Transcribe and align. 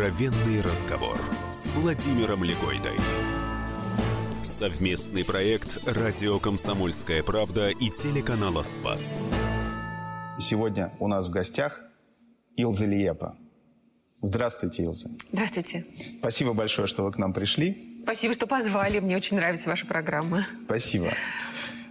Откровенный 0.00 0.62
разговор 0.62 1.20
с 1.52 1.66
Владимиром 1.66 2.42
Легойдой. 2.42 2.96
Совместный 4.42 5.26
проект 5.26 5.78
«Радио 5.84 6.40
Комсомольская 6.40 7.22
правда» 7.22 7.68
и 7.68 7.90
телеканала 7.90 8.62
«Спас». 8.62 9.18
Сегодня 10.38 10.90
у 11.00 11.06
нас 11.06 11.26
в 11.26 11.30
гостях 11.30 11.82
Илза 12.56 12.86
Лиепа. 12.86 13.36
Здравствуйте, 14.22 14.84
Илза. 14.84 15.10
Здравствуйте. 15.32 15.84
Спасибо 16.20 16.54
большое, 16.54 16.86
что 16.86 17.02
вы 17.02 17.12
к 17.12 17.18
нам 17.18 17.34
пришли. 17.34 18.00
Спасибо, 18.04 18.32
что 18.32 18.46
позвали. 18.46 19.00
Мне 19.00 19.18
очень 19.18 19.36
нравится 19.36 19.68
ваша 19.68 19.84
программа. 19.84 20.46
Спасибо. 20.64 21.12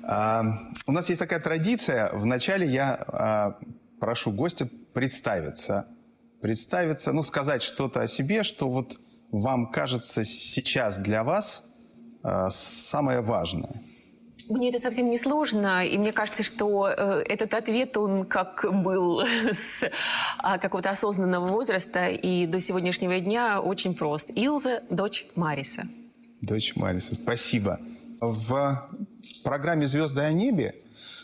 А, 0.02 0.46
у 0.88 0.92
нас 0.92 1.10
есть 1.10 1.20
такая 1.20 1.40
традиция. 1.40 2.10
Вначале 2.14 2.66
я 2.66 2.96
а, 2.96 3.60
прошу 4.00 4.32
гостя 4.32 4.68
представиться– 4.94 5.86
представиться, 6.42 7.12
ну, 7.12 7.24
сказать 7.24 7.62
что-то 7.62 8.02
о 8.02 8.08
себе, 8.08 8.44
что 8.44 8.70
вот 8.70 9.00
вам 9.32 9.72
кажется 9.72 10.24
сейчас 10.24 10.98
для 10.98 11.24
вас 11.24 11.64
э, 12.24 12.48
самое 12.50 13.22
важное? 13.22 13.82
Мне 14.50 14.70
это 14.70 14.80
совсем 14.80 15.12
не 15.12 15.18
сложно, 15.20 15.86
и 15.86 15.96
мне 15.98 16.12
кажется, 16.12 16.42
что 16.42 16.88
э, 16.88 17.24
этот 17.28 17.54
ответ, 17.54 17.96
он 17.98 18.24
как 18.24 18.66
был 18.84 19.22
с 19.52 19.84
э, 19.84 19.92
какого-то 20.60 20.90
осознанного 20.90 21.46
возраста 21.46 22.08
и 22.08 22.48
до 22.48 22.60
сегодняшнего 22.60 23.20
дня 23.20 23.62
очень 23.62 23.94
прост. 23.94 24.32
Илза, 24.34 24.82
дочь 24.90 25.28
Мариса. 25.36 25.84
Дочь 26.42 26.76
Мариса, 26.76 27.14
спасибо. 27.16 27.80
В 28.22 28.90
программе 29.44 29.88
«Звезды 29.88 30.22
о 30.22 30.32
небе» 30.32 30.74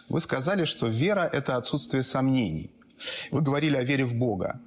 вы 0.07 0.19
сказали, 0.19 0.65
что 0.65 0.87
вера– 0.87 1.27
это 1.33 1.57
отсутствие 1.57 2.03
сомнений. 2.03 2.71
Вы 3.31 3.41
говорили 3.41 3.75
о 3.75 3.83
вере 3.83 4.05
в 4.05 4.13
Бога. 4.13 4.61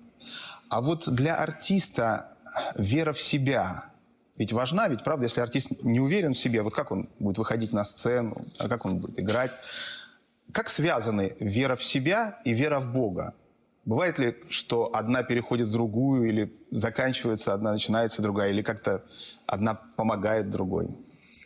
А 0.68 0.80
вот 0.80 1.08
для 1.08 1.36
артиста 1.36 2.36
вера 2.76 3.12
в 3.12 3.20
себя 3.20 3.88
ведь 4.38 4.52
важна, 4.52 4.86
ведь 4.86 5.02
правда, 5.02 5.24
если 5.24 5.40
артист 5.40 5.82
не 5.82 5.98
уверен 5.98 6.32
в 6.32 6.38
себе, 6.38 6.62
вот 6.62 6.72
как 6.72 6.92
он 6.92 7.08
будет 7.18 7.38
выходить 7.38 7.72
на 7.72 7.84
сцену, 7.84 8.36
а 8.58 8.68
как 8.68 8.86
он 8.86 8.98
будет 8.98 9.18
играть. 9.18 9.50
Как 10.52 10.68
связаны 10.68 11.34
вера 11.40 11.74
в 11.74 11.82
себя 11.82 12.40
и 12.44 12.52
вера 12.52 12.78
в 12.78 12.92
Бога? 12.92 13.34
Бывает 13.84 14.18
ли, 14.18 14.36
что 14.48 14.94
одна 14.94 15.24
переходит 15.24 15.68
в 15.68 15.72
другую, 15.72 16.28
или 16.28 16.56
заканчивается 16.70 17.52
одна, 17.52 17.72
начинается 17.72 18.22
другая, 18.22 18.50
или 18.50 18.62
как-то 18.62 19.02
одна 19.46 19.74
помогает 19.74 20.50
другой? 20.50 20.86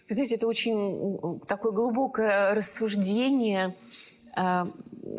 Вы 0.09 0.15
знаете, 0.15 0.35
это 0.35 0.47
очень 0.47 1.41
такое 1.47 1.73
глубокое 1.73 2.55
рассуждение. 2.55 3.75
Э, 4.37 4.67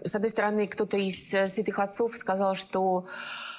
с 0.06 0.14
одной 0.14 0.30
стороны, 0.30 0.68
кто-то 0.68 0.98
из 0.98 1.34
э, 1.34 1.48
святых 1.48 1.80
отцов 1.80 2.16
сказал, 2.16 2.54
что 2.54 3.08
Э, 3.08 3.53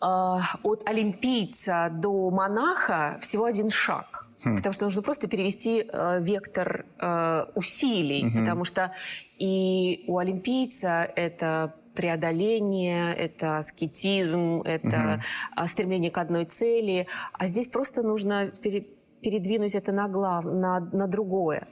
от 0.00 0.82
олимпийца 0.86 1.88
до 1.90 2.30
монаха 2.30 3.18
всего 3.20 3.44
один 3.44 3.70
шаг. 3.70 4.26
Хм. 4.44 4.56
Потому 4.56 4.72
что 4.74 4.84
нужно 4.84 5.02
просто 5.02 5.28
перевести 5.28 5.88
э, 5.88 6.18
вектор 6.20 6.84
э, 6.98 7.44
усилий. 7.54 8.26
Угу. 8.26 8.38
Потому 8.38 8.64
что 8.64 8.92
и 9.38 10.04
у 10.06 10.18
олимпийца 10.18 11.10
это 11.16 11.74
преодоление, 11.94 13.14
это 13.14 13.58
аскетизм, 13.58 14.60
это 14.62 15.22
угу. 15.56 15.66
стремление 15.66 16.10
к 16.10 16.18
одной 16.18 16.44
цели. 16.44 17.06
А 17.32 17.46
здесь 17.46 17.68
просто 17.68 18.02
нужно 18.02 18.48
пере, 18.48 18.86
передвинуть 19.22 19.74
это 19.74 19.92
на, 19.92 20.08
глав, 20.08 20.44
на, 20.44 20.80
на 20.80 21.06
другое. 21.06 21.66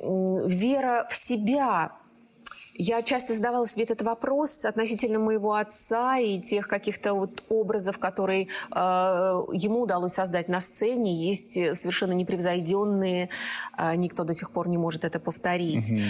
Вера 0.00 1.06
в 1.08 1.14
себя 1.14 1.92
я 2.80 3.02
часто 3.02 3.34
задавала 3.34 3.66
себе 3.66 3.82
этот 3.82 4.00
вопрос 4.00 4.64
относительно 4.64 5.18
моего 5.18 5.52
отца 5.52 6.16
и 6.18 6.40
тех 6.40 6.66
каких-то 6.66 7.12
вот 7.12 7.42
образов, 7.50 7.98
которые 7.98 8.44
э, 8.44 8.46
ему 8.74 9.82
удалось 9.82 10.14
создать 10.14 10.48
на 10.48 10.62
сцене. 10.62 11.28
Есть 11.28 11.52
совершенно 11.52 12.12
непревзойденные, 12.12 13.28
э, 13.76 13.96
никто 13.96 14.24
до 14.24 14.32
сих 14.32 14.50
пор 14.50 14.68
не 14.68 14.78
может 14.78 15.04
это 15.04 15.20
повторить. 15.20 15.92
Угу. 15.92 16.00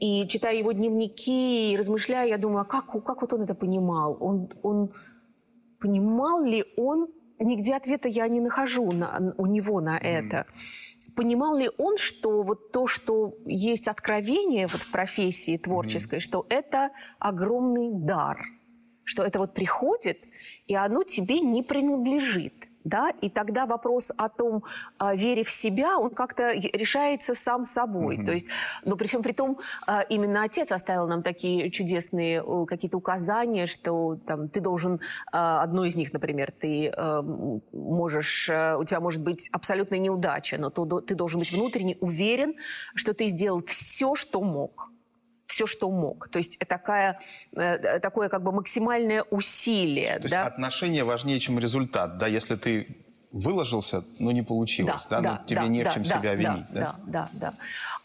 И 0.00 0.26
читая 0.26 0.54
его 0.54 0.72
дневники 0.72 1.72
и 1.72 1.76
размышляя, 1.78 2.28
я 2.28 2.36
думаю, 2.36 2.60
а 2.60 2.64
как, 2.64 2.90
как 3.04 3.22
вот 3.22 3.32
он 3.32 3.42
это 3.42 3.54
понимал? 3.54 4.18
Он, 4.20 4.50
он 4.62 4.92
понимал 5.80 6.44
ли 6.44 6.66
он? 6.76 7.08
Нигде 7.38 7.74
ответа 7.74 8.08
я 8.08 8.28
не 8.28 8.40
нахожу 8.40 8.92
на, 8.92 9.34
у 9.38 9.46
него 9.46 9.80
на 9.80 9.96
это. 9.96 10.36
Mm 10.36 10.91
понимал 11.14 11.56
ли 11.56 11.70
он, 11.78 11.96
что 11.96 12.42
вот 12.42 12.72
то, 12.72 12.86
что 12.86 13.34
есть 13.46 13.88
откровение 13.88 14.66
вот 14.66 14.82
в 14.82 14.90
профессии 14.90 15.56
творческой, 15.56 16.18
mm-hmm. 16.18 16.22
что 16.22 16.46
это 16.48 16.90
огромный 17.18 17.90
дар, 17.92 18.44
что 19.04 19.22
это 19.22 19.38
вот 19.38 19.54
приходит, 19.54 20.18
и 20.66 20.74
оно 20.74 21.02
тебе 21.02 21.40
не 21.40 21.62
принадлежит 21.62 22.68
да, 22.84 23.10
и 23.20 23.28
тогда 23.30 23.66
вопрос 23.66 24.12
о 24.16 24.28
том, 24.28 24.64
о 24.98 25.14
вере 25.14 25.44
в 25.44 25.50
себя, 25.50 25.98
он 25.98 26.10
как-то 26.10 26.52
решается 26.52 27.34
сам 27.34 27.64
собой. 27.64 28.18
Mm-hmm. 28.18 28.26
То 28.26 28.32
есть, 28.32 28.46
но 28.84 28.96
при 28.96 29.06
всем 29.06 29.22
при 29.22 29.32
том, 29.32 29.58
а, 29.86 30.02
именно 30.02 30.42
отец 30.42 30.72
оставил 30.72 31.06
нам 31.06 31.22
такие 31.22 31.70
чудесные 31.70 32.42
какие-то 32.66 32.96
указания, 32.96 33.66
что 33.66 34.16
там 34.26 34.48
ты 34.48 34.60
должен, 34.60 35.00
а, 35.32 35.62
одно 35.62 35.84
из 35.84 35.94
них, 35.94 36.12
например, 36.12 36.52
ты 36.52 36.88
а, 36.88 37.22
можешь, 37.22 38.48
у 38.48 38.84
тебя 38.84 39.00
может 39.00 39.22
быть 39.22 39.48
абсолютная 39.52 39.98
неудача, 39.98 40.58
но 40.58 40.70
ты 40.70 41.14
должен 41.14 41.40
быть 41.40 41.52
внутренне 41.52 41.96
уверен, 42.00 42.54
что 42.94 43.14
ты 43.14 43.26
сделал 43.26 43.62
все, 43.64 44.14
что 44.14 44.40
мог 44.42 44.91
все, 45.52 45.66
что 45.66 45.90
мог. 45.90 46.28
То 46.28 46.38
есть 46.38 46.58
такая, 46.58 47.20
э, 47.54 48.00
такое 48.00 48.28
как 48.28 48.42
бы 48.42 48.52
максимальное 48.52 49.22
усилие. 49.30 50.18
То 50.18 50.28
да? 50.30 50.36
есть 50.42 50.52
отношения 50.54 51.04
важнее, 51.04 51.38
чем 51.40 51.58
результат. 51.58 52.16
Да? 52.16 52.26
Если 52.26 52.56
ты 52.56 52.96
выложился, 53.32 54.04
но 54.18 54.32
не 54.32 54.42
получилось, 54.42 55.06
да, 55.08 55.20
да? 55.20 55.22
да? 55.22 55.38
Ну, 55.40 55.46
тебе 55.46 55.60
да, 55.60 55.66
не 55.68 55.84
да, 55.84 55.90
в 55.90 55.94
чем 55.94 56.02
да, 56.04 56.18
себя 56.18 56.34
винить. 56.34 56.66
Да, 56.72 56.80
да, 56.80 56.96
да. 57.06 57.28
да. 57.32 57.54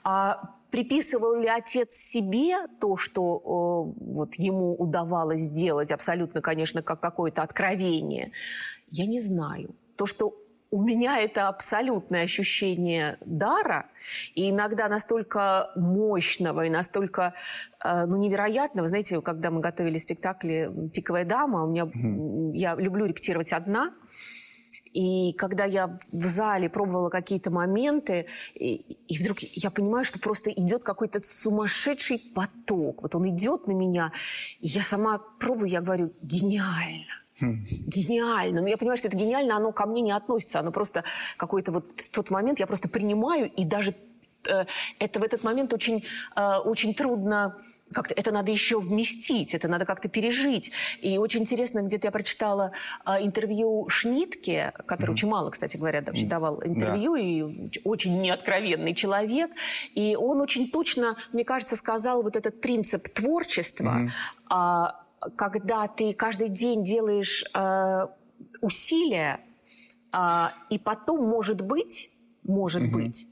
А 0.03 0.53
приписывал 0.71 1.39
ли 1.39 1.47
отец 1.47 1.93
себе 1.93 2.67
то, 2.81 2.97
что 2.97 3.37
э, 3.37 4.03
вот 4.13 4.35
ему 4.35 4.75
удавалось 4.75 5.41
сделать, 5.41 5.91
абсолютно, 5.91 6.41
конечно, 6.41 6.81
как 6.81 6.99
какое-то 6.99 7.43
откровение, 7.43 8.31
я 8.89 9.05
не 9.05 9.21
знаю. 9.21 9.73
То, 9.95 10.05
что 10.05 10.35
у 10.69 10.83
меня 10.83 11.19
это 11.19 11.47
абсолютное 11.47 12.23
ощущение 12.23 13.17
дара, 13.25 13.89
и 14.35 14.49
иногда 14.49 14.87
настолько 14.87 15.71
мощного 15.75 16.65
и 16.65 16.69
настолько 16.69 17.33
э, 17.83 18.05
ну, 18.05 18.17
невероятного. 18.17 18.87
Знаете, 18.87 19.21
когда 19.21 19.49
мы 19.49 19.61
готовили 19.61 19.97
спектакли 19.97 20.71
«Пиковая 20.93 21.25
дама», 21.25 21.63
у 21.63 21.69
меня, 21.69 21.83
mm-hmm. 21.83 22.51
я 22.55 22.75
люблю 22.75 23.05
репетировать 23.05 23.53
одна, 23.53 23.93
и 24.93 25.33
когда 25.33 25.65
я 25.65 25.99
в 26.11 26.25
зале 26.25 26.69
пробовала 26.69 27.09
какие-то 27.09 27.51
моменты, 27.51 28.25
и, 28.55 28.75
и 29.07 29.17
вдруг 29.19 29.39
я 29.39 29.69
понимаю, 29.69 30.05
что 30.05 30.19
просто 30.19 30.49
идет 30.49 30.83
какой-то 30.83 31.19
сумасшедший 31.19 32.19
поток. 32.33 33.03
Вот 33.03 33.13
он 33.13 33.29
идет 33.29 33.67
на 33.67 33.73
меня, 33.73 34.11
и 34.59 34.67
я 34.67 34.81
сама 34.81 35.19
пробую, 35.39 35.69
я 35.69 35.81
говорю, 35.81 36.13
гениально 36.21 37.26
Гениально. 37.39 38.61
Но 38.61 38.67
я 38.67 38.77
понимаю, 38.77 38.97
что 38.97 39.07
это 39.07 39.17
гениально, 39.17 39.55
оно 39.55 39.71
ко 39.71 39.85
мне 39.85 40.01
не 40.01 40.11
относится. 40.11 40.59
Оно 40.59 40.71
просто 40.71 41.03
какой-то 41.37 41.71
вот 41.71 41.85
тот 42.11 42.29
момент 42.29 42.59
я 42.59 42.67
просто 42.67 42.89
принимаю, 42.89 43.49
и 43.49 43.65
даже 43.65 43.95
э, 44.47 44.65
это 44.99 45.19
в 45.19 45.23
этот 45.23 45.43
момент 45.43 45.73
очень, 45.73 46.03
э, 46.35 46.57
очень 46.57 46.93
трудно 46.93 47.55
как-то 47.93 48.13
это 48.13 48.31
надо 48.31 48.51
еще 48.51 48.79
вместить, 48.79 49.55
это 49.55 49.67
надо 49.67 49.85
как-то 49.85 50.09
пережить. 50.09 50.71
И 51.01 51.17
очень 51.17 51.41
интересно, 51.41 51.81
где-то 51.81 52.07
я 52.07 52.11
прочитала 52.11 52.71
э, 53.05 53.11
интервью 53.21 53.87
Шнитке, 53.89 54.73
который 54.85 55.11
mm-hmm. 55.11 55.13
очень 55.13 55.27
мало, 55.29 55.49
кстати 55.51 55.77
говоря, 55.77 56.01
вообще 56.01 56.25
давал 56.25 56.61
интервью, 56.63 57.13
да. 57.13 57.21
и 57.21 57.79
очень 57.83 58.17
неоткровенный 58.19 58.93
человек. 58.93 59.51
И 59.95 60.15
он 60.15 60.41
очень 60.41 60.69
точно, 60.69 61.15
мне 61.31 61.45
кажется, 61.45 61.75
сказал 61.75 62.23
вот 62.23 62.35
этот 62.35 62.61
принцип 62.61 63.07
творчества. 63.09 64.09
Mm-hmm 64.49 65.06
когда 65.35 65.87
ты 65.87 66.13
каждый 66.13 66.49
день 66.49 66.83
делаешь 66.83 67.45
э, 67.53 68.07
усилия, 68.61 69.39
э, 70.13 70.47
и 70.69 70.79
потом, 70.79 71.27
может 71.27 71.61
быть, 71.61 72.11
может 72.43 72.83
угу. 72.83 72.99
быть, 72.99 73.27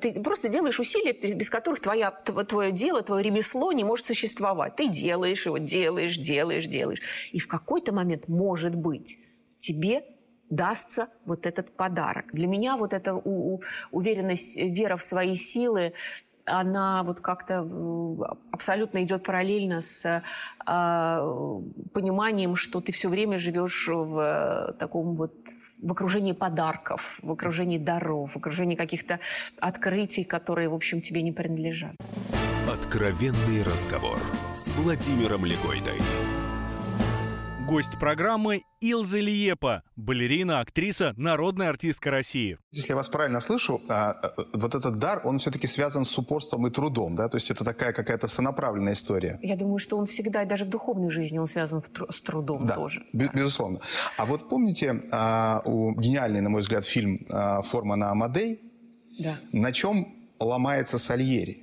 ты 0.00 0.20
просто 0.20 0.48
делаешь 0.48 0.80
усилия, 0.80 1.12
без 1.12 1.48
которых 1.48 1.80
твоя, 1.80 2.10
твое 2.10 2.72
дело, 2.72 3.02
твое 3.02 3.22
ремесло 3.22 3.70
не 3.72 3.84
может 3.84 4.06
существовать. 4.06 4.74
Ты 4.76 4.88
делаешь 4.88 5.46
его, 5.46 5.58
делаешь, 5.58 6.18
делаешь, 6.18 6.66
делаешь. 6.66 7.30
И 7.32 7.38
в 7.38 7.46
какой-то 7.46 7.92
момент, 7.92 8.26
может 8.26 8.74
быть, 8.74 9.16
тебе 9.58 10.04
дастся 10.50 11.08
вот 11.24 11.46
этот 11.46 11.70
подарок. 11.76 12.32
Для 12.32 12.46
меня 12.46 12.76
вот 12.76 12.92
эта 12.92 13.14
уверенность, 13.14 14.56
вера 14.56 14.96
в 14.96 15.02
свои 15.02 15.36
силы, 15.36 15.92
она 16.46 17.02
вот 17.02 17.20
как-то 17.20 17.66
абсолютно 18.50 19.02
идет 19.02 19.22
параллельно 19.24 19.80
с 19.80 20.06
э, 20.06 20.20
пониманием, 21.92 22.56
что 22.56 22.80
ты 22.80 22.92
все 22.92 23.08
время 23.08 23.38
живешь 23.38 23.88
в 23.88 24.74
таком 24.78 25.16
вот 25.16 25.34
в 25.82 25.92
окружении 25.92 26.32
подарков, 26.32 27.18
в 27.22 27.30
окружении 27.30 27.78
даров, 27.78 28.32
в 28.32 28.36
окружении 28.36 28.76
каких-то 28.76 29.20
открытий, 29.60 30.24
которые, 30.24 30.68
в 30.68 30.74
общем, 30.74 31.00
тебе 31.00 31.22
не 31.22 31.32
принадлежат. 31.32 31.94
Откровенный 32.72 33.62
разговор 33.62 34.18
с 34.52 34.68
Владимиром 34.68 35.44
Легойдой. 35.44 36.00
Гость 37.66 37.98
программы 37.98 38.62
Илза 38.80 39.18
Лиепа, 39.18 39.82
балерина, 39.96 40.60
актриса, 40.60 41.14
народная 41.16 41.68
артистка 41.68 42.12
России. 42.12 42.58
Если 42.70 42.90
я 42.90 42.96
вас 42.96 43.08
правильно 43.08 43.40
слышу, 43.40 43.82
а, 43.88 44.12
а, 44.12 44.34
вот 44.52 44.76
этот 44.76 44.98
дар, 44.98 45.20
он 45.24 45.38
все-таки 45.40 45.66
связан 45.66 46.04
с 46.04 46.16
упорством 46.16 46.68
и 46.68 46.70
трудом, 46.70 47.16
да? 47.16 47.28
То 47.28 47.38
есть 47.38 47.50
это 47.50 47.64
такая 47.64 47.92
какая-то 47.92 48.28
сонаправленная 48.28 48.92
история. 48.92 49.40
Я 49.42 49.56
думаю, 49.56 49.78
что 49.78 49.96
он 49.96 50.06
всегда, 50.06 50.44
даже 50.44 50.64
в 50.64 50.68
духовной 50.68 51.10
жизни, 51.10 51.38
он 51.38 51.48
связан 51.48 51.82
с 51.82 52.20
трудом 52.22 52.66
да, 52.66 52.76
тоже. 52.76 53.02
Б- 53.12 53.30
безусловно. 53.34 53.80
А 54.16 54.26
вот 54.26 54.48
помните 54.48 55.02
а, 55.10 55.60
у 55.64 55.92
гениальный, 55.98 56.40
на 56.40 56.50
мой 56.50 56.60
взгляд, 56.60 56.84
фильм 56.84 57.26
«Форма 57.64 57.96
на 57.96 58.12
Амадей»? 58.12 58.60
Да. 59.18 59.38
На 59.52 59.72
чем 59.72 60.14
ломается 60.38 60.98
Сальери? 60.98 61.56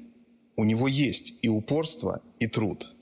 У 0.57 0.65
него 0.65 0.87
есть 0.87 1.35
и 1.41 1.47
упорство, 1.47 2.21
и 2.39 2.47
труд. 2.47 2.93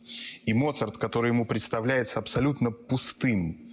И 0.45 0.53
Моцарт, 0.53 0.97
который 0.97 1.29
ему 1.29 1.45
представляется 1.45 2.19
абсолютно 2.19 2.71
пустым, 2.71 3.71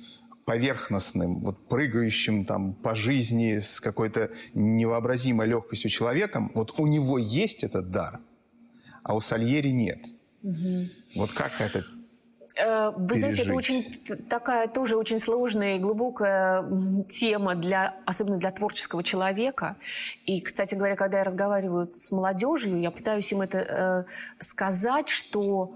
поверхностным, 0.49 1.41
вот 1.41 1.69
прыгающим 1.69 2.47
там 2.47 2.73
по 2.73 2.95
жизни 2.95 3.59
с 3.59 3.83
какой-то 3.83 4.31
невообразимой 4.55 5.47
легкостью 5.47 5.91
человеком, 5.91 6.51
вот 6.55 6.81
у 6.81 6.87
него 6.87 7.19
есть 7.19 7.65
этот 7.65 7.91
дар, 7.91 8.21
а 9.03 9.15
у 9.15 9.21
Сальери 9.21 9.69
нет. 9.69 9.99
Угу. 10.43 10.87
Вот 11.17 11.33
как 11.33 11.61
это 11.61 11.85
э, 12.57 12.93
вы 12.97 13.17
знаете, 13.17 13.43
это 13.43 13.53
очень 13.53 13.85
такая 14.31 14.69
тоже 14.69 14.97
очень 14.97 15.19
сложная 15.19 15.77
и 15.77 15.79
глубокая 15.79 16.65
тема 17.11 17.55
для, 17.55 17.97
особенно 18.07 18.39
для 18.39 18.51
творческого 18.51 19.03
человека. 19.03 19.77
И, 20.25 20.41
кстати 20.41 20.75
говоря, 20.75 20.97
когда 20.97 21.19
я 21.19 21.25
разговариваю 21.25 21.91
с 21.91 22.11
молодежью, 22.11 22.81
я 22.81 22.91
пытаюсь 22.91 23.31
им 23.33 23.43
это 23.43 23.59
э, 23.59 24.43
сказать, 24.43 25.11
что 25.11 25.75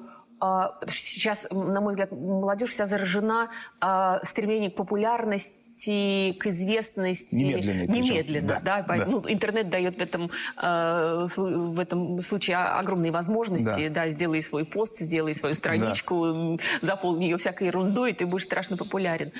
сейчас, 0.88 1.46
на 1.50 1.80
мой 1.80 1.92
взгляд, 1.92 2.10
молодежь 2.10 2.70
вся 2.70 2.86
заражена 2.86 3.50
а, 3.80 4.20
стремлением 4.24 4.72
к 4.72 4.74
популярности, 4.74 6.32
к 6.32 6.46
известности. 6.46 7.34
Немедленно. 7.34 7.92
Немедленно, 7.92 8.48
да. 8.48 8.82
да. 8.82 8.96
да. 8.96 9.06
Ну, 9.06 9.22
интернет 9.28 9.70
дает 9.70 9.98
в 9.98 10.00
этом, 10.00 10.30
а, 10.56 11.26
в 11.36 11.78
этом 11.78 12.20
случае 12.20 12.56
огромные 12.56 13.12
возможности. 13.12 13.88
Да. 13.88 14.02
да, 14.04 14.08
сделай 14.08 14.42
свой 14.42 14.64
пост, 14.64 14.98
сделай 14.98 15.34
свою 15.34 15.54
страничку, 15.54 16.56
да. 16.58 16.86
заполни 16.86 17.24
ее 17.24 17.36
всякой 17.36 17.68
ерундой, 17.68 18.10
и 18.10 18.14
ты 18.14 18.26
будешь 18.26 18.44
страшно 18.44 18.76
популярен. 18.76 19.30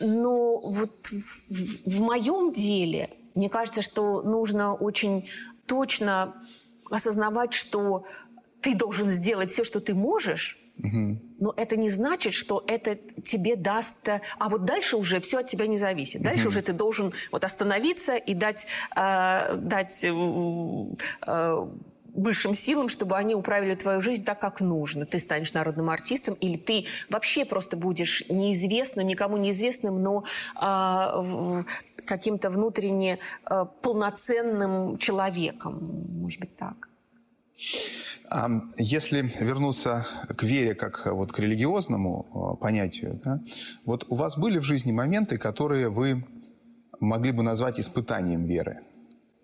Но 0.00 0.58
вот 0.60 1.08
в, 1.10 1.90
в 1.90 2.00
моем 2.00 2.54
деле, 2.54 3.10
мне 3.34 3.50
кажется, 3.50 3.82
что 3.82 4.22
нужно 4.22 4.74
очень 4.74 5.28
точно 5.66 6.34
осознавать, 6.90 7.52
что 7.52 8.04
ты 8.66 8.74
должен 8.74 9.08
сделать 9.08 9.52
все, 9.52 9.62
что 9.62 9.78
ты 9.78 9.94
можешь, 9.94 10.58
угу. 10.76 11.20
но 11.38 11.54
это 11.56 11.76
не 11.76 11.88
значит, 11.88 12.32
что 12.34 12.64
это 12.66 12.96
тебе 13.22 13.54
даст... 13.54 14.08
А 14.08 14.48
вот 14.48 14.64
дальше 14.64 14.96
уже 14.96 15.20
все 15.20 15.38
от 15.38 15.46
тебя 15.46 15.68
не 15.68 15.78
зависит. 15.78 16.20
Дальше 16.20 16.42
угу. 16.42 16.48
уже 16.48 16.62
ты 16.62 16.72
должен 16.72 17.12
вот 17.30 17.44
остановиться 17.44 18.16
и 18.16 18.34
дать, 18.34 18.66
э, 18.96 19.54
дать 19.56 20.04
э, 20.04 21.66
высшим 22.12 22.54
силам, 22.54 22.88
чтобы 22.88 23.16
они 23.16 23.36
управили 23.36 23.76
твою 23.76 24.00
жизнь 24.00 24.24
так, 24.24 24.40
как 24.40 24.60
нужно. 24.60 25.06
Ты 25.06 25.20
станешь 25.20 25.52
народным 25.52 25.88
артистом, 25.88 26.34
или 26.34 26.56
ты 26.56 26.86
вообще 27.08 27.44
просто 27.44 27.76
будешь 27.76 28.24
неизвестным, 28.28 29.06
никому 29.06 29.36
неизвестным, 29.36 30.02
но 30.02 30.24
э, 30.60 31.62
каким-то 32.04 32.50
внутренне 32.50 33.20
э, 33.48 33.64
полноценным 33.80 34.98
человеком. 34.98 35.78
Может 36.20 36.40
быть, 36.40 36.56
так. 36.56 36.88
Если 38.76 39.30
вернуться 39.40 40.06
к 40.36 40.42
вере 40.42 40.74
как 40.74 41.06
вот 41.06 41.32
к 41.32 41.38
религиозному 41.38 42.26
а, 42.32 42.56
понятию, 42.56 43.20
да, 43.24 43.40
вот 43.84 44.04
у 44.08 44.16
вас 44.16 44.36
были 44.36 44.58
в 44.58 44.64
жизни 44.64 44.92
моменты, 44.92 45.38
которые 45.38 45.88
вы 45.88 46.26
могли 47.00 47.32
бы 47.32 47.42
назвать 47.42 47.78
испытанием 47.78 48.44
веры, 48.44 48.80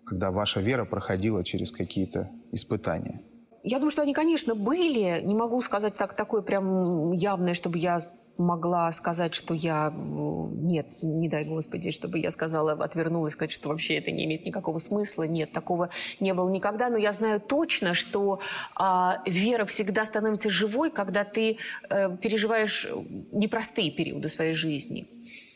когда 0.05 0.31
ваша 0.31 0.59
вера 0.59 0.85
проходила 0.85 1.43
через 1.43 1.71
какие-то 1.71 2.29
испытания? 2.51 3.21
Я 3.63 3.77
думаю, 3.77 3.91
что 3.91 4.01
они, 4.01 4.13
конечно, 4.13 4.55
были. 4.55 5.21
Не 5.23 5.35
могу 5.35 5.61
сказать 5.61 5.95
так, 5.95 6.15
такое 6.15 6.41
прям 6.41 7.13
явное, 7.13 7.53
чтобы 7.53 7.77
я 7.77 8.01
могла 8.37 8.91
сказать, 8.91 9.33
что 9.33 9.53
я... 9.53 9.93
Нет, 9.95 10.87
не 11.01 11.29
дай 11.29 11.45
Господи, 11.45 11.91
чтобы 11.91 12.19
я 12.19 12.31
сказала, 12.31 12.71
отвернулась, 12.73 13.33
сказать, 13.33 13.51
что 13.51 13.69
вообще 13.69 13.95
это 13.95 14.11
не 14.11 14.25
имеет 14.25 14.45
никакого 14.45 14.79
смысла. 14.79 15.23
Нет, 15.23 15.51
такого 15.51 15.89
не 16.19 16.33
было 16.33 16.49
никогда. 16.49 16.89
Но 16.89 16.97
я 16.97 17.11
знаю 17.11 17.39
точно, 17.39 17.93
что 17.93 18.39
а, 18.75 19.21
вера 19.25 19.65
всегда 19.65 20.05
становится 20.05 20.49
живой, 20.49 20.91
когда 20.91 21.23
ты 21.23 21.57
а, 21.89 22.15
переживаешь 22.17 22.87
непростые 23.31 23.91
периоды 23.91 24.29
своей 24.29 24.53
жизни. 24.53 25.07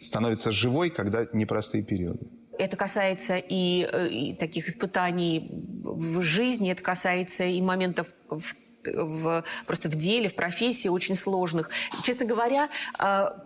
Становится 0.02 0.52
живой, 0.52 0.90
когда 0.90 1.26
непростые 1.34 1.84
периоды. 1.84 2.28
Это 2.60 2.76
касается 2.76 3.38
и, 3.38 3.88
э, 3.92 4.08
и 4.10 4.34
таких 4.34 4.68
испытаний 4.68 5.48
в 5.84 6.22
жизни, 6.22 6.72
это 6.72 6.82
касается 6.82 7.44
и 7.44 7.62
моментов 7.62 8.14
в 8.30 8.56
в, 8.94 9.44
просто 9.66 9.90
в 9.90 9.96
деле, 9.96 10.30
в 10.30 10.36
профессии 10.36 10.88
очень 10.88 11.16
сложных. 11.16 11.70
Честно 12.04 12.26
говоря, 12.26 12.70
а, 12.98 13.46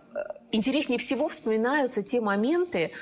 интереснее 0.52 0.98
всего 0.98 1.28
вспоминаются 1.28 2.02
те 2.02 2.20
моменты, 2.20 2.92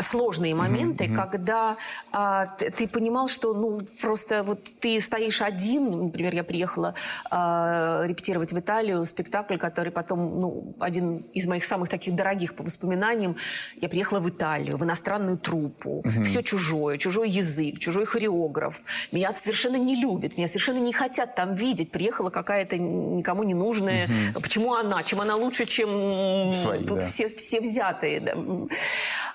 сложные 0.00 0.54
моменты, 0.54 1.04
mm-hmm. 1.04 1.16
когда 1.16 1.76
а, 2.12 2.46
ты, 2.46 2.70
ты 2.70 2.88
понимал, 2.88 3.28
что 3.28 3.54
ну 3.54 3.80
просто 4.00 4.42
вот 4.42 4.64
ты 4.80 5.00
стоишь 5.00 5.40
один. 5.40 6.06
Например, 6.06 6.34
я 6.34 6.44
приехала 6.44 6.94
а, 7.30 8.04
репетировать 8.04 8.52
в 8.52 8.58
Италию 8.58 9.04
спектакль, 9.06 9.56
который 9.56 9.92
потом 9.92 10.40
ну 10.40 10.74
один 10.78 11.18
из 11.34 11.46
моих 11.46 11.64
самых 11.64 11.88
таких 11.88 12.14
дорогих 12.14 12.54
по 12.54 12.62
воспоминаниям. 12.62 13.36
Я 13.80 13.88
приехала 13.88 14.20
в 14.20 14.28
Италию 14.28 14.76
в 14.76 14.84
иностранную 14.84 15.38
труппу, 15.38 16.02
mm-hmm. 16.04 16.24
все 16.24 16.42
чужое, 16.42 16.96
чужой 16.98 17.30
язык, 17.30 17.78
чужой 17.78 18.04
хореограф. 18.04 18.82
Меня 19.12 19.32
совершенно 19.32 19.76
не 19.76 19.96
любят, 19.96 20.36
меня 20.36 20.48
совершенно 20.48 20.78
не 20.78 20.92
хотят 20.92 21.34
там 21.34 21.54
видеть. 21.54 21.90
Приехала 21.90 22.30
какая-то 22.30 22.76
никому 22.76 23.42
не 23.42 23.54
нужная. 23.54 24.06
Mm-hmm. 24.06 24.42
Почему 24.42 24.74
она? 24.74 25.02
Чем 25.02 25.20
она 25.20 25.36
лучше, 25.36 25.64
чем 25.66 26.52
Свои, 26.52 26.84
тут 26.84 26.98
да. 26.98 27.06
все 27.06 27.28
все 27.28 27.60
взятые? 27.60 28.20
Да? 28.20 28.34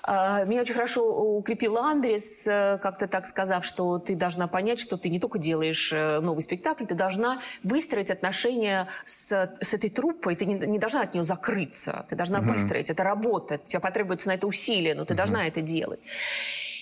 А, 0.06 0.43
меня 0.44 0.62
очень 0.62 0.74
хорошо 0.74 1.36
укрепил 1.36 1.78
Андрес, 1.78 2.46
э, 2.46 2.78
как-то 2.78 3.06
так 3.06 3.26
сказав, 3.26 3.64
что 3.64 3.98
ты 3.98 4.14
должна 4.14 4.46
понять, 4.48 4.80
что 4.80 4.96
ты 4.96 5.08
не 5.08 5.18
только 5.18 5.38
делаешь 5.38 5.92
э, 5.92 6.20
новый 6.20 6.42
спектакль, 6.42 6.84
ты 6.86 6.94
должна 6.94 7.40
выстроить 7.62 8.10
отношения 8.10 8.88
с, 9.04 9.30
с 9.60 9.74
этой 9.74 9.90
труппой, 9.90 10.36
ты 10.36 10.46
не, 10.46 10.54
не 10.54 10.78
должна 10.78 11.02
от 11.02 11.14
нее 11.14 11.24
закрыться, 11.24 12.06
ты 12.08 12.16
должна 12.16 12.40
угу. 12.40 12.50
выстроить, 12.50 12.90
это 12.90 13.02
работа, 13.02 13.58
тебе 13.58 13.80
потребуется 13.80 14.28
на 14.28 14.34
это 14.34 14.46
усилие, 14.46 14.94
но 14.94 15.04
ты 15.04 15.14
угу. 15.14 15.18
должна 15.18 15.46
это 15.46 15.60
делать. 15.60 16.00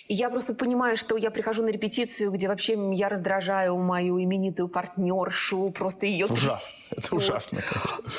И 0.09 0.15
я 0.15 0.31
просто 0.31 0.55
понимаю, 0.55 0.97
что 0.97 1.17
я 1.17 1.31
прихожу 1.31 1.63
на 1.63 1.69
репетицию, 1.69 2.33
где 2.33 2.49
вообще 2.49 2.77
я 2.93 3.09
раздражаю 3.09 3.79
мою 3.79 4.23
именитую 4.23 4.69
партнершу, 4.69 5.71
просто 5.71 6.07
ее 6.07 6.27
ужасно. 6.27 6.97
Это 6.99 7.17
ужасно. 7.17 7.61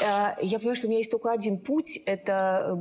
Э, 0.02 0.34
я 0.42 0.60
понимаю, 0.60 0.76
что 0.76 0.88
у 0.88 0.90
меня 0.90 1.00
есть 1.00 1.12
только 1.12 1.32
один 1.32 1.58
путь– 1.58 2.00
это 2.06 2.80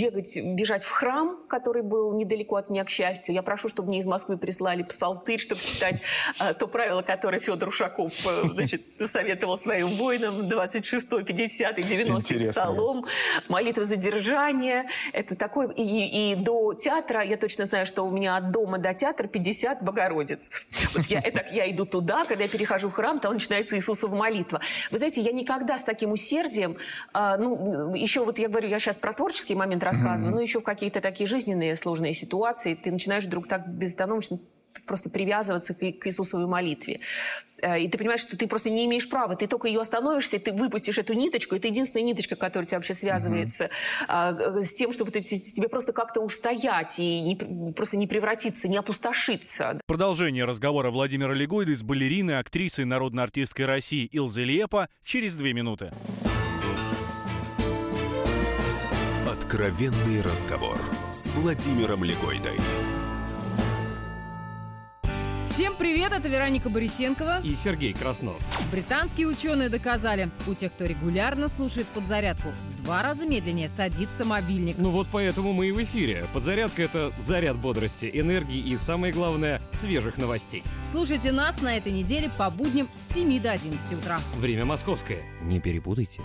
бегать, 0.00 0.36
бежать 0.36 0.84
в 0.84 0.90
храм, 0.90 1.38
который 1.48 1.82
был 1.82 2.14
недалеко 2.14 2.56
от 2.56 2.70
меня, 2.70 2.84
к 2.84 2.90
счастью. 2.90 3.34
Я 3.34 3.42
прошу, 3.42 3.68
чтобы 3.68 3.88
мне 3.88 4.00
из 4.00 4.06
Москвы 4.06 4.38
прислали 4.38 4.82
псалтырь, 4.82 5.38
чтобы 5.38 5.60
читать 5.60 6.00
а, 6.38 6.54
то 6.54 6.66
правило, 6.66 7.02
которое 7.02 7.40
Федор 7.40 7.68
Ушаков 7.68 8.12
э, 8.26 8.48
значит, 8.48 8.82
советовал 9.06 9.58
своим 9.58 9.88
воинам, 9.88 10.48
26, 10.48 11.08
50 11.24 11.78
и 11.78 11.82
90 11.82 12.34
псалом, 12.40 13.06
молитва 13.48 13.84
задержания. 13.84 14.88
Это 15.12 15.36
такое... 15.36 15.68
И, 15.68 16.32
и 16.32 16.36
до 16.36 16.74
театра, 16.74 17.22
я 17.22 17.36
точно 17.36 17.64
знаю, 17.64 17.86
что 17.86 18.04
у 18.04 18.10
меня 18.10 18.36
от 18.36 18.50
дома 18.50 18.78
до 18.78 18.94
театра 18.94 19.26
50 19.26 19.82
Богородиц. 19.82 20.50
Вот 20.94 21.06
я, 21.06 21.20
это, 21.20 21.44
я 21.52 21.70
иду 21.70 21.84
туда, 21.86 22.24
когда 22.24 22.44
я 22.44 22.48
перехожу 22.48 22.88
в 22.88 22.92
храм, 22.92 23.20
там 23.20 23.34
начинается 23.34 23.76
Иисусова 23.76 24.14
молитва. 24.14 24.60
Вы 24.90 24.98
знаете, 24.98 25.20
я 25.20 25.32
никогда 25.32 25.78
с 25.78 25.82
таким 25.82 26.12
усердием, 26.12 26.76
а, 27.12 27.36
ну, 27.36 27.94
еще 27.94 28.24
вот 28.24 28.38
я 28.38 28.48
говорю, 28.48 28.68
я 28.68 28.78
сейчас 28.78 28.96
про 28.96 29.12
творческий 29.12 29.54
момент 29.54 29.82
рассказываю, 29.90 30.34
но 30.34 30.40
еще 30.40 30.60
в 30.60 30.64
какие-то 30.64 31.00
такие 31.00 31.26
жизненные 31.26 31.76
сложные 31.76 32.14
ситуации 32.14 32.74
ты 32.74 32.90
начинаешь 32.90 33.24
вдруг 33.24 33.48
так 33.48 33.68
безостановочно 33.68 34.38
просто 34.86 35.10
привязываться 35.10 35.74
к, 35.74 35.78
к 35.78 36.06
Иисусовой 36.06 36.46
молитве. 36.46 37.00
Э, 37.62 37.78
и 37.80 37.88
ты 37.88 37.98
понимаешь, 37.98 38.20
что 38.20 38.36
ты 38.36 38.46
просто 38.46 38.70
не 38.70 38.86
имеешь 38.86 39.08
права. 39.08 39.36
Ты 39.36 39.46
только 39.46 39.68
ее 39.68 39.80
остановишься, 39.80 40.38
ты 40.38 40.52
выпустишь 40.52 40.98
эту 40.98 41.12
ниточку. 41.14 41.54
Это 41.54 41.68
единственная 41.68 42.04
ниточка, 42.04 42.36
которая 42.36 42.66
тебя 42.66 42.78
вообще 42.78 42.94
связывается 42.94 43.70
mm-hmm. 44.08 44.62
с 44.62 44.74
тем, 44.74 44.92
чтобы 44.92 45.10
ты, 45.10 45.22
тебе 45.22 45.68
просто 45.68 45.92
как-то 45.92 46.20
устоять 46.20 46.98
и 46.98 47.20
не, 47.20 47.36
просто 47.72 47.96
не 47.96 48.06
превратиться, 48.06 48.68
не 48.68 48.76
опустошиться. 48.76 49.80
Продолжение 49.86 50.44
разговора 50.44 50.90
Владимира 50.90 51.34
Легойды 51.34 51.76
с 51.76 51.82
балериной, 51.82 52.38
актрисой 52.38 52.84
народной 52.84 53.24
артисткой 53.24 53.66
России 53.66 54.06
Илзой 54.06 54.44
Лепа 54.44 54.88
через 55.04 55.34
две 55.34 55.52
минуты. 55.52 55.92
Откровенный 59.50 60.22
разговор 60.22 60.78
с 61.10 61.26
Владимиром 61.26 62.04
Легойдой. 62.04 62.56
Всем 65.48 65.74
привет, 65.76 66.12
это 66.12 66.28
Вероника 66.28 66.68
Борисенкова 66.68 67.40
и 67.42 67.52
Сергей 67.56 67.92
Краснов. 67.92 68.40
Британские 68.70 69.26
ученые 69.26 69.68
доказали, 69.68 70.28
у 70.46 70.54
тех, 70.54 70.72
кто 70.72 70.84
регулярно 70.84 71.48
слушает 71.48 71.88
подзарядку, 71.88 72.50
в 72.50 72.84
два 72.84 73.02
раза 73.02 73.26
медленнее 73.26 73.68
садится 73.68 74.24
мобильник. 74.24 74.76
Ну 74.78 74.90
вот 74.90 75.08
поэтому 75.10 75.52
мы 75.52 75.66
и 75.66 75.72
в 75.72 75.82
эфире. 75.82 76.26
Подзарядка– 76.32 76.82
это 76.84 77.12
заряд 77.18 77.56
бодрости, 77.56 78.08
энергии 78.12 78.60
и, 78.60 78.76
самое 78.76 79.12
главное, 79.12 79.60
свежих 79.72 80.16
новостей. 80.16 80.62
Слушайте 80.92 81.32
нас 81.32 81.60
на 81.60 81.76
этой 81.76 81.90
неделе 81.90 82.30
по 82.38 82.50
будням 82.50 82.86
с 82.96 83.14
7 83.14 83.40
до 83.40 83.50
11 83.50 83.94
утра. 83.94 84.20
Время 84.36 84.64
московское. 84.64 85.18
Не 85.42 85.58
перепутайте. 85.58 86.22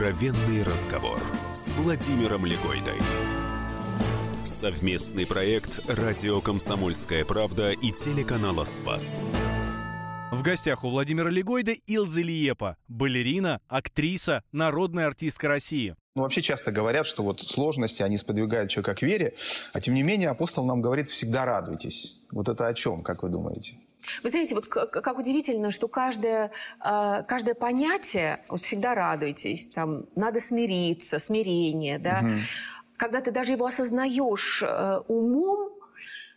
Откровенный 0.00 0.62
разговор 0.62 1.20
с 1.52 1.68
Владимиром 1.72 2.46
Легойдой. 2.46 2.96
Совместный 4.44 5.26
проект 5.26 5.78
«Радио 5.86 6.40
Комсомольская 6.40 7.22
правда» 7.26 7.72
и 7.72 7.92
телеканала 7.92 8.64
«Спас». 8.64 9.20
В 10.32 10.40
гостях 10.40 10.84
у 10.84 10.88
Владимира 10.88 11.28
Легойда 11.28 11.72
Илза 11.72 12.22
Лиепа, 12.22 12.78
балерина, 12.88 13.60
актриса, 13.68 14.42
народная 14.52 15.06
артистка 15.06 15.48
России. 15.48 15.94
Ну, 16.14 16.22
вообще 16.22 16.40
часто 16.40 16.72
говорят, 16.72 17.06
что 17.06 17.22
вот 17.22 17.42
сложности, 17.42 18.02
они 18.02 18.16
сподвигают 18.16 18.70
человека 18.70 18.94
к 18.94 19.02
вере, 19.02 19.34
а 19.74 19.82
тем 19.82 19.92
не 19.92 20.02
менее 20.02 20.30
апостол 20.30 20.64
нам 20.64 20.80
говорит 20.80 21.08
«всегда 21.08 21.44
радуйтесь». 21.44 22.16
Вот 22.32 22.48
это 22.48 22.68
о 22.68 22.72
чем, 22.72 23.02
как 23.02 23.22
вы 23.22 23.28
думаете? 23.28 23.76
Вы 24.22 24.30
знаете, 24.30 24.54
вот 24.54 24.66
как, 24.66 24.90
как 24.90 25.18
удивительно, 25.18 25.70
что 25.70 25.88
каждое, 25.88 26.50
э, 26.84 27.22
каждое 27.26 27.54
понятие, 27.54 28.44
вот 28.48 28.60
всегда 28.60 28.94
радуйтесь, 28.94 29.68
там, 29.68 30.06
надо 30.16 30.40
смириться, 30.40 31.18
смирение, 31.18 31.98
да, 31.98 32.20
угу. 32.20 32.40
когда 32.96 33.20
ты 33.20 33.30
даже 33.30 33.52
его 33.52 33.66
осознаешь 33.66 34.62
э, 34.62 35.00
умом, 35.08 35.72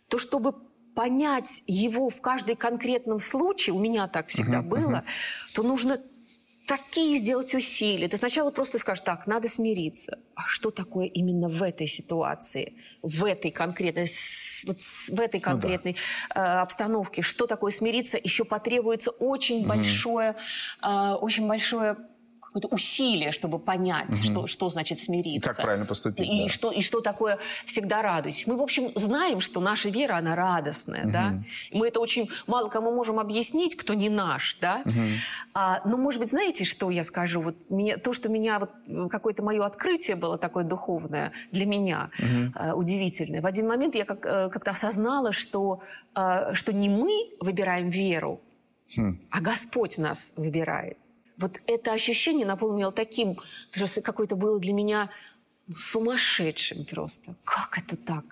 то 0.08 0.18
чтобы 0.18 0.54
понять 0.94 1.62
его 1.66 2.08
в 2.08 2.20
каждом 2.20 2.56
конкретном 2.56 3.18
случае, 3.18 3.74
у 3.74 3.80
меня 3.80 4.06
так 4.06 4.28
всегда 4.28 4.58
uh-huh, 4.58 4.68
было, 4.68 5.04
uh-huh. 5.04 5.54
то 5.54 5.62
нужно 5.62 6.00
такие 6.66 7.18
сделать 7.18 7.54
усилия. 7.54 8.08
Ты 8.08 8.16
сначала 8.16 8.50
просто 8.50 8.78
скажешь, 8.78 9.04
так, 9.04 9.26
надо 9.26 9.48
смириться. 9.48 10.18
А 10.34 10.42
что 10.46 10.70
такое 10.70 11.06
именно 11.06 11.48
в 11.48 11.62
этой 11.62 11.86
ситуации, 11.86 12.74
в 13.02 13.24
этой 13.24 13.50
конкретной, 13.50 14.08
вот 14.66 14.80
в 14.80 15.20
этой 15.20 15.40
конкретной 15.40 15.92
ну, 15.92 16.34
да. 16.34 16.58
э, 16.58 16.62
обстановке? 16.62 17.22
Что 17.22 17.46
такое 17.46 17.70
смириться? 17.70 18.18
Еще 18.22 18.44
потребуется 18.44 19.10
очень 19.10 19.60
угу. 19.60 19.68
большое, 19.68 20.36
э, 20.82 21.12
очень 21.20 21.46
большое 21.46 21.96
какое-то 22.54 22.72
усилие, 22.72 23.32
чтобы 23.32 23.58
понять, 23.58 24.08
угу. 24.08 24.16
что, 24.16 24.46
что 24.46 24.70
значит 24.70 25.00
смириться. 25.00 25.50
И 25.50 25.54
как 25.54 25.56
правильно 25.56 25.86
поступить. 25.86 26.24
И, 26.24 26.42
да. 26.44 26.48
что, 26.48 26.70
и 26.70 26.82
что 26.82 27.00
такое 27.00 27.38
всегда 27.66 28.00
радуйтесь. 28.00 28.46
Мы, 28.46 28.56
в 28.56 28.62
общем, 28.62 28.92
знаем, 28.94 29.40
что 29.40 29.60
наша 29.60 29.88
вера, 29.88 30.16
она 30.18 30.36
радостная, 30.36 31.02
угу. 31.02 31.10
да. 31.10 31.42
Мы 31.72 31.88
это 31.88 31.98
очень 31.98 32.30
мало 32.46 32.68
кому 32.68 32.94
можем 32.94 33.18
объяснить, 33.18 33.76
кто 33.76 33.94
не 33.94 34.08
наш, 34.08 34.56
да. 34.60 34.82
Угу. 34.84 35.00
А, 35.54 35.82
но, 35.84 35.96
может 35.96 36.20
быть, 36.20 36.30
знаете, 36.30 36.64
что 36.64 36.90
я 36.90 37.02
скажу? 37.02 37.40
Вот 37.40 37.56
меня, 37.70 37.96
то, 37.96 38.12
что 38.12 38.28
меня, 38.28 38.60
вот 38.60 38.70
какое-то 39.10 39.42
мое 39.42 39.66
открытие 39.66 40.14
было 40.14 40.38
такое 40.38 40.62
духовное 40.62 41.32
для 41.50 41.66
меня, 41.66 42.10
угу. 42.20 42.52
а, 42.54 42.74
удивительное. 42.76 43.42
В 43.42 43.46
один 43.46 43.66
момент 43.66 43.96
я 43.96 44.04
как, 44.04 44.24
э, 44.24 44.48
как-то 44.48 44.70
осознала, 44.70 45.32
что, 45.32 45.80
а, 46.14 46.54
что 46.54 46.72
не 46.72 46.88
мы 46.88 47.30
выбираем 47.40 47.90
веру, 47.90 48.40
хм. 48.96 49.18
а 49.30 49.40
Господь 49.40 49.98
нас 49.98 50.32
выбирает 50.36 50.98
вот 51.36 51.60
это 51.66 51.92
ощущение 51.92 52.46
наполнило 52.46 52.92
таким, 52.92 53.38
просто 53.72 54.02
какое-то 54.02 54.36
было 54.36 54.58
для 54.60 54.72
меня 54.72 55.10
сумасшедшим 55.70 56.84
просто. 56.84 57.34
Как 57.44 57.78
это 57.78 57.96
так? 57.96 58.24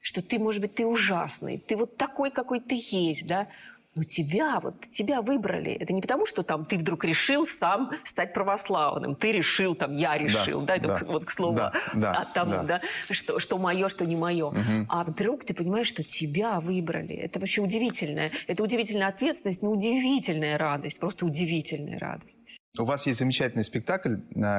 Что 0.00 0.20
ты, 0.20 0.38
может 0.38 0.60
быть, 0.60 0.74
ты 0.74 0.84
ужасный, 0.84 1.58
ты 1.58 1.76
вот 1.76 1.96
такой, 1.96 2.30
какой 2.30 2.60
ты 2.60 2.74
есть, 2.74 3.26
да? 3.26 3.48
Но 3.94 4.04
тебя, 4.04 4.58
вот 4.60 4.80
тебя 4.90 5.20
выбрали. 5.20 5.72
Это 5.72 5.92
не 5.92 6.00
потому, 6.00 6.24
что 6.24 6.42
там 6.42 6.64
ты 6.64 6.78
вдруг 6.78 7.04
решил 7.04 7.46
сам 7.46 7.90
стать 8.04 8.32
православным. 8.32 9.14
Ты 9.14 9.32
решил, 9.32 9.74
там, 9.74 9.92
я 9.92 10.16
решил, 10.16 10.62
да, 10.62 10.78
да, 10.78 10.98
да 10.98 11.06
вот 11.06 11.26
к 11.26 11.30
слову 11.30 11.56
да, 11.56 11.72
да, 11.94 12.12
от 12.12 12.32
тому, 12.32 12.52
да, 12.52 12.62
да 12.62 12.80
что, 13.10 13.38
что 13.38 13.58
мое, 13.58 13.88
что 13.90 14.06
не 14.06 14.16
мое. 14.16 14.46
Угу. 14.46 14.86
А 14.88 15.04
вдруг 15.04 15.44
ты 15.44 15.52
понимаешь, 15.52 15.88
что 15.88 16.02
тебя 16.02 16.60
выбрали. 16.60 17.14
Это 17.14 17.38
вообще 17.38 17.60
удивительное. 17.60 18.30
Это 18.46 18.62
удивительная 18.62 19.08
ответственность, 19.08 19.60
но 19.60 19.70
удивительная 19.70 20.56
радость, 20.56 20.98
просто 20.98 21.26
удивительная 21.26 21.98
радость. 21.98 22.38
У 22.78 22.84
вас 22.84 23.06
есть 23.06 23.18
замечательный 23.18 23.64
спектакль 23.64 24.16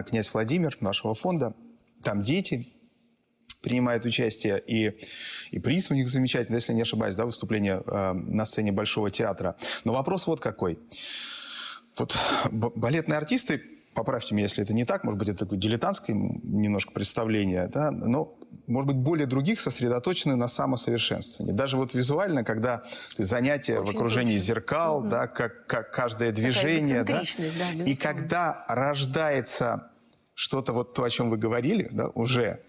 «Князь 0.08 0.32
Владимир» 0.32 0.78
нашего 0.80 1.16
фонда. 1.16 1.56
Там 2.04 2.22
дети, 2.22 2.72
принимают 3.64 4.06
участие, 4.06 4.62
и, 4.68 4.92
и 5.54 5.60
приз 5.60 5.92
у 5.92 5.94
них 5.94 6.10
замечательный, 6.10 6.56
если 6.56 6.74
не 6.74 6.82
ошибаюсь, 6.82 7.16
да, 7.16 7.26
выступление 7.26 7.84
э, 7.86 8.14
на 8.14 8.46
сцене 8.46 8.72
Большого 8.72 9.12
театра. 9.12 9.56
Но 9.84 9.94
вопрос 9.94 10.26
вот 10.26 10.40
какой. 10.40 10.80
Вот 11.96 12.18
балетные 12.52 13.18
артисты, 13.18 13.62
поправьте 13.94 14.34
меня, 14.34 14.46
если 14.46 14.64
это 14.64 14.74
не 14.74 14.84
так, 14.84 15.04
может 15.04 15.20
быть, 15.20 15.30
это 15.30 15.46
такое 15.46 15.60
дилетантское 15.60 16.16
немножко 16.16 16.92
представление, 16.92 17.68
да, 17.68 17.92
но, 17.92 18.36
может 18.66 18.88
быть, 18.88 18.98
более 18.98 19.28
других 19.28 19.60
сосредоточены 19.60 20.36
на 20.36 20.48
самосовершенствовании. 20.48 21.54
Даже 21.54 21.78
вот 21.78 21.94
визуально, 21.94 22.44
когда 22.44 22.82
ты 23.16 23.24
занятия 23.24 23.80
Очень 23.80 23.94
в 23.94 23.96
окружении 23.96 24.34
точно. 24.34 24.46
зеркал, 24.48 24.98
угу. 25.02 25.10
да, 25.10 25.28
как, 25.28 25.68
как 25.68 25.92
каждое 25.92 26.32
движение, 26.32 27.04
да, 27.04 27.22
да 27.78 27.84
и 27.84 27.94
когда 27.94 28.66
рождается 28.68 29.92
что-то 30.34 30.74
вот 30.74 30.96
то, 30.96 31.04
о 31.04 31.10
чем 31.12 31.30
вы 31.30 31.38
говорили, 31.38 31.90
да, 31.92 32.08
уже, 32.08 32.62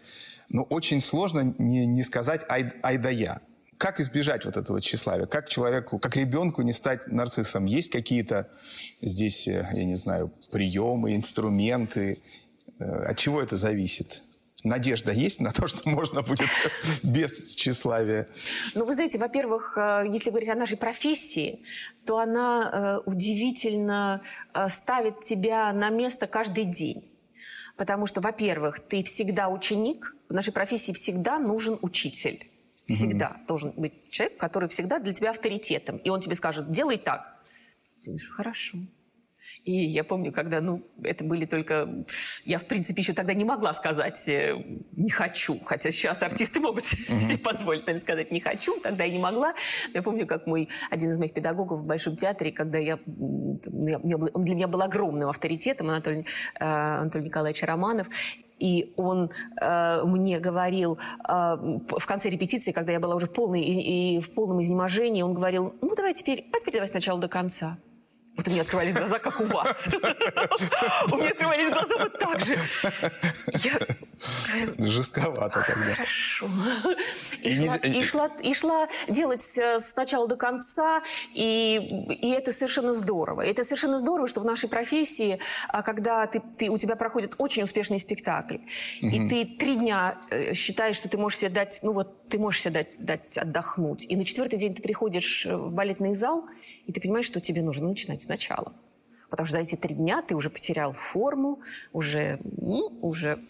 но 0.49 0.63
очень 0.63 1.01
сложно 1.01 1.55
не, 1.59 1.87
не 1.87 2.03
сказать 2.03 2.43
«ай, 2.49 2.73
ай 2.83 2.99
да 2.99 3.11
я». 3.11 3.41
Как 3.79 4.01
избежать 4.01 4.45
вот 4.45 4.57
этого 4.57 4.81
тщеславия? 4.81 5.27
Как 5.27 5.49
человеку, 5.49 5.99
как 5.99 6.17
ребенку 6.17 6.63
не 6.63 6.73
стать 6.73 7.07
нарциссом? 7.09 7.65
Есть 7.67 7.91
какие-то 7.91 8.49
здесь, 9.01 9.49
э, 9.49 9.69
я 9.73 9.85
не 9.85 9.97
знаю, 9.97 10.33
приемы, 10.53 11.15
инструменты? 11.15 12.23
Э, 12.79 13.07
от 13.11 13.19
чего 13.19 13.43
это 13.43 13.57
зависит? 13.57 14.23
Надежда 14.63 15.13
есть 15.13 15.41
на 15.41 15.53
то, 15.53 15.67
что 15.69 15.89
можно 15.89 16.23
будет 16.23 16.49
без 17.03 17.55
тщеславия? 17.55 18.29
Ну, 18.75 18.85
вы 18.85 18.95
знаете, 18.95 19.19
во-первых, 19.19 19.77
э, 19.77 20.05
если 20.09 20.31
говорить 20.31 20.49
о 20.49 20.55
нашей 20.55 20.77
профессии, 20.77 21.61
то 22.07 22.19
она 22.19 23.03
удивительно 23.07 24.23
ставит 24.69 25.23
тебя 25.25 25.73
на 25.73 25.91
место 25.91 26.27
каждый 26.27 26.65
день. 26.65 27.05
Потому 27.77 28.07
что, 28.07 28.21
во-первых, 28.21 28.79
ты 28.81 29.03
всегда 29.03 29.49
ученик, 29.49 30.14
в 30.29 30.35
нашей 30.35 30.53
профессии 30.53 30.93
всегда 30.93 31.39
нужен 31.39 31.79
учитель. 31.83 32.51
Всегда 32.87 33.31
угу. 33.31 33.47
должен 33.47 33.73
быть 33.77 34.11
человек, 34.11 34.39
который 34.39 34.69
всегда 34.69 34.99
для 34.99 35.15
тебя 35.15 35.31
авторитетом. 35.31 35.97
И 35.99 36.11
он 36.11 36.21
тебе 36.21 36.35
скажет, 36.35 36.71
делай 36.71 36.99
так. 36.99 37.43
Ты 38.03 38.11
говоришь, 38.11 38.31
хорошо. 38.31 38.79
И 39.65 39.73
я 39.73 40.05
помню, 40.05 40.31
когда, 40.31 40.61
ну, 40.61 40.83
это 41.03 41.25
были 41.25 41.47
только... 41.47 42.05
Я, 42.45 42.59
в 42.59 42.67
принципе, 42.67 43.01
еще 43.01 43.15
тогда 43.15 43.33
не 43.33 43.45
могла 43.45 43.73
сказать 43.73 44.29
э, 44.29 44.63
«не 44.93 45.11
хочу», 45.11 45.59
хотя 45.65 45.91
сейчас 45.91 46.23
артисты 46.23 46.61
могут 46.61 46.85
mm-hmm. 46.85 47.21
себе 47.23 47.39
позволить 47.39 47.87
наверное, 47.87 48.01
сказать 48.01 48.31
«не 48.31 48.41
хочу», 48.41 48.79
тогда 48.81 49.05
я 49.05 49.13
не 49.13 49.19
могла. 49.19 49.55
Но 49.89 49.93
я 49.95 50.03
помню, 50.03 50.27
как 50.27 50.47
мой, 50.47 50.69
один 50.91 51.11
из 51.11 51.17
моих 51.17 51.33
педагогов 51.33 51.81
в 51.81 51.87
Большом 51.87 52.17
театре, 52.17 52.53
когда 52.53 52.79
я... 52.79 52.99
он 53.07 53.59
для 54.45 54.55
меня 54.55 54.69
был 54.69 54.83
огромным 54.83 55.31
авторитетом, 55.31 55.89
Анатолий, 55.89 56.27
э, 56.61 56.65
Анатолий 56.65 57.25
Николаевич 57.25 57.63
Романов, 57.63 58.09
и 58.59 58.93
он 58.97 59.31
э, 59.61 60.03
мне 60.05 60.41
говорил 60.41 60.99
э, 61.27 61.29
в 61.29 62.07
конце 62.07 62.29
репетиции, 62.29 62.73
когда 62.73 62.93
я 62.93 63.01
была 63.01 63.15
уже 63.15 63.27
в, 63.27 63.33
полной, 63.33 63.63
и, 63.63 64.17
и 64.17 64.21
в 64.21 64.31
полном 64.33 64.63
изнеможении, 64.63 65.23
он 65.23 65.33
говорил, 65.33 65.75
ну 65.81 65.95
давай 65.97 66.13
теперь, 66.13 66.47
а 66.53 66.61
теперь 66.61 66.75
давай 66.75 66.89
сначала 66.89 67.19
до 67.19 67.29
конца. 67.29 67.79
Вот 68.37 68.49
у 68.49 68.51
меня 68.51 68.63
открывались 68.63 68.95
глаза, 68.95 69.19
как 69.19 69.41
у 69.41 69.45
вас. 69.45 69.87
У 71.13 71.17
меня 71.17 71.31
открывались 71.31 71.71
глаза 71.71 71.97
вот 71.99 72.19
так 72.19 72.41
же. 72.41 72.59
Жестковато 74.79 75.65
тогда. 75.67 75.95
Хорошо. 75.95 76.49
И, 77.43 77.51
шла, 77.51 77.77
и, 77.77 78.03
шла, 78.03 78.27
и 78.43 78.55
шла 78.55 78.89
делать 79.09 79.59
э, 79.59 79.81
с 79.81 79.95
начала 79.97 80.27
до 80.29 80.37
конца, 80.37 81.03
и, 81.35 81.77
и 82.21 82.31
это 82.31 82.53
совершенно 82.53 82.95
здорово. 82.95 83.43
Это 83.43 83.65
совершенно 83.65 83.99
здорово, 83.99 84.29
что 84.29 84.41
в 84.41 84.45
нашей 84.45 84.69
профессии, 84.69 85.39
а, 85.69 85.83
когда 85.83 86.27
ты, 86.27 86.41
ты, 86.57 86.71
у 86.71 86.79
тебя 86.79 86.97
проходит 86.97 87.35
очень 87.39 87.63
успешный 87.63 87.99
спектакль, 87.99 88.59
и 89.01 89.29
ты 89.29 89.45
три 89.45 89.77
дня 89.77 90.19
э, 90.31 90.55
считаешь, 90.55 90.97
что 90.97 91.09
ты 91.09 91.19
можешь 91.19 91.39
себе 91.41 91.51
дать, 91.51 91.81
ну 91.83 91.93
вот, 91.93 92.29
ты 92.29 92.39
можешь 92.39 92.63
себе 92.63 92.73
дать, 92.73 92.97
дать 92.99 93.39
отдохнуть, 93.39 94.07
и 94.09 94.17
на 94.17 94.25
четвертый 94.25 94.59
день 94.59 94.75
ты 94.75 94.83
приходишь 94.83 95.47
в 95.47 95.73
балетный 95.73 96.15
зал, 96.15 96.47
и 96.87 96.93
ты 96.93 97.01
понимаешь, 97.01 97.27
что 97.27 97.41
тебе 97.41 97.63
нужно 97.63 97.89
начинать 97.89 98.23
сначала. 98.23 98.73
Потому 99.31 99.47
что 99.47 99.57
за 99.57 99.63
эти 99.63 99.75
три 99.75 99.97
дня 99.97 100.23
ты 100.23 100.37
уже 100.37 100.49
потерял 100.49 100.93
форму, 100.93 101.61
уже, 101.93 102.39
ну, 102.45 102.97
уже 103.03 103.41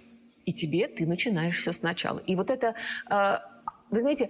и 0.45 0.53
тебе 0.53 0.89
ты 0.89 1.07
начинаешь 1.07 1.59
все 1.59 1.73
сначала. 1.73 2.19
И 2.19 2.37
вот 2.37 2.51
это, 2.51 2.75
э, 3.11 3.39
вы 3.91 4.01
знаете, 4.01 4.29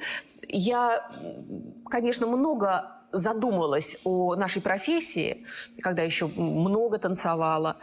я, 0.48 1.10
конечно, 1.88 2.26
много 2.26 2.90
задумалась 3.14 3.96
о 4.04 4.34
нашей 4.34 4.60
профессии, 4.60 5.44
когда 5.80 6.02
еще 6.02 6.26
много 6.26 6.98
танцевала. 6.98 7.76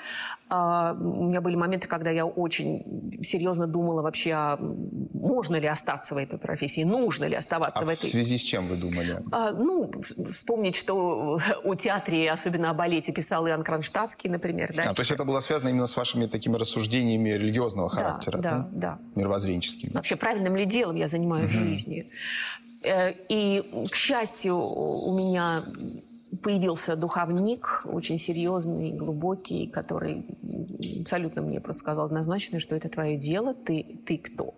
А, 0.50 0.94
у 0.94 1.26
меня 1.26 1.42
были 1.42 1.56
моменты, 1.56 1.88
когда 1.88 2.10
я 2.10 2.26
очень 2.26 2.84
серьезно 3.24 3.68
думала 3.68 4.02
вообще, 4.02 4.32
а 4.34 4.58
можно 5.14 5.56
ли 5.56 5.68
остаться 5.68 6.16
в 6.16 6.18
этой 6.18 6.38
профессии, 6.38 6.84
нужно 6.84 7.26
ли 7.26 7.36
оставаться 7.36 7.84
а 7.84 7.86
в 7.86 7.90
этой... 7.90 8.08
в 8.08 8.12
связи 8.12 8.38
с 8.38 8.42
чем 8.42 8.68
вы 8.68 8.76
думали? 8.76 9.24
А, 9.32 9.52
ну, 9.52 9.92
вспомнить, 10.32 10.76
что 10.76 11.40
о 11.64 11.76
театре, 11.76 12.30
особенно 12.32 12.70
о 12.70 12.74
балете, 12.74 13.12
писал 13.14 13.48
Иоанн 13.48 13.64
Кронштадтский, 13.64 14.30
например. 14.30 14.74
Да? 14.76 14.84
А, 14.90 14.94
то 14.94 15.02
есть 15.02 15.12
это 15.12 15.24
было 15.24 15.40
связано 15.40 15.70
именно 15.70 15.88
с 15.88 15.96
вашими 15.96 16.26
такими 16.26 16.58
рассуждениями 16.58 17.30
религиозного 17.30 17.90
характера, 17.90 18.38
да? 18.38 18.52
Да, 18.52 18.70
да. 18.72 19.00
Мировоззренческими. 19.16 19.94
Вообще 19.94 20.16
правильным 20.16 20.56
ли 20.56 20.66
делом 20.66 20.96
я 20.96 21.08
занимаюсь 21.08 21.52
угу. 21.52 21.64
в 21.64 21.68
жизни. 21.68 22.10
Э, 22.84 23.14
и, 23.30 23.64
к 23.92 23.96
счастью, 23.96 24.58
у 24.58 25.18
меня 25.18 25.21
появился 26.42 26.96
духовник, 26.96 27.82
очень 27.86 28.18
серьезный, 28.18 28.92
глубокий, 28.94 29.68
который 29.68 30.26
абсолютно 31.02 31.42
мне 31.42 31.60
просто 31.60 31.82
сказал 31.82 32.06
однозначно, 32.06 32.60
что 32.60 32.76
это 32.76 32.90
твое 32.90 33.18
дело, 33.18 33.54
ты, 33.54 34.00
ты 34.06 34.18
кто? 34.18 34.56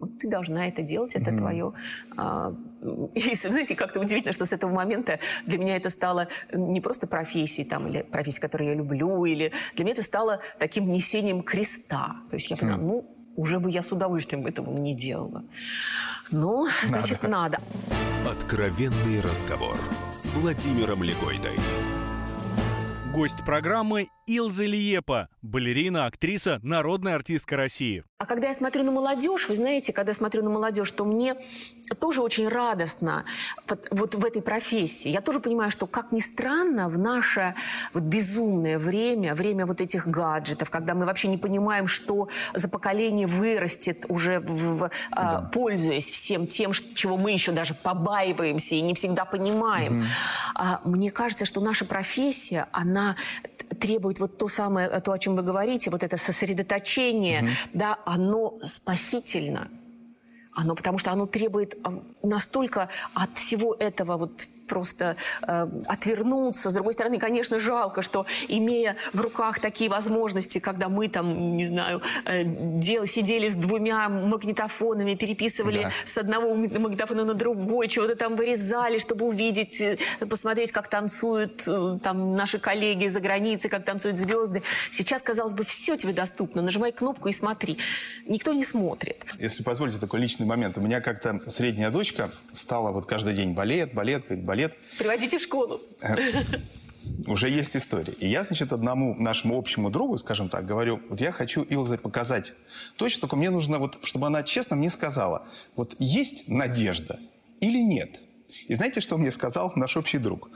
Вот 0.00 0.18
ты 0.18 0.28
должна 0.28 0.66
это 0.66 0.82
делать, 0.82 1.14
это 1.14 1.30
mm-hmm. 1.30 1.38
твое. 1.38 1.72
А, 2.16 2.52
и, 3.14 3.34
знаете, 3.36 3.76
как-то 3.76 4.00
удивительно, 4.00 4.32
что 4.32 4.44
с 4.44 4.52
этого 4.52 4.72
момента 4.72 5.20
для 5.46 5.58
меня 5.58 5.76
это 5.76 5.90
стало 5.90 6.26
не 6.52 6.80
просто 6.80 7.06
профессией, 7.06 7.68
там, 7.68 7.86
или 7.86 8.02
профессией, 8.02 8.40
которую 8.40 8.70
я 8.70 8.74
люблю, 8.74 9.24
или 9.24 9.52
для 9.76 9.84
меня 9.84 9.92
это 9.92 10.02
стало 10.02 10.40
таким 10.58 10.90
несением 10.90 11.42
креста. 11.42 12.16
То 12.30 12.36
есть 12.36 12.50
я 12.50 12.56
поняла, 12.56 12.78
mm-hmm. 12.78 12.82
ну, 12.82 13.21
уже 13.36 13.58
бы 13.60 13.70
я 13.70 13.82
с 13.82 13.92
удовольствием 13.92 14.46
этого 14.46 14.70
не 14.78 14.94
делала. 14.94 15.44
Ну, 16.30 16.66
значит, 16.84 17.22
надо. 17.22 17.58
надо. 18.24 18.30
Откровенный 18.30 19.20
разговор 19.20 19.76
с 20.10 20.26
Владимиром 20.26 21.02
Легойдой. 21.02 21.58
Гость 23.12 23.44
программы 23.44 24.08
Илза 24.26 24.64
Лиепа, 24.64 25.28
балерина, 25.42 26.06
актриса, 26.06 26.60
народная 26.62 27.14
артистка 27.16 27.56
России. 27.56 28.04
А 28.18 28.26
когда 28.26 28.48
я 28.48 28.54
смотрю 28.54 28.84
на 28.84 28.92
молодежь, 28.92 29.48
вы 29.48 29.56
знаете, 29.56 29.92
когда 29.92 30.10
я 30.10 30.14
смотрю 30.14 30.44
на 30.44 30.50
молодежь, 30.50 30.92
то 30.92 31.04
мне 31.04 31.34
тоже 31.98 32.22
очень 32.22 32.48
радостно 32.48 33.24
вот 33.90 34.14
в 34.14 34.24
этой 34.24 34.42
профессии. 34.42 35.08
Я 35.08 35.20
тоже 35.20 35.40
понимаю, 35.40 35.72
что, 35.72 35.86
как 35.86 36.12
ни 36.12 36.20
странно, 36.20 36.88
в 36.88 36.98
наше 36.98 37.56
вот 37.92 38.04
безумное 38.04 38.78
время, 38.78 39.34
время 39.34 39.66
вот 39.66 39.80
этих 39.80 40.06
гаджетов, 40.06 40.70
когда 40.70 40.94
мы 40.94 41.04
вообще 41.04 41.26
не 41.26 41.36
понимаем, 41.36 41.88
что 41.88 42.28
за 42.54 42.68
поколение 42.68 43.26
вырастет 43.26 44.06
уже, 44.08 44.38
в, 44.38 44.76
в, 44.76 44.90
а, 45.10 45.40
да. 45.40 45.50
пользуясь 45.52 46.08
всем 46.08 46.46
тем, 46.46 46.72
чего 46.72 47.16
мы 47.16 47.32
еще 47.32 47.50
даже 47.50 47.74
побаиваемся 47.74 48.76
и 48.76 48.80
не 48.80 48.94
всегда 48.94 49.24
понимаем. 49.24 50.00
Угу. 50.00 50.06
А, 50.54 50.80
мне 50.84 51.10
кажется, 51.10 51.44
что 51.44 51.60
наша 51.60 51.84
профессия, 51.84 52.68
она 52.70 53.16
требует 53.74 54.20
вот 54.20 54.38
то 54.38 54.48
самое, 54.48 54.88
то, 55.00 55.12
о 55.12 55.18
чем 55.18 55.36
вы 55.36 55.42
говорите, 55.42 55.90
вот 55.90 56.02
это 56.02 56.16
сосредоточение, 56.16 57.42
угу. 57.42 57.50
да, 57.74 57.98
оно 58.04 58.58
спасительно. 58.62 59.68
Оно, 60.54 60.74
потому 60.74 60.98
что 60.98 61.10
оно 61.12 61.26
требует 61.26 61.78
а, 61.82 62.02
настолько 62.22 62.90
от 63.14 63.38
всего 63.38 63.74
этого 63.74 64.18
вот 64.18 64.46
просто 64.72 65.16
э, 65.46 65.68
отвернуться. 65.86 66.70
С 66.70 66.72
другой 66.72 66.94
стороны, 66.94 67.18
конечно, 67.18 67.58
жалко, 67.58 68.00
что 68.00 68.24
имея 68.48 68.96
в 69.12 69.20
руках 69.20 69.60
такие 69.60 69.90
возможности, 69.90 70.60
когда 70.60 70.88
мы 70.88 71.08
там, 71.08 71.58
не 71.58 71.66
знаю, 71.66 72.00
э, 72.24 72.42
дел, 72.44 73.06
сидели 73.06 73.48
с 73.48 73.54
двумя 73.54 74.08
магнитофонами, 74.08 75.14
переписывали 75.14 75.82
да. 75.82 75.90
с 76.06 76.16
одного 76.16 76.54
магнитофона 76.54 77.24
на 77.24 77.34
другой, 77.34 77.88
чего-то 77.88 78.16
там 78.16 78.34
вырезали, 78.34 78.98
чтобы 78.98 79.26
увидеть, 79.26 79.78
э, 79.82 79.98
посмотреть, 80.26 80.72
как 80.72 80.88
танцуют 80.88 81.64
э, 81.66 81.98
там 82.02 82.34
наши 82.34 82.58
коллеги 82.58 83.08
за 83.08 83.20
границей, 83.20 83.68
как 83.68 83.84
танцуют 83.84 84.16
звезды. 84.16 84.62
Сейчас, 84.90 85.20
казалось 85.20 85.52
бы, 85.52 85.64
все 85.64 85.96
тебе 85.96 86.14
доступно. 86.14 86.62
Нажимай 86.62 86.92
кнопку 86.92 87.28
и 87.28 87.32
смотри. 87.32 87.76
Никто 88.26 88.54
не 88.54 88.64
смотрит. 88.64 89.26
Если 89.38 89.62
позволите 89.62 89.98
такой 89.98 90.20
личный 90.20 90.46
момент. 90.46 90.78
У 90.78 90.80
меня 90.80 91.02
как-то 91.02 91.38
средняя 91.50 91.90
дочка 91.90 92.30
стала 92.52 92.90
вот 92.90 93.04
каждый 93.04 93.34
день 93.34 93.52
балет, 93.52 93.92
балет, 93.92 94.24
балет 94.42 94.61
лет. 94.62 94.76
Приводите 94.98 95.38
в 95.38 95.42
школу. 95.42 95.80
Уже 97.26 97.48
есть 97.48 97.76
история. 97.76 98.12
И 98.20 98.28
я, 98.28 98.44
значит, 98.44 98.72
одному 98.72 99.14
нашему 99.14 99.58
общему 99.58 99.90
другу, 99.90 100.18
скажем 100.18 100.48
так, 100.48 100.64
говорю, 100.66 101.00
вот 101.10 101.20
я 101.20 101.32
хочу 101.32 101.62
Илзе 101.62 101.98
показать 101.98 102.52
точно, 102.96 103.20
только 103.22 103.36
мне 103.36 103.50
нужно, 103.50 103.78
вот, 103.78 103.98
чтобы 104.04 104.26
она 104.28 104.42
честно 104.42 104.76
мне 104.76 104.90
сказала, 104.90 105.46
вот 105.76 105.96
есть 105.98 106.48
надежда 106.48 107.18
или 107.60 107.78
нет? 107.78 108.20
И 108.68 108.74
знаете, 108.74 109.00
что 109.00 109.18
мне 109.18 109.30
сказал 109.30 109.72
наш 109.76 109.96
общий 109.96 110.18
друг? 110.18 110.50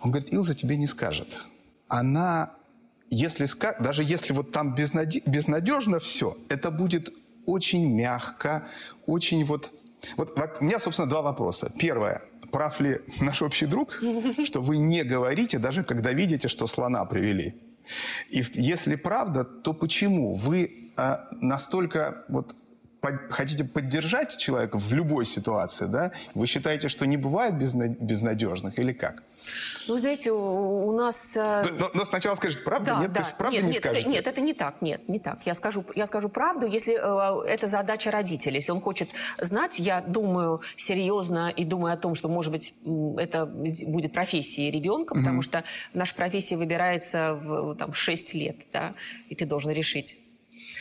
Он 0.00 0.10
говорит, 0.12 0.32
Илза 0.32 0.54
тебе 0.54 0.76
не 0.76 0.86
скажет. 0.86 1.46
Она, 1.88 2.54
если 3.10 3.46
даже 3.82 4.02
если 4.04 4.32
вот 4.32 4.52
там 4.52 4.74
безнадежно 4.74 5.98
все, 5.98 6.36
это 6.48 6.70
будет 6.70 7.12
очень 7.46 7.92
мягко, 7.92 8.66
очень 9.06 9.44
вот... 9.44 9.72
Вот 10.16 10.36
у 10.60 10.64
меня, 10.64 10.78
собственно, 10.78 11.08
два 11.08 11.22
вопроса. 11.22 11.72
Первое 11.78 12.22
прав 12.52 12.80
ли 12.80 13.00
наш 13.20 13.42
общий 13.42 13.66
друг, 13.66 14.00
что 14.44 14.60
вы 14.60 14.76
не 14.76 15.02
говорите, 15.02 15.58
даже 15.58 15.82
когда 15.82 16.12
видите, 16.12 16.48
что 16.48 16.66
слона 16.66 17.04
привели? 17.04 17.54
И 18.30 18.44
если 18.54 18.94
правда, 18.94 19.44
то 19.44 19.72
почему 19.72 20.34
вы 20.34 20.92
а, 20.96 21.26
настолько 21.40 22.24
вот 22.28 22.54
хотите 23.30 23.64
поддержать 23.64 24.36
человека 24.36 24.78
в 24.78 24.92
любой 24.92 25.26
ситуации, 25.26 25.86
да? 25.86 26.12
Вы 26.34 26.46
считаете, 26.46 26.88
что 26.88 27.06
не 27.06 27.16
бывает 27.16 27.54
безнадежных 27.56 28.78
или 28.78 28.92
как? 28.92 29.22
Ну, 29.88 29.96
знаете, 29.96 30.30
у, 30.30 30.88
у 30.88 30.92
нас... 30.92 31.32
Э, 31.34 31.64
но, 31.72 31.90
но 31.92 32.04
сначала 32.04 32.36
скажите 32.36 32.62
правду, 32.62 32.86
да, 32.86 33.00
нет? 33.00 33.12
Да. 33.12 33.20
То 33.20 33.26
есть 33.26 33.36
правду 33.36 33.56
нет, 33.56 33.64
не 33.64 33.72
нет, 33.72 33.76
скажете? 33.78 34.08
Нет, 34.08 34.26
это 34.26 34.40
не 34.40 34.54
так, 34.54 34.80
нет, 34.80 35.08
не 35.08 35.18
так. 35.18 35.44
Я 35.44 35.54
скажу, 35.54 35.84
я 35.96 36.06
скажу 36.06 36.28
правду, 36.28 36.66
если 36.66 36.94
э, 36.94 37.48
это 37.48 37.66
задача 37.66 38.12
родителя. 38.12 38.54
Если 38.54 38.70
он 38.70 38.80
хочет 38.80 39.08
знать, 39.38 39.80
я 39.80 40.00
думаю 40.00 40.60
серьезно 40.76 41.50
и 41.50 41.64
думаю 41.64 41.94
о 41.94 41.96
том, 41.96 42.14
что, 42.14 42.28
может 42.28 42.52
быть, 42.52 42.74
это 43.18 43.46
будет 43.46 44.12
профессией 44.12 44.70
ребенка, 44.70 45.14
потому 45.14 45.38
угу. 45.38 45.42
что 45.42 45.64
наша 45.94 46.14
профессия 46.14 46.56
выбирается 46.56 47.34
в, 47.34 47.74
там, 47.74 47.90
в 47.90 47.96
6 47.96 48.34
лет, 48.34 48.56
да, 48.72 48.94
и 49.28 49.34
ты 49.34 49.46
должен 49.46 49.72
решить, 49.72 50.16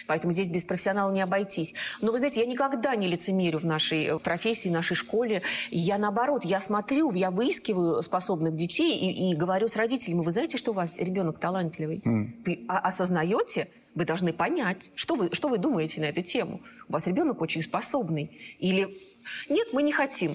Поэтому 0.07 0.33
здесь 0.33 0.49
без 0.49 0.63
профессионала 0.63 1.11
не 1.11 1.21
обойтись. 1.21 1.73
Но 2.01 2.11
вы 2.11 2.17
знаете, 2.17 2.41
я 2.41 2.45
никогда 2.45 2.95
не 2.95 3.07
лицемерю 3.07 3.59
в 3.59 3.65
нашей 3.65 4.05
э, 4.05 4.19
профессии, 4.19 4.69
в 4.69 4.71
нашей 4.71 4.95
школе. 4.95 5.41
Я 5.69 5.97
наоборот, 5.97 6.45
я 6.45 6.59
смотрю, 6.59 7.11
я 7.13 7.31
выискиваю 7.31 8.01
способных 8.01 8.55
детей 8.55 8.97
и, 8.97 9.31
и 9.31 9.35
говорю 9.35 9.67
с 9.67 9.75
родителями, 9.75 10.21
вы 10.21 10.31
знаете, 10.31 10.57
что 10.57 10.71
у 10.71 10.73
вас 10.73 10.97
ребенок 10.99 11.39
талантливый? 11.39 12.01
Mm. 12.05 12.43
Вы 12.45 12.65
осознаете? 12.67 13.67
Вы 13.93 14.05
должны 14.05 14.31
понять, 14.31 14.91
что 14.95 15.15
вы, 15.15 15.29
что 15.33 15.49
вы 15.49 15.57
думаете 15.57 15.99
на 15.99 16.05
эту 16.05 16.21
тему. 16.21 16.61
У 16.87 16.93
вас 16.93 17.07
ребенок 17.07 17.41
очень 17.41 17.61
способный. 17.61 18.31
Или 18.59 18.87
нет, 19.49 19.67
мы 19.73 19.83
не 19.83 19.91
хотим. 19.91 20.33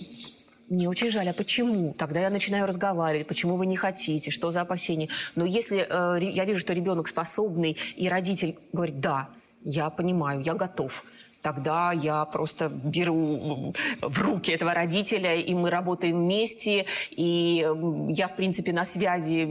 Мне 0.68 0.88
очень 0.88 1.10
жаль, 1.10 1.28
а 1.28 1.32
почему? 1.32 1.94
Тогда 1.94 2.20
я 2.20 2.28
начинаю 2.28 2.66
разговаривать, 2.66 3.28
почему 3.28 3.56
вы 3.56 3.66
не 3.66 3.76
хотите, 3.76 4.30
что 4.30 4.50
за 4.50 4.62
опасения. 4.62 5.08
Но 5.36 5.44
если 5.44 5.86
э, 5.88 6.18
я 6.22 6.44
вижу, 6.44 6.58
что 6.58 6.72
ребенок 6.72 7.06
способный, 7.06 7.76
и 7.96 8.08
родитель 8.08 8.58
говорит, 8.72 9.00
да, 9.00 9.30
я 9.66 9.90
понимаю, 9.90 10.40
я 10.42 10.54
готов 10.54 11.04
тогда 11.46 11.92
я 11.92 12.24
просто 12.24 12.68
беру 12.68 13.72
в 14.00 14.20
руки 14.20 14.50
этого 14.50 14.74
родителя, 14.74 15.36
и 15.36 15.54
мы 15.54 15.70
работаем 15.70 16.16
вместе, 16.16 16.86
и 17.12 17.64
я, 18.08 18.26
в 18.26 18.34
принципе, 18.34 18.72
на 18.72 18.84
связи, 18.84 19.46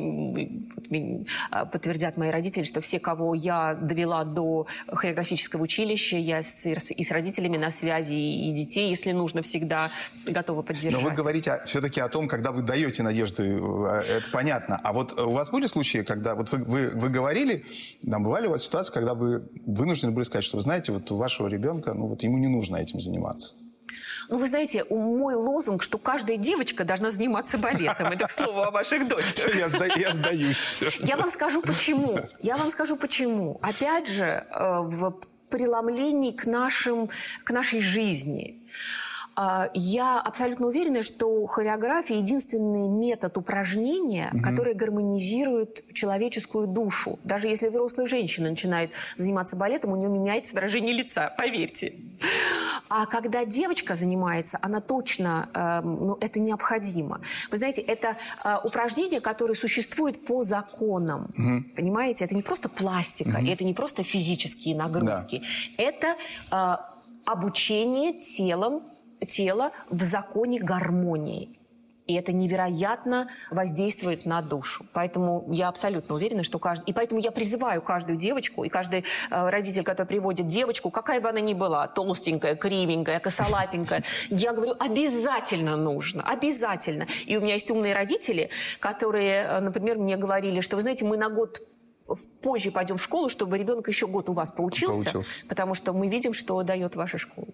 а, 1.51 1.63
подтвердят 1.65 2.17
мои 2.17 2.31
родители, 2.31 2.63
что 2.63 2.81
все, 2.81 2.99
кого 2.99 3.33
я 3.33 3.75
довела 3.75 4.25
до 4.25 4.67
хореографического 4.87 5.63
училища, 5.63 6.17
я 6.17 6.43
с, 6.43 6.65
и 6.65 7.03
с 7.03 7.11
родителями 7.11 7.55
на 7.55 7.71
связи, 7.71 8.13
и 8.13 8.51
детей, 8.51 8.89
если 8.89 9.13
нужно, 9.13 9.41
всегда 9.41 9.89
готова 10.25 10.63
поддержать. 10.63 11.01
Но 11.01 11.09
вы 11.09 11.15
говорите 11.15 11.61
все-таки 11.65 12.01
о 12.01 12.09
том, 12.09 12.27
когда 12.27 12.51
вы 12.51 12.61
даете 12.61 13.03
надежду, 13.03 13.41
э, 13.85 14.17
это 14.17 14.25
понятно. 14.33 14.81
А 14.83 14.91
вот 14.91 15.17
у 15.17 15.31
вас 15.31 15.49
были 15.49 15.67
случаи, 15.67 15.99
когда 15.99 16.35
вот 16.35 16.51
вы, 16.51 16.57
вы, 16.65 16.89
вы 16.89 17.09
говорили, 17.09 17.63
там 18.03 18.21
бывали 18.25 18.47
у 18.47 18.51
вас 18.51 18.63
ситуации, 18.63 18.91
когда 18.91 19.13
вы 19.13 19.47
вынуждены 19.65 20.11
были 20.11 20.25
сказать, 20.25 20.43
что 20.43 20.57
вы 20.57 20.61
знаете, 20.61 20.91
вот 20.91 21.09
у 21.11 21.15
вашего 21.15 21.47
ребенка 21.47 21.84
ребенка, 21.85 21.93
ну 21.93 22.07
вот 22.07 22.23
ему 22.23 22.37
не 22.37 22.47
нужно 22.47 22.77
этим 22.77 22.99
заниматься. 22.99 23.55
Ну, 24.29 24.37
вы 24.37 24.47
знаете, 24.47 24.83
мой 24.89 25.35
лозунг, 25.35 25.83
что 25.83 25.97
каждая 25.97 26.37
девочка 26.37 26.83
должна 26.83 27.09
заниматься 27.09 27.57
балетом. 27.57 28.07
Это 28.07 28.25
к 28.25 28.31
слову 28.31 28.61
о 28.61 28.71
ваших 28.71 29.07
дочках. 29.07 29.55
Я, 29.55 29.69
сдаюсь. 30.13 30.81
Я 30.99 31.17
вам 31.17 31.29
скажу 31.29 31.61
почему. 31.61 32.19
Я 32.41 32.57
вам 32.57 32.69
скажу 32.69 32.95
почему. 32.95 33.59
Опять 33.61 34.07
же, 34.07 34.25
э, 34.49 34.79
в 34.81 35.19
преломлении 35.49 36.31
к, 36.31 36.45
нашим, 36.45 37.09
к 37.43 37.51
нашей 37.51 37.81
жизни. 37.81 38.63
А, 39.35 39.69
я 39.73 40.19
абсолютно 40.21 40.67
уверена, 40.67 41.03
что 41.03 41.45
хореография 41.45 42.17
единственный 42.17 42.87
метод 42.87 43.37
упражнения, 43.37 44.29
угу. 44.33 44.41
который 44.41 44.73
гармонизирует 44.73 45.83
человеческую 45.93 46.67
душу. 46.67 47.19
Даже 47.23 47.47
если 47.47 47.67
взрослая 47.67 48.07
женщина 48.07 48.49
начинает 48.49 48.91
заниматься 49.17 49.55
балетом, 49.55 49.91
у 49.91 49.97
нее 49.97 50.09
меняется 50.09 50.55
выражение 50.55 50.93
лица, 50.93 51.33
поверьте. 51.37 51.93
А 52.87 53.05
когда 53.05 53.45
девочка 53.45 53.95
занимается, 53.95 54.57
она 54.61 54.79
точно, 54.79 55.49
э, 55.53 55.81
ну, 55.81 56.17
это 56.21 56.39
необходимо. 56.39 57.19
Вы 57.51 57.57
знаете, 57.57 57.81
это 57.81 58.15
э, 58.43 58.57
упражнение, 58.63 59.19
которое 59.19 59.55
существует 59.55 60.25
по 60.25 60.43
законам. 60.43 61.31
Угу. 61.37 61.75
Понимаете? 61.75 62.23
Это 62.23 62.35
не 62.35 62.41
просто 62.41 62.69
пластика, 62.69 63.37
угу. 63.37 63.47
это 63.47 63.63
не 63.65 63.73
просто 63.73 64.03
физические 64.03 64.75
нагрузки. 64.75 65.41
Да. 65.77 65.83
Это 65.83 66.15
э, 66.51 66.77
обучение 67.25 68.13
телом, 68.13 68.83
тела 69.27 69.71
в 69.89 70.03
законе 70.03 70.59
гармонии. 70.59 71.59
И 72.07 72.13
это 72.13 72.31
невероятно 72.31 73.29
воздействует 73.49 74.25
на 74.25 74.41
душу. 74.41 74.85
Поэтому 74.93 75.47
я 75.51 75.69
абсолютно 75.69 76.13
уверена, 76.13 76.43
что 76.43 76.59
каждый... 76.59 76.85
И 76.85 76.93
поэтому 76.93 77.19
я 77.19 77.31
призываю 77.31 77.81
каждую 77.81 78.17
девочку 78.17 78.63
и 78.63 78.69
каждый 78.69 79.05
э, 79.31 79.49
родитель, 79.49 79.83
который 79.83 80.07
приводит 80.07 80.45
девочку, 80.45 80.91
какая 80.91 81.19
бы 81.19 81.29
она 81.29 81.39
ни 81.39 81.55
была, 81.55 81.87
толстенькая, 81.87 82.55
кривенькая, 82.55 83.19
косолапенькая, 83.19 84.03
я 84.29 84.53
говорю, 84.53 84.75
обязательно 84.77 85.77
нужно, 85.77 86.21
обязательно. 86.21 87.07
И 87.25 87.37
у 87.37 87.41
меня 87.41 87.55
есть 87.55 87.71
умные 87.71 87.95
родители, 87.95 88.51
которые, 88.79 89.45
э, 89.45 89.59
например, 89.59 89.97
мне 89.97 90.15
говорили, 90.15 90.61
что, 90.61 90.75
вы 90.75 90.83
знаете, 90.83 91.05
мы 91.05 91.17
на 91.17 91.29
год 91.29 91.59
позже 92.43 92.69
пойдем 92.69 92.97
в 92.97 93.03
школу, 93.03 93.29
чтобы 93.29 93.57
ребенок 93.57 93.87
еще 93.87 94.05
год 94.05 94.29
у 94.29 94.33
вас 94.33 94.51
поучился, 94.51 95.05
поучился. 95.05 95.31
потому 95.49 95.73
что 95.73 95.91
мы 95.91 96.07
видим, 96.07 96.33
что 96.33 96.61
дает 96.61 96.95
ваша 96.95 97.17
школа. 97.17 97.47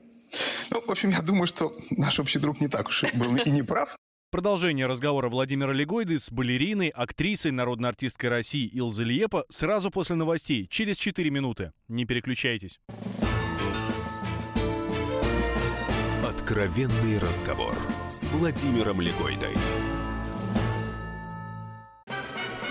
Ну, 0.69 0.81
в 0.81 0.89
общем, 0.89 1.09
я 1.09 1.21
думаю, 1.21 1.47
что 1.47 1.73
наш 1.91 2.19
общий 2.19 2.39
друг 2.39 2.61
не 2.61 2.67
так 2.67 2.89
уж 2.89 3.03
был 3.13 3.35
и 3.35 3.49
не 3.49 3.63
прав. 3.63 3.95
Продолжение 4.31 4.85
разговора 4.85 5.27
Владимира 5.27 5.73
Легойды 5.73 6.17
с 6.17 6.31
балериной, 6.31 6.87
актрисой, 6.87 7.51
народной 7.51 7.89
артисткой 7.89 8.29
России 8.29 8.65
Илза 8.65 9.03
Лиепа 9.03 9.43
сразу 9.49 9.91
после 9.91 10.15
новостей, 10.15 10.67
через 10.69 10.97
4 10.97 11.29
минуты. 11.29 11.73
Не 11.89 12.05
переключайтесь. 12.05 12.79
Откровенный 16.23 17.19
разговор 17.19 17.75
с 18.07 18.23
Владимиром 18.27 19.01
Легойдой. 19.01 19.53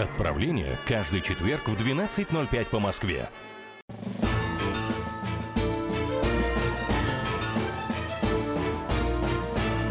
Отправление 0.00 0.78
каждый 0.88 1.20
четверг 1.20 1.68
в 1.68 1.76
12.05 1.76 2.64
по 2.70 2.80
Москве. 2.80 3.28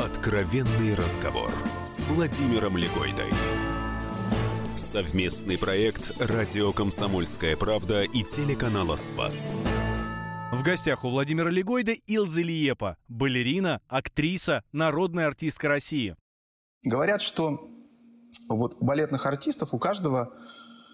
Откровенный 0.03 0.95
разговор 0.95 1.51
с 1.85 1.99
Владимиром 2.05 2.75
Легойдой. 2.75 3.29
Совместный 4.75 5.59
проект 5.59 6.19
«Радио 6.19 6.73
Комсомольская 6.73 7.55
правда» 7.55 8.01
и 8.01 8.23
телеканала 8.23 8.95
«Спас». 8.95 9.53
В 10.51 10.63
гостях 10.63 11.05
у 11.05 11.09
Владимира 11.11 11.51
Легойда 11.51 11.91
Илза 11.91 12.41
Лиепа, 12.41 12.97
балерина, 13.07 13.79
актриса, 13.87 14.63
народная 14.71 15.27
артистка 15.27 15.67
России. 15.67 16.15
Говорят, 16.81 17.21
что 17.21 17.68
вот 18.47 18.81
балетных 18.81 19.25
артистов 19.25 19.73
у 19.73 19.79
каждого 19.79 20.33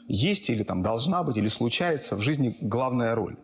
есть 0.08 0.50
или 0.50 0.64
там 0.64 0.84
должна 0.84 1.24
быть, 1.24 1.38
или 1.38 1.48
случается 1.48 2.16
в 2.16 2.22
жизни 2.22 2.56
главная 2.62 3.16
роль. 3.16 3.38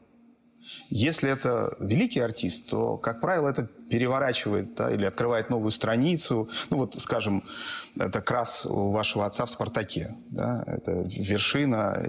Если 0.89 1.29
это 1.29 1.75
великий 1.79 2.19
артист, 2.19 2.69
то, 2.69 2.97
как 2.97 3.19
правило, 3.19 3.49
это 3.49 3.63
переворачивает 3.89 4.75
да, 4.75 4.91
или 4.91 5.05
открывает 5.05 5.49
новую 5.49 5.71
страницу. 5.71 6.49
Ну 6.69 6.77
вот, 6.77 6.95
скажем, 6.95 7.43
это 7.95 8.11
как 8.11 8.29
раз 8.29 8.65
у 8.67 8.91
вашего 8.91 9.25
отца 9.25 9.45
в 9.45 9.49
«Спартаке». 9.49 10.15
Да? 10.29 10.63
Это 10.67 11.03
вершина 11.07 12.07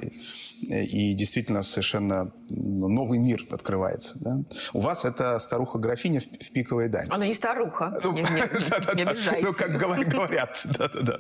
и 0.63 1.15
действительно 1.15 1.63
совершенно 1.63 2.33
новый 2.49 3.19
мир 3.19 3.45
открывается. 3.51 4.19
Да? 4.21 4.43
У 4.73 4.81
вас 4.81 5.05
это 5.05 5.39
старуха-графиня 5.39 6.21
в, 6.21 6.53
пиковой 6.53 6.89
даме. 6.89 7.09
Она 7.11 7.27
не 7.27 7.35
старуха, 7.35 7.99
ну, 8.03 8.13
не, 8.13 8.23
не, 8.23 8.31
не. 8.31 9.43
Ну, 9.43 9.53
как 9.53 9.77
говорят. 9.77 10.61
Да-да-да. 10.65 11.19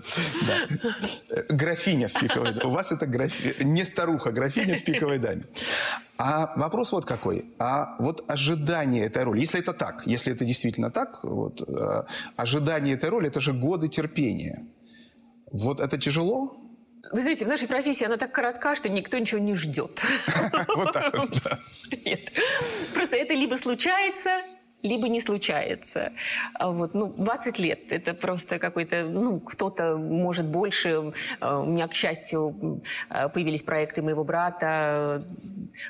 Графиня 1.48 2.08
в 2.08 2.12
пиковой 2.12 2.52
даме. 2.52 2.64
У 2.64 2.70
вас 2.70 2.92
это 2.92 3.06
не 3.64 3.84
старуха, 3.84 4.30
графиня 4.30 4.76
в 4.76 4.84
пиковой 4.84 5.18
даме. 5.18 5.42
А 6.18 6.52
вопрос 6.56 6.92
вот 6.92 7.04
какой. 7.04 7.46
А 7.58 7.96
вот 7.98 8.30
ожидание 8.30 9.06
этой 9.06 9.24
роли, 9.24 9.40
если 9.40 9.60
это 9.60 9.72
так, 9.72 10.02
если 10.06 10.32
это 10.32 10.44
действительно 10.44 10.90
так, 10.90 11.24
вот, 11.24 11.68
э, 11.68 12.04
ожидание 12.36 12.94
этой 12.94 13.10
роли– 13.10 13.26
это 13.28 13.40
же 13.40 13.52
годы 13.52 13.88
терпения. 13.88 14.60
Вот 15.50 15.80
это 15.80 15.98
тяжело? 15.98 16.61
Вы 17.12 17.20
знаете, 17.20 17.44
в 17.44 17.48
нашей 17.48 17.68
профессии 17.68 18.04
она 18.04 18.16
так 18.16 18.32
коротка, 18.32 18.74
что 18.74 18.88
никто 18.88 19.18
ничего 19.18 19.38
не 19.38 19.54
ждет. 19.54 20.02
Вот 20.74 20.92
так 20.92 21.16
вот, 21.16 21.30
Нет. 22.06 22.32
Просто 22.94 23.16
это 23.16 23.34
либо 23.34 23.54
случается, 23.56 24.40
либо 24.82 25.08
не 25.08 25.20
случается. 25.20 26.12
А 26.54 26.70
вот, 26.70 26.94
ну, 26.94 27.12
20 27.16 27.58
лет– 27.58 27.80
это 27.92 28.14
просто 28.14 28.58
какой-то, 28.58 29.04
ну, 29.04 29.40
кто-то 29.40 29.96
может 29.96 30.46
больше. 30.46 31.12
А, 31.40 31.60
у 31.60 31.66
меня, 31.66 31.88
к 31.88 31.94
счастью, 31.94 32.82
а, 33.08 33.28
появились 33.28 33.62
проекты 33.62 34.02
моего 34.02 34.24
брата, 34.24 35.22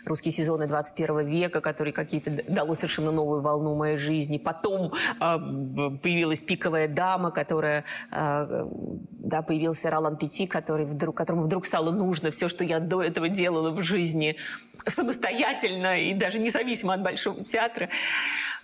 русские 0.05 0.33
сезоны 0.33 0.67
21 0.67 1.27
века, 1.27 1.61
которые 1.61 1.93
какие-то 1.93 2.31
дало 2.49 2.75
совершенно 2.75 3.11
новую 3.11 3.41
волну 3.41 3.75
моей 3.75 3.97
жизни. 3.97 4.39
Потом 4.39 4.93
появилась 5.19 6.43
«Пиковая 6.43 6.89
дама», 6.89 7.31
которая, 7.31 7.85
да, 8.11 9.43
появился 9.43 9.91
Ролан 9.91 10.17
Пяти, 10.17 10.47
который 10.47 10.87
вдруг, 10.87 11.17
которому 11.17 11.45
вдруг 11.45 11.67
стало 11.67 11.91
нужно 11.91 12.31
все, 12.31 12.49
что 12.49 12.65
я 12.65 12.81
до 12.81 13.03
этого 13.03 13.29
делала 13.29 13.71
в 13.71 13.83
жизни 13.83 14.37
самостоятельно 14.87 16.01
и 16.01 16.15
даже 16.15 16.39
независимо 16.39 16.95
от 16.95 17.03
Большого 17.03 17.45
театра. 17.45 17.91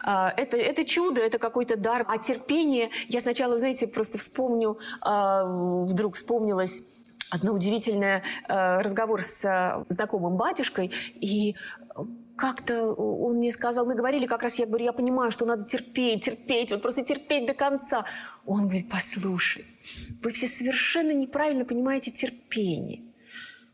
А, 0.00 0.32
это, 0.36 0.56
это 0.56 0.84
чудо, 0.84 1.20
это 1.20 1.38
какой-то 1.38 1.76
дар. 1.76 2.04
А 2.08 2.18
терпение, 2.18 2.90
я 3.08 3.20
сначала, 3.20 3.58
знаете, 3.58 3.86
просто 3.86 4.18
вспомню, 4.18 4.78
а, 5.00 5.44
вдруг 5.84 6.16
вспомнилось 6.16 6.82
одно 7.30 7.52
удивительное 7.52 8.22
а, 8.48 8.82
разговор 8.82 9.22
с 9.22 9.84
знакомым 9.88 10.36
батюшкой, 10.36 10.92
и 11.20 11.56
как-то 12.36 12.92
он 12.94 13.38
мне 13.38 13.50
сказал, 13.50 13.84
мы 13.84 13.96
говорили 13.96 14.26
как 14.26 14.42
раз, 14.42 14.54
я 14.60 14.66
говорю, 14.66 14.84
я 14.84 14.92
понимаю, 14.92 15.32
что 15.32 15.44
надо 15.44 15.64
терпеть, 15.64 16.24
терпеть, 16.24 16.70
вот 16.70 16.80
просто 16.82 17.02
терпеть 17.02 17.46
до 17.46 17.54
конца. 17.54 18.04
Он 18.46 18.62
говорит, 18.62 18.88
послушай, 18.88 19.66
вы 20.22 20.30
все 20.30 20.46
совершенно 20.46 21.12
неправильно 21.12 21.64
понимаете 21.64 22.12
терпение. 22.12 23.07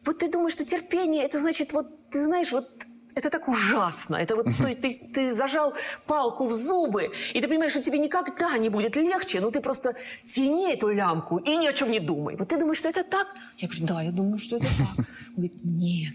Вот 0.05 0.19
ты 0.19 0.31
думаешь, 0.31 0.53
что 0.53 0.65
терпение, 0.65 1.25
это 1.25 1.39
значит, 1.39 1.73
вот, 1.73 2.11
ты 2.11 2.23
знаешь, 2.23 2.53
вот 2.53 2.69
это 3.15 3.31
так 3.31 3.49
ужасно. 3.49 4.17
Это 4.17 4.37
вот, 4.37 4.47
то 4.57 4.67
есть 4.67 4.81
ты, 4.83 4.99
ты 5.15 5.33
зажал 5.33 5.75
палку 6.07 6.47
в 6.47 6.53
зубы, 6.53 7.13
и 7.33 7.41
ты 7.41 7.49
понимаешь, 7.49 7.73
что 7.73 7.83
тебе 7.83 7.99
никогда 7.99 8.57
не 8.59 8.69
будет 8.69 8.97
легче, 8.97 9.41
но 9.41 9.51
ты 9.51 9.61
просто 9.61 9.95
тяни 10.25 10.73
эту 10.73 10.89
лямку 10.89 11.39
и 11.39 11.57
ни 11.57 11.67
о 11.67 11.73
чем 11.73 11.91
не 11.91 12.01
думай. 12.01 12.37
Вот 12.37 12.49
ты 12.49 12.59
думаешь, 12.59 12.79
что 12.79 12.89
это 12.89 13.05
так? 13.05 13.29
Я 13.59 13.69
говорю, 13.69 13.87
да, 13.87 14.03
я 14.03 14.11
думаю, 14.11 14.39
что 14.39 14.57
это 14.57 14.67
так. 14.67 14.99
Он 14.99 15.05
говорит, 15.37 15.65
нет. 15.65 16.15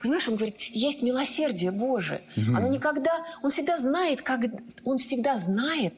Понимаешь, 0.00 0.28
он 0.28 0.36
говорит, 0.36 0.56
есть 0.60 1.02
милосердие 1.02 1.72
Божие. 1.72 2.22
Оно 2.36 2.68
никогда, 2.68 3.12
он 3.42 3.50
всегда 3.50 3.76
знает, 3.76 4.22
как, 4.22 4.40
он 4.84 4.98
всегда 4.98 5.36
знает, 5.36 5.94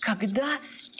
когда 0.00 0.46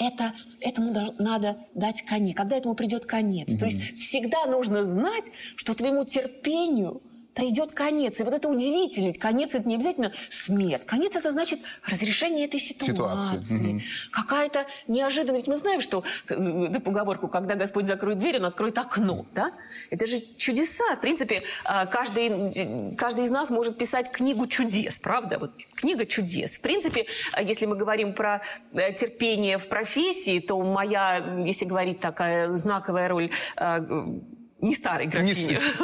это, 0.09 0.35
этому 0.61 1.15
надо 1.19 1.57
дать 1.75 2.03
конец, 2.03 2.37
когда 2.37 2.57
этому 2.57 2.75
придет 2.75 3.07
конец. 3.07 3.57
То 3.59 3.67
есть 3.67 3.99
всегда 3.99 4.47
нужно 4.47 4.85
знать, 4.85 5.25
что 5.57 5.75
твоему 5.75 6.05
терпению– 6.05 7.03
придет 7.35 7.73
конец. 7.73 8.21
И 8.21 8.23
вот 8.23 8.35
это 8.35 8.49
удивительно. 8.49 9.07
Ведь 9.09 9.19
конец– 9.19 9.55
это 9.55 9.69
не 9.69 9.77
обязательно 9.77 10.13
смерть. 10.31 10.85
Конец– 10.87 11.17
это 11.17 11.31
значит 11.31 11.61
разрешение 11.87 12.47
этой 12.47 12.61
ситуации. 12.61 12.93
ситуации. 12.93 13.73
Угу. 13.75 13.81
Какая-то 14.11 14.67
неожиданность. 14.89 15.47
Ведь 15.47 15.49
мы 15.49 15.57
знаем, 15.57 15.81
что, 15.81 16.05
на 16.29 16.81
поговорку, 16.81 17.29
когда 17.29 17.55
Господь 17.55 17.87
закроет 17.87 18.19
дверь, 18.19 18.39
Он 18.39 18.47
откроет 18.47 18.79
окно. 18.79 19.27
Да? 19.35 19.53
Это 19.91 20.07
же 20.07 20.23
чудеса. 20.37 20.97
В 20.97 21.01
принципе, 21.01 21.43
а, 21.65 21.87
каждый, 21.87 22.95
каждый 22.97 23.25
из 23.25 23.31
нас 23.31 23.51
может 23.51 23.79
писать 23.79 24.11
книгу 24.11 24.47
чудес, 24.47 24.99
правда? 24.99 25.39
Вот 25.39 25.53
книга 25.75 26.07
чудес. 26.07 26.53
В 26.53 26.61
принципе, 26.61 27.07
а, 27.33 27.43
если 27.43 27.67
мы 27.67 27.77
говорим 27.77 28.13
про 28.13 28.43
э, 28.73 28.93
терпение 28.93 29.59
в 29.59 29.69
профессии, 29.69 30.41
то 30.41 30.61
моя, 30.61 31.43
если 31.45 31.65
говорить 31.65 32.01
такая 32.01 32.55
знаковая 32.55 33.09
роль 33.09 33.31
а, 33.57 33.81
не 34.63 34.75
старой 34.75 35.07
графине. 35.07 35.59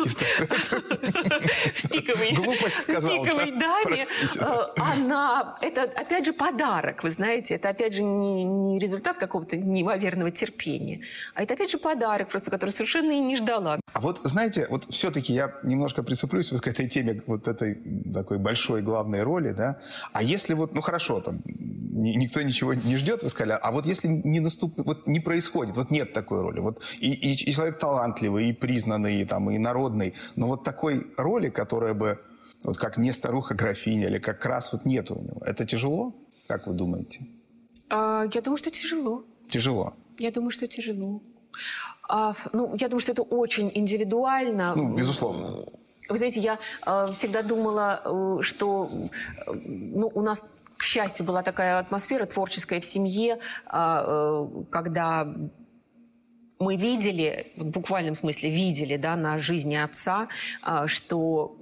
В 1.74 1.88
пиковой, 1.90 2.32
Глупость 2.32 2.82
сказал. 2.82 3.24
пиковой 3.24 3.50
даме. 3.50 4.04
Э, 4.36 4.66
она, 4.76 5.56
это 5.60 5.82
опять 5.82 6.24
же 6.24 6.32
подарок, 6.32 7.02
вы 7.02 7.10
знаете, 7.10 7.54
это 7.54 7.68
опять 7.68 7.94
же 7.94 8.02
не, 8.04 8.44
не 8.44 8.78
результат 8.78 9.18
какого-то 9.18 9.56
неимоверного 9.56 10.30
терпения, 10.30 11.00
а 11.34 11.42
это 11.42 11.54
опять 11.54 11.70
же 11.70 11.78
подарок, 11.78 12.28
просто 12.28 12.50
который 12.50 12.70
совершенно 12.70 13.10
и 13.12 13.20
не 13.20 13.36
ждала. 13.36 13.80
А 13.92 14.00
вот, 14.00 14.20
знаете, 14.22 14.66
вот 14.70 14.86
все-таки 14.90 15.32
я 15.32 15.54
немножко 15.64 16.02
прицеплюсь 16.04 16.52
вот 16.52 16.60
к 16.60 16.68
этой 16.68 16.88
теме, 16.88 17.20
вот 17.26 17.48
этой 17.48 17.78
такой 18.14 18.38
большой 18.38 18.82
главной 18.82 19.24
роли, 19.24 19.50
да. 19.50 19.78
А 20.12 20.22
если 20.22 20.54
вот, 20.54 20.74
ну 20.74 20.80
хорошо, 20.80 21.20
там, 21.20 21.40
никто 21.44 22.42
ничего 22.42 22.74
не 22.74 22.96
ждет, 22.96 23.24
вы 23.24 23.30
сказали, 23.30 23.58
а 23.60 23.72
вот 23.72 23.86
если 23.86 24.06
не 24.06 24.38
наступ, 24.40 24.74
вот 24.76 25.06
не 25.06 25.18
происходит, 25.20 25.76
вот 25.76 25.90
нет 25.90 26.12
такой 26.12 26.42
роли, 26.42 26.60
вот 26.60 26.82
и, 27.00 27.10
и, 27.12 27.32
и 27.32 27.52
человек 27.52 27.78
талантливый, 27.78 28.50
и 28.50 28.52
признанный, 28.68 29.24
там, 29.24 29.50
и 29.50 29.58
народный, 29.58 30.14
но 30.36 30.46
вот 30.46 30.62
такой 30.62 31.06
роли, 31.16 31.48
которая 31.48 31.94
бы, 31.94 32.18
вот 32.62 32.76
как 32.76 32.98
не 32.98 33.12
старуха 33.12 33.54
графиня, 33.54 34.08
или 34.08 34.18
как 34.18 34.44
раз 34.44 34.72
вот 34.72 34.84
нет 34.84 35.10
у 35.10 35.14
него, 35.14 35.40
это 35.46 35.64
тяжело, 35.64 36.12
как 36.48 36.66
вы 36.66 36.74
думаете? 36.74 37.20
А, 37.88 38.24
я 38.34 38.40
думаю, 38.42 38.58
что 38.58 38.70
тяжело. 38.70 39.24
Тяжело. 39.48 39.94
Я 40.18 40.30
думаю, 40.30 40.50
что 40.50 40.66
тяжело. 40.66 41.22
А, 42.08 42.34
ну, 42.52 42.74
я 42.74 42.88
думаю, 42.88 43.00
что 43.00 43.12
это 43.12 43.22
очень 43.22 43.70
индивидуально. 43.74 44.74
Ну, 44.76 44.94
безусловно. 44.94 45.64
Вы 46.10 46.16
знаете, 46.16 46.40
я 46.40 46.58
э, 46.86 47.12
всегда 47.12 47.42
думала, 47.42 48.02
э, 48.04 48.42
что 48.42 48.90
э, 49.46 49.52
ну, 49.94 50.10
у 50.14 50.22
нас, 50.22 50.42
к 50.76 50.82
счастью, 50.82 51.24
была 51.24 51.42
такая 51.42 51.78
атмосфера 51.78 52.26
творческая 52.26 52.80
в 52.80 52.84
семье, 52.84 53.38
э, 53.72 54.46
когда 54.70 55.34
мы 56.58 56.76
видели, 56.76 57.46
в 57.56 57.66
буквальном 57.66 58.14
смысле 58.14 58.50
видели 58.50 58.96
да, 58.96 59.16
на 59.16 59.38
жизни 59.38 59.76
отца, 59.76 60.28
э, 60.66 60.86
что 60.86 61.56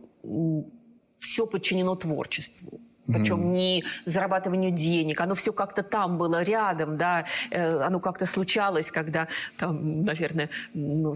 все 1.19 1.47
подчинено 1.47 1.95
творчеству 1.97 2.81
причем 3.07 3.41
mm. 3.41 3.57
не 3.57 3.85
зарабатыванию 4.05 4.71
денег, 4.71 5.21
оно 5.21 5.35
все 5.35 5.53
как-то 5.53 5.83
там 5.83 6.19
было 6.19 6.43
рядом, 6.43 6.97
да, 6.97 7.25
э, 7.51 7.81
оно 7.81 8.01
как-то 8.01 8.27
случалось, 8.27 8.91
когда 8.91 9.29
там, 9.57 10.05
наверное, 10.05 10.51
ну, 10.75 11.15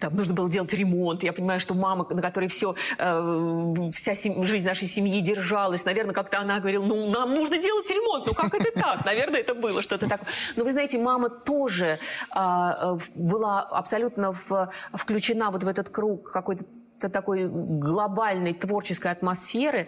там 0.00 0.16
нужно 0.16 0.34
было 0.34 0.50
делать 0.50 0.72
ремонт. 0.72 1.22
Я 1.22 1.32
понимаю, 1.32 1.60
что 1.60 1.74
мама, 1.74 2.06
на 2.10 2.22
которой 2.22 2.48
все, 2.48 2.74
э, 2.98 3.90
вся 3.94 4.14
сем... 4.14 4.44
жизнь 4.44 4.66
нашей 4.66 4.88
семьи 4.88 5.20
держалась, 5.20 5.84
наверное, 5.84 6.14
как-то 6.14 6.40
она 6.40 6.58
говорила, 6.58 6.84
ну, 6.84 7.10
нам 7.10 7.34
нужно 7.34 7.58
делать 7.58 7.88
ремонт, 7.90 8.26
ну, 8.26 8.34
как 8.34 8.54
это 8.54 8.72
так? 8.72 9.04
Наверное, 9.04 9.40
это 9.40 9.54
было 9.54 9.82
что-то 9.82 10.08
такое. 10.08 10.28
Но 10.56 10.64
вы 10.64 10.72
знаете, 10.72 10.98
мама 10.98 11.28
тоже 11.28 11.98
а, 12.30 12.98
была 13.14 13.62
абсолютно 13.62 14.32
в, 14.32 14.70
включена 14.92 15.50
вот 15.50 15.64
в 15.64 15.68
этот 15.68 15.88
круг 15.88 16.30
какой-то 16.30 16.64
такой 16.98 17.46
глобальной 17.46 18.54
творческой 18.54 19.12
атмосферы, 19.12 19.86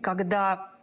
когда 0.00 0.78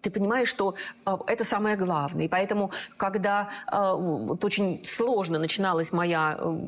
ты 0.00 0.10
понимаешь, 0.10 0.48
что 0.48 0.74
э, 1.06 1.16
это 1.26 1.44
самое 1.44 1.76
главное. 1.76 2.26
И 2.26 2.28
поэтому, 2.28 2.70
когда 2.96 3.48
э, 3.70 3.76
вот 3.76 4.44
очень 4.44 4.84
сложно 4.84 5.38
начиналась 5.38 5.92
моя 5.92 6.38
э, 6.38 6.58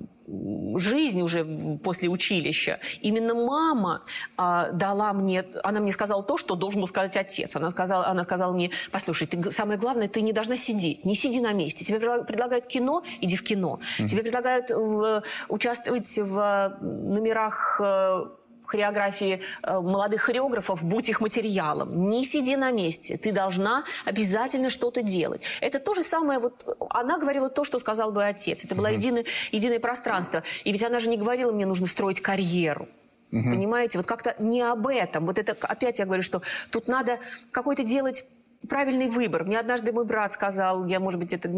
жизнь 0.77 1.23
уже 1.23 1.45
после 1.83 2.09
училища, 2.09 2.79
именно 3.01 3.35
мама 3.35 4.03
э, 4.37 4.71
дала 4.73 5.13
мне, 5.13 5.45
она 5.63 5.81
мне 5.81 5.93
сказала 5.93 6.23
то, 6.23 6.37
что 6.37 6.55
должен 6.55 6.81
был 6.81 6.89
сказать 6.89 7.17
отец. 7.17 7.57
Она 7.57 7.71
сказала, 7.71 8.07
она 8.07 8.25
сказала 8.25 8.53
мне, 8.53 8.71
послушай, 8.91 9.27
ты, 9.27 9.51
самое 9.51 9.79
главное, 9.79 10.09
ты 10.09 10.23
не 10.23 10.33
должна 10.33 10.57
сидеть, 10.57 11.05
не 11.05 11.15
сиди 11.15 11.41
на 11.41 11.53
месте. 11.53 11.85
Тебе 11.85 12.01
предлагают 12.25 12.67
кино, 12.67 13.03
иди 13.21 13.37
в 13.37 13.43
кино. 13.43 13.81
Mm-hmm. 13.81 14.07
Тебе 14.09 14.23
предлагают 14.23 14.71
в, 14.71 15.23
участвовать 15.49 16.19
в 16.19 16.77
номерах 16.81 17.81
э, 17.83 18.27
хореографии 18.71 19.43
э, 19.63 19.81
молодых 19.81 20.23
хореографов, 20.23 20.85
будь 20.85 21.09
их 21.09 21.21
материалом. 21.21 22.09
Не 22.09 22.25
сиди 22.25 22.57
на 22.57 22.71
месте. 22.71 23.17
Ты 23.17 23.33
должна 23.33 23.85
обязательно 24.05 24.71
что-то 24.71 25.03
делать. 25.03 25.43
Это 25.61 25.79
то 25.79 25.95
же 25.95 26.03
самое, 26.03 26.39
вот 26.39 26.77
она 26.91 27.19
говорила 27.19 27.49
то, 27.49 27.65
что 27.65 27.79
сказал 27.79 28.13
бы 28.13 28.25
отец. 28.25 28.65
Это 28.65 28.75
было 28.75 28.87
единое, 28.87 29.25
единое 29.53 29.81
пространство. 29.81 30.43
И 30.65 30.73
ведь 30.73 30.85
она 30.85 31.01
же 31.01 31.09
не 31.09 31.17
говорила, 31.17 31.53
мне 31.53 31.67
нужно 31.67 31.87
строить 31.87 32.21
карьеру. 32.21 32.89
Угу. 33.33 33.51
Понимаете, 33.51 33.99
вот 33.99 34.07
как-то 34.07 34.35
не 34.39 34.63
об 34.63 34.87
этом. 34.87 35.27
Вот 35.27 35.39
это 35.39 35.57
опять 35.67 35.99
я 35.99 36.05
говорю, 36.05 36.23
что 36.23 36.43
тут 36.71 36.89
надо 36.89 37.19
какой-то 37.53 37.85
делать 37.85 38.25
правильный 38.69 39.09
выбор. 39.09 39.45
Мне 39.45 39.59
однажды 39.59 39.93
мой 39.93 40.05
брат 40.05 40.33
сказал, 40.33 40.87
я, 40.87 41.01
может 41.01 41.19
быть, 41.19 41.33
это 41.33 41.49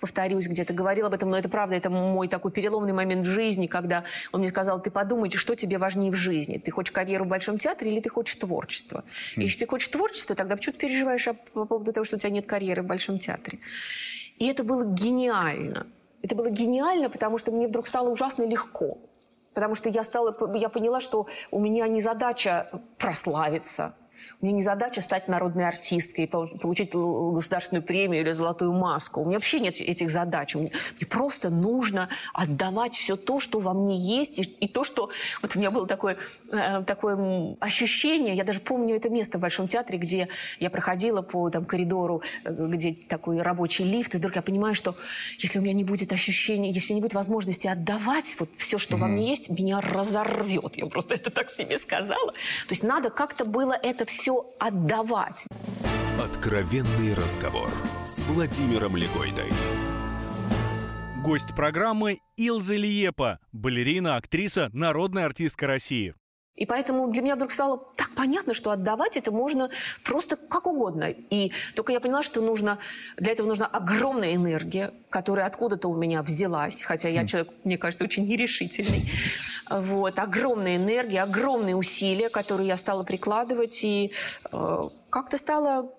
повторюсь, 0.00 0.46
где-то 0.46 0.72
говорил 0.72 1.06
об 1.06 1.14
этом, 1.14 1.30
но 1.30 1.38
это 1.38 1.48
правда, 1.48 1.74
это 1.74 1.90
мой 1.90 2.28
такой 2.28 2.52
переломный 2.52 2.92
момент 2.92 3.26
в 3.26 3.28
жизни, 3.28 3.66
когда 3.66 4.04
он 4.32 4.40
мне 4.40 4.50
сказал, 4.50 4.80
ты 4.80 4.90
подумай, 4.90 5.30
что 5.30 5.54
тебе 5.54 5.78
важнее 5.78 6.12
в 6.12 6.16
жизни. 6.16 6.58
Ты 6.58 6.70
хочешь 6.70 6.92
карьеру 6.92 7.24
в 7.24 7.28
Большом 7.28 7.58
театре 7.58 7.90
или 7.90 8.00
ты 8.00 8.08
хочешь 8.08 8.36
творчество? 8.36 9.04
Mm. 9.36 9.42
Если 9.42 9.60
ты 9.60 9.66
хочешь 9.66 9.88
творчество, 9.88 10.36
тогда 10.36 10.56
почему 10.56 10.74
ты 10.74 10.78
переживаешь 10.80 11.28
по 11.52 11.64
поводу 11.64 11.92
того, 11.92 12.04
что 12.04 12.16
у 12.16 12.18
тебя 12.18 12.30
нет 12.30 12.46
карьеры 12.46 12.82
в 12.82 12.86
Большом 12.86 13.18
театре? 13.18 13.58
И 14.38 14.46
это 14.46 14.64
было 14.64 14.84
гениально. 14.84 15.86
Это 16.22 16.36
было 16.36 16.50
гениально, 16.50 17.10
потому 17.10 17.38
что 17.38 17.50
мне 17.50 17.66
вдруг 17.66 17.86
стало 17.88 18.08
ужасно 18.08 18.46
легко. 18.46 18.98
Потому 19.54 19.74
что 19.74 19.88
я, 19.88 20.04
стала, 20.04 20.34
я 20.56 20.68
поняла, 20.68 21.00
что 21.00 21.26
у 21.50 21.58
меня 21.58 21.86
не 21.88 22.00
задача 22.00 22.70
прославиться, 22.98 23.94
у 24.40 24.46
меня 24.46 24.56
не 24.56 24.62
задача 24.62 25.00
стать 25.00 25.28
народной 25.28 25.66
артисткой, 25.66 26.26
получить 26.26 26.92
государственную 26.92 27.82
премию 27.82 28.22
или 28.22 28.32
золотую 28.32 28.72
маску. 28.72 29.20
У 29.20 29.24
меня 29.24 29.36
вообще 29.36 29.60
нет 29.60 29.80
этих 29.80 30.10
задач. 30.10 30.54
Мне, 30.54 30.72
просто 31.08 31.50
нужно 31.50 32.08
отдавать 32.32 32.94
все 32.94 33.16
то, 33.16 33.38
что 33.38 33.60
во 33.60 33.74
мне 33.74 33.98
есть, 33.98 34.38
и, 34.38 34.42
и 34.42 34.68
то, 34.68 34.84
что... 34.84 35.10
Вот 35.42 35.56
у 35.56 35.58
меня 35.58 35.70
было 35.70 35.86
такое, 35.86 36.16
э, 36.50 36.82
такое 36.84 37.56
ощущение, 37.60 38.34
я 38.34 38.44
даже 38.44 38.60
помню 38.60 38.96
это 38.96 39.10
место 39.10 39.38
в 39.38 39.40
Большом 39.40 39.68
театре, 39.68 39.98
где 39.98 40.28
я 40.58 40.70
проходила 40.70 41.22
по 41.22 41.50
там, 41.50 41.64
коридору, 41.64 42.22
э, 42.44 42.52
где 42.52 42.94
такой 43.08 43.42
рабочий 43.42 43.84
лифт, 43.84 44.14
и 44.14 44.18
вдруг 44.18 44.36
я 44.36 44.42
понимаю, 44.42 44.74
что 44.74 44.96
если 45.38 45.58
у 45.58 45.62
меня 45.62 45.74
не 45.74 45.84
будет 45.84 46.12
ощущения, 46.12 46.70
если 46.70 46.88
у 46.88 46.90
меня 46.92 46.96
не 46.96 47.02
будет 47.02 47.14
возможности 47.14 47.66
отдавать 47.66 48.36
вот 48.38 48.50
все, 48.56 48.78
что 48.78 48.96
mm-hmm. 48.96 49.00
во 49.00 49.06
мне 49.06 49.30
есть, 49.30 49.50
меня 49.50 49.80
разорвет. 49.80 50.76
Я 50.76 50.86
просто 50.86 51.14
это 51.14 51.30
так 51.30 51.50
себе 51.50 51.78
сказала. 51.78 52.32
То 52.32 52.70
есть 52.70 52.82
надо 52.82 53.10
как-то 53.10 53.44
было 53.44 53.72
это 53.72 54.04
все 54.12 54.46
отдавать. 54.60 55.46
Откровенный 56.22 57.14
разговор 57.14 57.70
с 58.04 58.18
Владимиром 58.24 58.96
Легойдой. 58.96 59.50
Гость 61.24 61.54
программы 61.54 62.18
Илза 62.36 62.76
Лиепа, 62.76 63.38
балерина, 63.52 64.16
актриса, 64.16 64.68
народная 64.72 65.24
артистка 65.24 65.66
России. 65.66 66.14
И 66.54 66.66
поэтому 66.66 67.08
для 67.08 67.22
меня 67.22 67.36
вдруг 67.36 67.50
стало 67.50 67.78
так 67.96 68.10
понятно, 68.14 68.52
что 68.52 68.70
отдавать 68.70 69.16
это 69.16 69.32
можно 69.32 69.70
просто 70.04 70.36
как 70.36 70.66
угодно. 70.66 71.08
И 71.08 71.50
только 71.74 71.92
я 71.92 72.00
поняла, 72.00 72.22
что 72.22 72.42
нужно, 72.42 72.78
для 73.16 73.32
этого 73.32 73.46
нужна 73.46 73.66
огромная 73.66 74.34
энергия, 74.34 74.92
которая 75.08 75.46
откуда-то 75.46 75.88
у 75.88 75.96
меня 75.96 76.22
взялась, 76.22 76.82
хотя 76.82 77.08
я 77.08 77.22
хм. 77.22 77.26
человек, 77.26 77.52
мне 77.64 77.78
кажется, 77.78 78.04
очень 78.04 78.26
нерешительный. 78.26 79.10
Вот, 79.70 80.18
огромная 80.18 80.76
энергия, 80.76 81.22
огромные 81.22 81.74
усилия, 81.74 82.28
которые 82.28 82.68
я 82.68 82.76
стала 82.76 83.02
прикладывать, 83.02 83.82
и 83.82 84.12
э, 84.52 84.88
как-то 85.08 85.38
стала 85.38 85.90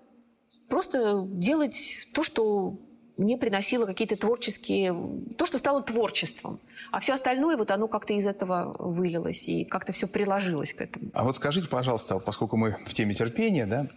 просто 0.70 1.24
делать 1.26 2.08
то, 2.14 2.22
что 2.22 2.78
мне 3.18 3.38
приносило 3.38 3.86
какие-то 3.86 4.18
творческие... 4.18 4.96
То, 5.38 5.46
что 5.46 5.58
стало 5.58 5.84
творчеством. 5.84 6.60
А 6.92 7.00
все 7.00 7.14
остальное, 7.14 7.58
вот 7.58 7.70
оно 7.72 7.88
как-то 7.88 8.14
из 8.14 8.26
этого 8.26 8.76
вылилось 8.80 9.48
и 9.50 9.66
как-то 9.66 9.94
все 9.94 10.08
приложилось 10.08 10.74
к 10.74 10.82
этому. 10.82 11.12
А 11.14 11.24
вот 11.24 11.36
скажите, 11.36 11.68
пожалуйста, 11.68 12.20
поскольку 12.20 12.58
мы 12.58 12.78
в 12.86 12.94
теме 12.94 13.14
терпения, 13.14 13.66
да, 13.66 13.88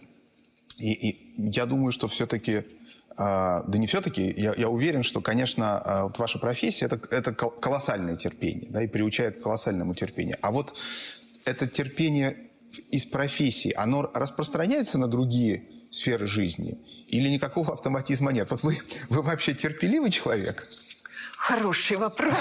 и, 0.77 0.93
и 0.93 1.49
я 1.49 1.65
думаю, 1.65 1.91
что 1.91 2.07
все-таки... 2.07 2.63
Э, 3.17 3.63
да 3.67 3.77
не 3.77 3.87
все-таки, 3.87 4.33
я, 4.37 4.53
я 4.55 4.69
уверен, 4.69 5.01
что, 5.01 5.21
конечно, 5.21 5.81
э, 5.83 6.03
вот 6.03 6.19
ваша 6.19 6.37
профессия 6.37 6.85
это,– 6.85 7.01
это 7.11 7.33
колоссальное 7.33 8.15
терпение, 8.15 8.67
да, 8.69 8.83
и 8.83 8.87
приучает 8.87 9.37
к 9.37 9.41
колоссальному 9.41 9.95
терпению. 9.95 10.37
А 10.41 10.51
вот 10.51 10.77
это 11.45 11.67
терпение 11.67 12.37
из 12.91 13.05
профессии, 13.05 13.73
оно 13.75 14.11
распространяется 14.13 14.99
на 14.99 15.07
другие 15.07 15.63
сферы 15.89 16.27
жизни? 16.27 16.77
Или 17.07 17.29
никакого 17.29 17.73
автоматизма 17.73 18.31
нет? 18.31 18.51
Вот 18.51 18.63
вы, 18.63 18.79
вы 19.09 19.21
вообще 19.21 19.53
терпеливый 19.53 20.11
человек? 20.11 20.67
Хороший 21.37 21.97
вопрос. 21.97 22.35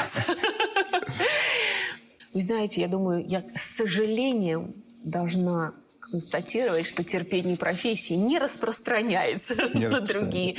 Вы 2.32 2.40
знаете, 2.40 2.80
я 2.82 2.88
думаю, 2.88 3.24
я 3.26 3.42
с 3.54 3.76
сожалением 3.76 4.74
должна 5.04 5.72
констатировать, 6.10 6.86
что 6.86 7.02
терпение 7.04 7.56
профессии 7.56 8.14
не 8.14 8.38
распространяется 8.38 9.54
не 9.74 9.88
на 9.88 10.00
другие 10.00 10.56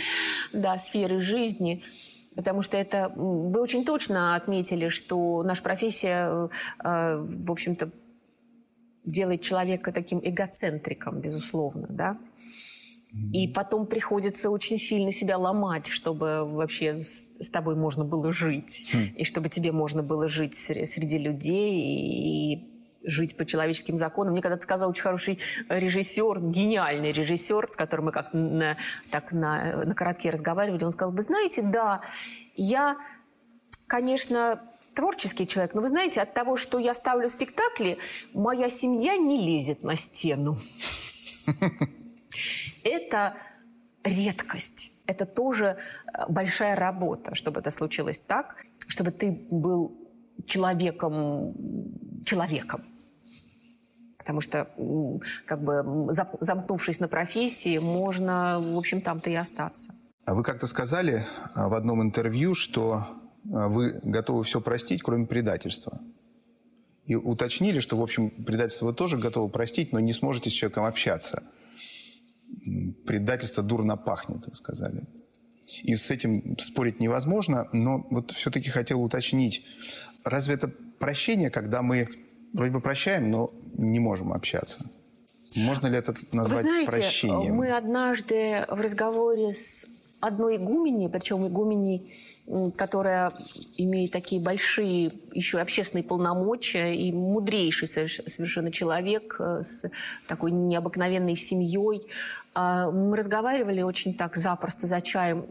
да, 0.54 0.78
сферы 0.78 1.20
жизни. 1.20 1.84
Потому 2.36 2.62
что 2.62 2.78
это 2.78 3.12
вы 3.16 3.60
очень 3.60 3.84
точно 3.84 4.36
отметили, 4.36 4.90
что 4.90 5.42
наша 5.44 5.64
профессия, 5.64 6.50
э, 6.84 7.18
в 7.18 7.52
общем-то, 7.52 7.90
делает 9.04 9.42
человека 9.42 9.92
таким 9.92 10.20
эгоцентриком, 10.24 11.20
безусловно, 11.20 11.88
да. 11.90 12.18
И 13.34 13.48
потом 13.48 13.88
приходится 13.88 14.50
очень 14.50 14.78
сильно 14.78 15.12
себя 15.12 15.38
ломать, 15.38 15.88
чтобы 15.88 16.44
вообще 16.44 16.94
с, 16.94 17.50
тобой 17.50 17.76
можно 17.76 18.04
было 18.04 18.32
жить. 18.32 18.90
Хм. 18.94 19.16
И 19.18 19.24
чтобы 19.24 19.50
тебе 19.50 19.72
можно 19.72 20.04
было 20.04 20.28
жить 20.28 20.56
среди 20.56 21.18
людей 21.18 21.74
и 21.74 22.78
жить 23.04 23.38
по 23.38 23.46
человеческим 23.46 23.98
законам. 23.98 24.34
Мне 24.34 24.42
когда-то 24.42 24.64
сказал 24.64 24.90
очень 24.90 25.04
хороший 25.04 25.40
режиссер, 25.70 26.42
гениальный 26.42 27.12
режиссер, 27.12 27.70
с 27.72 27.76
которым 27.76 28.08
мы 28.08 28.12
как 28.12 28.34
на, 28.34 28.78
так 29.10 29.32
на, 29.32 29.86
на 29.86 29.96
коротке 29.96 30.30
разговаривали, 30.30 30.84
он 30.84 30.92
сказал, 30.92 31.14
вы 31.14 31.24
знаете, 31.24 31.62
да, 31.62 32.02
я, 32.56 32.98
конечно, 33.88 34.62
творческий 34.94 35.48
человек, 35.48 35.74
но 35.74 35.82
вы 35.82 35.88
знаете, 35.88 36.22
от 36.22 36.34
того, 36.34 36.58
что 36.58 36.80
я 36.80 36.94
ставлю 36.94 37.30
спектакли, 37.30 37.98
моя 38.34 38.68
семья 38.68 39.16
не 39.16 39.38
лезет 39.38 39.84
на 39.84 39.96
стену. 39.96 40.58
Это 42.88 43.36
редкость. 44.04 44.92
Это 45.06 45.26
тоже 45.26 45.78
э, 46.14 46.24
большая 46.30 46.76
работа, 46.76 47.36
чтобы 47.36 47.60
это 47.60 47.72
случилось 47.72 48.20
так, 48.20 48.64
чтобы 48.88 49.12
ты 49.12 49.32
был 49.52 49.98
человеком, 50.46 51.54
человеком. 52.26 52.84
Потому 54.18 54.42
что, 54.42 54.68
как 55.46 55.64
бы, 55.64 56.14
замкнувшись 56.42 57.00
на 57.00 57.08
профессии, 57.08 57.78
можно, 57.78 58.60
в 58.60 58.78
общем, 58.78 59.02
там-то 59.02 59.30
и 59.30 59.36
остаться. 59.36 59.94
А 60.26 60.34
вы 60.36 60.44
как-то 60.44 60.68
сказали 60.68 61.26
а, 61.56 61.70
в 61.70 61.74
одном 61.74 62.02
интервью, 62.02 62.54
что 62.54 63.08
а, 63.54 63.70
вы 63.70 63.98
готовы 64.04 64.44
все 64.44 64.60
простить, 64.60 65.02
кроме 65.02 65.26
предательства. 65.28 66.00
И 67.06 67.16
уточнили, 67.16 67.80
что, 67.80 67.96
в 67.96 68.02
общем, 68.04 68.30
предательство 68.30 68.88
вы 68.88 68.94
тоже 68.94 69.18
готовы 69.18 69.50
простить, 69.50 69.94
но 69.94 70.02
не 70.02 70.12
сможете 70.12 70.50
с 70.50 70.54
человеком 70.54 70.84
общаться. 70.84 71.44
Предательство 73.06 73.64
дурно 73.64 73.98
пахнет, 73.98 74.44
сказали. 74.56 75.06
И 75.84 75.96
с 75.96 76.12
этим 76.12 76.58
спорить 76.60 77.00
невозможно, 77.00 77.68
но 77.74 78.06
вот 78.10 78.32
все-таки 78.32 78.70
хотел 78.70 79.04
уточнить, 79.04 79.66
разве 80.24 80.56
это 80.56 80.70
прощение, 81.00 81.50
когда 81.50 81.82
мы 81.82 82.08
вроде 82.54 82.72
бы 82.72 82.82
прощаем, 82.82 83.30
но 83.30 83.54
не 83.78 84.00
можем 84.00 84.32
общаться? 84.32 84.90
Можно 85.56 85.88
ли 85.88 85.98
это 85.98 86.14
назвать 86.32 86.64
Вы 86.64 86.70
знаете, 86.70 86.92
прощением? 86.92 87.56
Мы 87.56 87.72
однажды 87.72 88.66
в 88.70 88.80
разговоре 88.80 89.52
с 89.52 89.86
одной 90.22 90.58
игуменей, 90.58 91.10
причем 91.10 91.48
игуменей, 91.48 92.14
которая 92.78 93.34
имеет 93.78 94.12
такие 94.12 94.42
большие 94.42 95.12
еще 95.34 95.60
общественные 95.60 96.04
полномочия 96.04 96.96
и 96.96 97.12
мудрейший 97.12 97.88
совершенно 97.88 98.72
человек 98.72 99.36
э, 99.40 99.62
с 99.62 99.90
такой 100.28 100.52
необыкновенной 100.52 101.36
семьей. 101.36 102.08
А, 102.54 102.90
мы 102.90 103.18
разговаривали 103.18 103.82
очень 103.82 104.14
так 104.14 104.38
запросто 104.38 104.88
за 104.88 105.02
чаем 105.02 105.46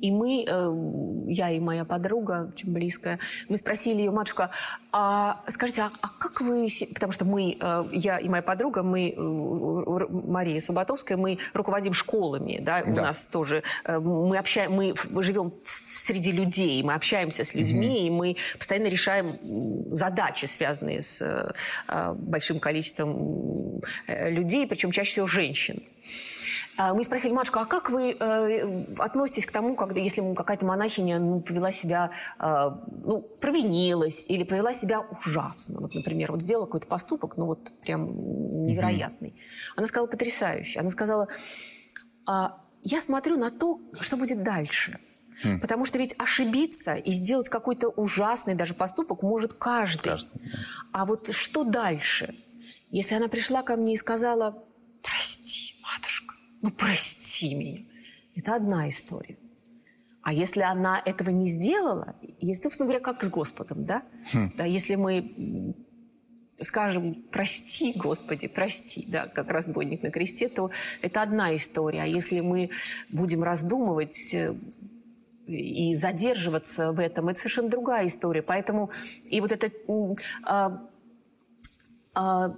и 0.00 0.10
мы, 0.10 0.44
э, 0.46 0.74
я 1.28 1.50
и 1.50 1.60
моя 1.60 1.84
подруга, 1.84 2.50
очень 2.52 2.72
близкая, 2.72 3.18
мы 3.48 3.56
спросили 3.56 3.98
ее, 3.98 4.10
матушка, 4.10 4.50
а 4.92 5.42
скажите, 5.48 5.82
а, 5.82 5.90
а 6.00 6.08
как 6.18 6.40
вы... 6.40 6.68
Потому 6.94 7.12
что 7.12 7.24
мы, 7.24 7.56
э, 7.60 7.84
я 7.92 8.18
и 8.18 8.28
моя 8.28 8.42
подруга, 8.42 8.82
мы, 8.82 9.10
э, 9.10 10.06
Мария 10.08 10.60
Субатовская, 10.60 11.18
мы 11.18 11.38
руководим 11.52 11.92
школами, 11.92 12.58
да, 12.60 12.82
да. 12.82 12.90
у 12.90 12.94
нас 12.94 13.26
тоже, 13.26 13.62
мы 13.86 14.38
общаем, 14.38 14.72
мы 14.72 14.94
живем 15.22 15.52
среди 15.94 16.32
людей, 16.32 16.82
мы 16.82 16.94
общаемся 16.94 17.44
с 17.44 17.54
людьми, 17.54 17.88
угу. 17.88 18.06
и 18.06 18.10
мы 18.10 18.36
постоянно 18.58 18.86
решаем 18.86 19.36
задачи, 19.92 20.46
связанные 20.46 21.02
с 21.02 21.52
большим 22.14 22.58
количеством 22.58 23.82
людей, 24.06 24.66
причем 24.66 24.92
чаще 24.92 25.12
всего 25.12 25.26
женщин. 25.26 25.82
А, 26.76 26.94
мы 26.94 27.04
спросили, 27.04 27.32
матушка, 27.32 27.60
а 27.60 27.64
как 27.66 27.90
вы 27.90 28.12
э, 28.12 28.84
относитесь 28.98 29.46
к 29.46 29.52
тому, 29.52 29.74
когда 29.74 30.00
если 30.00 30.34
какая-то 30.34 30.64
монахиня 30.64 31.18
ну, 31.18 31.40
повела 31.40 31.72
себя, 31.72 32.10
э, 32.38 32.70
ну, 33.04 33.20
провинилась 33.40 34.26
или 34.28 34.44
повела 34.44 34.72
себя 34.72 35.00
ужасно, 35.00 35.80
вот, 35.80 35.94
например, 35.94 36.32
вот 36.32 36.42
сделала 36.42 36.66
какой-то 36.66 36.86
поступок, 36.86 37.36
ну 37.36 37.46
вот 37.46 37.72
прям 37.80 38.62
невероятный. 38.66 39.30
Угу. 39.30 39.38
Она 39.76 39.86
сказала 39.86 40.06
потрясающе. 40.06 40.80
Она 40.80 40.90
сказала, 40.90 41.28
а, 42.26 42.60
я 42.82 43.00
смотрю 43.00 43.36
на 43.36 43.50
то, 43.50 43.80
что 44.00 44.16
будет 44.16 44.42
дальше. 44.42 44.98
Хм. 45.42 45.60
Потому 45.60 45.84
что 45.84 45.98
ведь 45.98 46.14
ошибиться 46.18 46.94
и 46.94 47.10
сделать 47.12 47.48
какой-то 47.48 47.88
ужасный 47.88 48.54
даже 48.54 48.74
поступок 48.74 49.22
может 49.22 49.54
каждый. 49.54 50.10
каждый 50.10 50.40
да. 50.42 50.58
А 50.92 51.04
вот 51.06 51.32
что 51.32 51.64
дальше? 51.64 52.34
Если 52.90 53.14
она 53.14 53.28
пришла 53.28 53.62
ко 53.62 53.76
мне 53.76 53.94
и 53.94 53.96
сказала, 53.96 54.62
прости, 55.02 55.74
матушка, 55.82 56.29
ну 56.62 56.70
прости 56.70 57.54
меня. 57.54 57.80
Это 58.34 58.54
одна 58.54 58.88
история. 58.88 59.36
А 60.22 60.32
если 60.32 60.60
она 60.60 61.00
этого 61.04 61.30
не 61.30 61.50
сделала, 61.50 62.14
есть, 62.40 62.62
собственно 62.62 62.86
говоря, 62.86 63.02
как 63.02 63.24
с 63.24 63.28
Господом, 63.28 63.86
да? 63.86 64.02
Хм. 64.32 64.52
да 64.56 64.64
если 64.64 64.94
мы 64.94 65.74
скажем 66.60 67.14
«прости, 67.30 67.92
Господи, 67.96 68.46
прости», 68.46 69.06
да, 69.08 69.26
как 69.26 69.50
разбойник 69.50 70.02
на 70.02 70.10
кресте, 70.10 70.48
то 70.48 70.70
это 71.00 71.22
одна 71.22 71.54
история. 71.56 72.02
А 72.02 72.06
если 72.06 72.40
мы 72.40 72.70
будем 73.08 73.42
раздумывать 73.42 74.34
э, 74.34 74.54
и 75.46 75.94
задерживаться 75.94 76.92
в 76.92 77.00
этом, 77.00 77.28
это 77.28 77.38
совершенно 77.38 77.70
другая 77.70 78.06
история. 78.06 78.42
Поэтому 78.42 78.90
и 79.24 79.40
вот 79.40 79.52
эта 79.52 79.70
а, 80.44 80.86
а, 82.14 82.54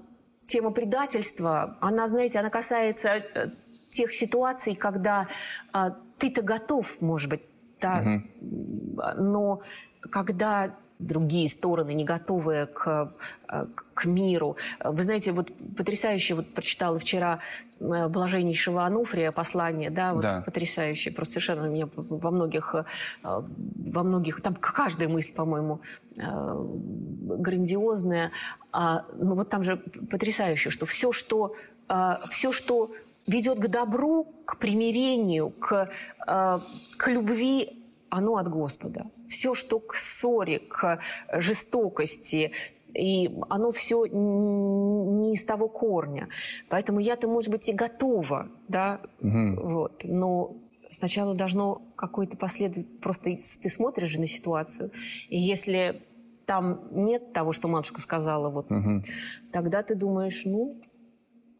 тема 0.47 0.73
предательства, 0.73 1.79
она, 1.81 2.07
знаете, 2.09 2.38
она 2.38 2.51
касается 2.51 3.09
э, 3.09 3.51
тех 3.92 4.12
ситуаций, 4.12 4.74
когда 4.74 5.28
а, 5.72 5.90
ты-то 6.18 6.42
готов, 6.42 7.00
может 7.02 7.31
быть, 7.31 7.42
да, 7.81 8.00
угу. 8.00 9.02
но 9.16 9.62
когда 10.11 10.74
другие 11.02 11.48
стороны, 11.48 11.94
не 11.94 12.05
готовые 12.05 12.66
к, 12.66 13.12
а, 13.48 13.66
к 13.94 14.05
миру. 14.05 14.57
Вы 14.83 15.02
знаете, 15.02 15.33
вот 15.33 15.50
потрясающе, 15.76 16.35
вот 16.35 16.55
прочитала 16.55 16.98
вчера 16.98 17.40
э, 17.81 18.09
блаженнейшего 18.09 18.85
Ануфрия 18.85 19.33
послание, 19.33 19.90
да, 19.90 20.14
вот 20.14 20.22
да. 20.22 20.42
потрясающее, 20.42 21.12
просто 21.12 21.35
совершенно 21.35 21.66
меня 21.66 21.88
во 21.94 22.31
многих, 22.31 22.74
э, 22.74 22.85
во 23.22 24.02
многих, 24.02 24.40
там 24.42 24.55
каждая 24.55 25.09
мысль, 25.09 25.35
по-моему, 25.35 25.81
э, 26.16 26.22
грандиозная, 26.22 28.33
а, 28.70 29.05
но 29.14 29.35
вот 29.35 29.50
там 29.50 29.62
же 29.62 29.76
потрясающе, 30.11 30.70
что 30.70 30.87
все, 30.87 31.12
что, 31.12 31.55
все, 32.31 32.52
что 32.52 32.92
ведет 33.26 33.58
к 33.58 33.68
добру, 33.68 34.24
к 34.44 34.58
примирению, 34.58 35.50
к, 35.50 35.90
э, 36.26 36.61
к 36.96 37.08
любви, 37.08 37.82
оно 38.08 38.37
от 38.37 38.48
Господа. 38.48 39.06
Все, 39.28 39.54
что 39.54 39.78
к 39.80 39.94
ссоре, 39.94 40.58
к 40.58 41.00
жестокости, 41.32 42.52
и 42.94 43.30
оно 43.48 43.70
все 43.70 44.04
не 44.06 45.35
из 45.35 45.44
того 45.44 45.68
корня. 45.68 46.28
Поэтому 46.68 47.00
я-то, 47.00 47.28
может 47.28 47.50
быть, 47.50 47.68
и 47.68 47.72
готова, 47.72 48.48
да, 48.68 49.00
угу. 49.20 49.61
вот, 49.62 50.02
но 50.04 50.56
сначала 50.90 51.35
должно 51.35 51.80
какое-то 51.96 52.37
последовать, 52.37 53.00
просто 53.00 53.30
ты 53.62 53.68
смотришь 53.68 54.11
же 54.11 54.20
на 54.20 54.26
ситуацию, 54.26 54.90
и 55.30 55.38
если 55.38 56.02
там 56.44 56.82
нет 56.90 57.32
того, 57.32 57.52
что 57.52 57.68
матушка 57.68 58.00
сказала, 58.00 58.50
вот, 58.50 58.70
угу. 58.70 59.02
тогда 59.52 59.82
ты 59.82 59.94
думаешь, 59.94 60.42
ну, 60.44 60.78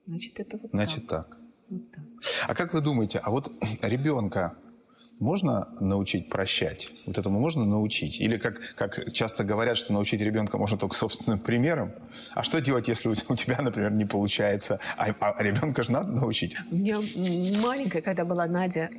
значит, 0.07 0.39
это 0.39 0.59
вот 0.59 0.71
Значит, 0.71 1.07
так. 1.07 1.29
так. 1.29 1.42
А 2.47 2.55
как 2.55 2.75
вы 2.75 2.81
думаете, 2.81 3.21
а 3.23 3.31
вот 3.31 3.51
ребенка 3.83 4.57
можно 5.19 5.69
научить 5.81 6.29
прощать? 6.29 6.91
Вот 7.07 7.17
этому 7.17 7.39
можно 7.39 7.65
научить? 7.65 8.21
Или 8.21 8.39
как, 8.39 8.75
как 8.75 9.13
часто 9.13 9.45
говорят, 9.45 9.77
что 9.77 9.93
научить 9.93 10.21
ребенка 10.21 10.59
можно 10.59 10.77
только 10.77 10.97
собственным 10.97 11.39
примером? 11.39 11.93
А 12.35 12.43
что 12.43 12.61
делать, 12.61 12.89
если 12.89 13.09
у, 13.09 13.15
тебя, 13.37 13.61
например, 13.61 13.93
не 13.93 14.05
получается? 14.05 14.81
А, 14.97 15.15
а 15.21 15.43
ребенка 15.43 15.83
же 15.83 15.93
надо 15.93 16.11
научить? 16.13 16.57
У 16.71 16.77
меня 16.77 17.01
маленькая, 17.63 18.03
когда 18.03 18.25
была 18.25 18.47
Надя, 18.47 18.91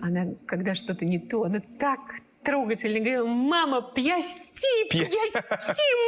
она, 0.00 0.26
когда 0.46 0.74
что-то 0.74 1.04
не 1.04 1.20
то, 1.20 1.44
она 1.44 1.60
так 1.78 2.00
трогательно 2.42 2.98
говорила, 2.98 3.26
мама, 3.26 3.82
пьясти, 3.94 4.88
пьясти, 4.90 5.38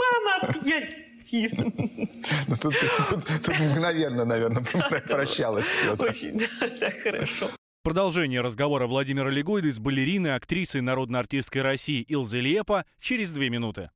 мама, 0.03 0.53
пьясти. 0.65 1.14
Ну, 2.49 2.57
тут, 2.57 2.75
тут, 3.09 3.25
тут 3.45 3.59
мгновенно, 3.59 4.25
наверное, 4.25 4.63
прощалась. 5.09 5.67
Очень, 5.99 6.39
да, 6.81 6.91
хорошо. 7.03 7.47
Продолжение 7.83 8.41
разговора 8.41 8.87
Владимира 8.87 9.29
Легойды 9.29 9.71
с 9.71 9.79
балериной, 9.79 10.35
актрисой 10.35 10.81
народно-артистской 10.81 11.61
России 11.61 12.01
Илзы 12.01 12.41
Лепа 12.41 12.87
через 12.99 13.31
две 13.31 13.51
минуты. 13.51 13.91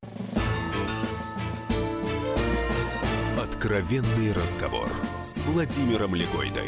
Откровенный 3.41 4.31
разговор 4.33 4.89
с 5.23 5.39
Владимиром 5.39 6.13
Легойдой. 6.13 6.67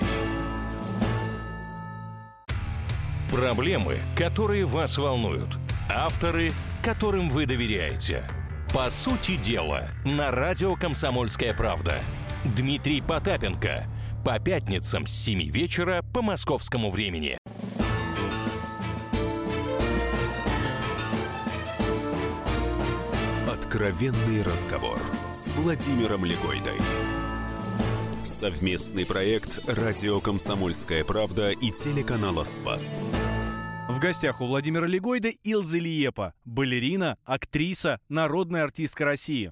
Проблемы, 3.31 3.97
которые 4.17 4.65
вас 4.65 4.97
волнуют. 4.97 5.57
Авторы, 5.89 6.51
которым 6.83 7.29
вы 7.29 7.45
доверяете. 7.45 8.25
По 8.73 8.89
сути 8.89 9.35
дела, 9.35 9.89
на 10.05 10.31
радио 10.31 10.77
«Комсомольская 10.77 11.53
правда». 11.53 11.95
Дмитрий 12.55 13.01
Потапенко– 13.01 13.85
По 14.25 14.39
пятницам 14.39 15.05
с 15.05 15.11
7 15.11 15.49
вечера 15.51 16.05
по 16.13 16.21
московскому 16.21 16.89
времени. 16.89 17.37
Откровенный 23.51 24.41
разговор 24.41 25.01
с 25.33 25.49
Владимиром 25.49 26.23
Легойдой. 26.23 26.79
Совместный 28.23 29.05
проект 29.05 29.59
«Радио 29.67 30.21
Комсомольская 30.21 31.03
правда» 31.03 31.51
и 31.51 31.71
телеканала 31.71 32.45
«Спас». 32.45 33.01
В 33.89 33.99
гостях 33.99 34.41
у 34.41 34.45
Владимира 34.45 34.87
Легойда 34.87 35.29
Илза 35.43 35.77
Лиепа, 35.77 36.33
балерина, 36.45 37.17
актриса, 37.25 37.99
народная 38.09 38.63
артистка 38.63 39.05
России. 39.05 39.51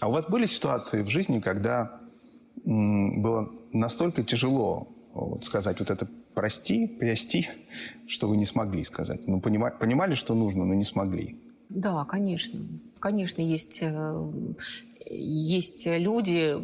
А 0.00 0.08
у 0.08 0.12
вас 0.12 0.28
были 0.28 0.46
ситуации 0.46 1.02
в 1.02 1.08
жизни, 1.08 1.40
когда 1.40 2.00
было 2.64 3.50
настолько 3.72 4.22
тяжело 4.22 4.88
вот, 5.14 5.44
сказать 5.44 5.80
вот 5.80 5.90
это 5.90 6.06
«прости», 6.34 6.86
«прости», 6.86 7.48
что 8.06 8.28
вы 8.28 8.36
не 8.36 8.46
смогли 8.46 8.84
сказать? 8.84 9.26
Ну, 9.26 9.40
понима- 9.40 9.76
понимали, 9.76 10.14
что 10.14 10.34
нужно, 10.34 10.64
но 10.64 10.74
не 10.74 10.84
смогли? 10.84 11.36
Да, 11.68 12.04
конечно. 12.04 12.60
Конечно, 13.00 13.42
есть, 13.42 13.78
э, 13.80 14.30
есть 15.10 15.86
люди. 15.86 16.56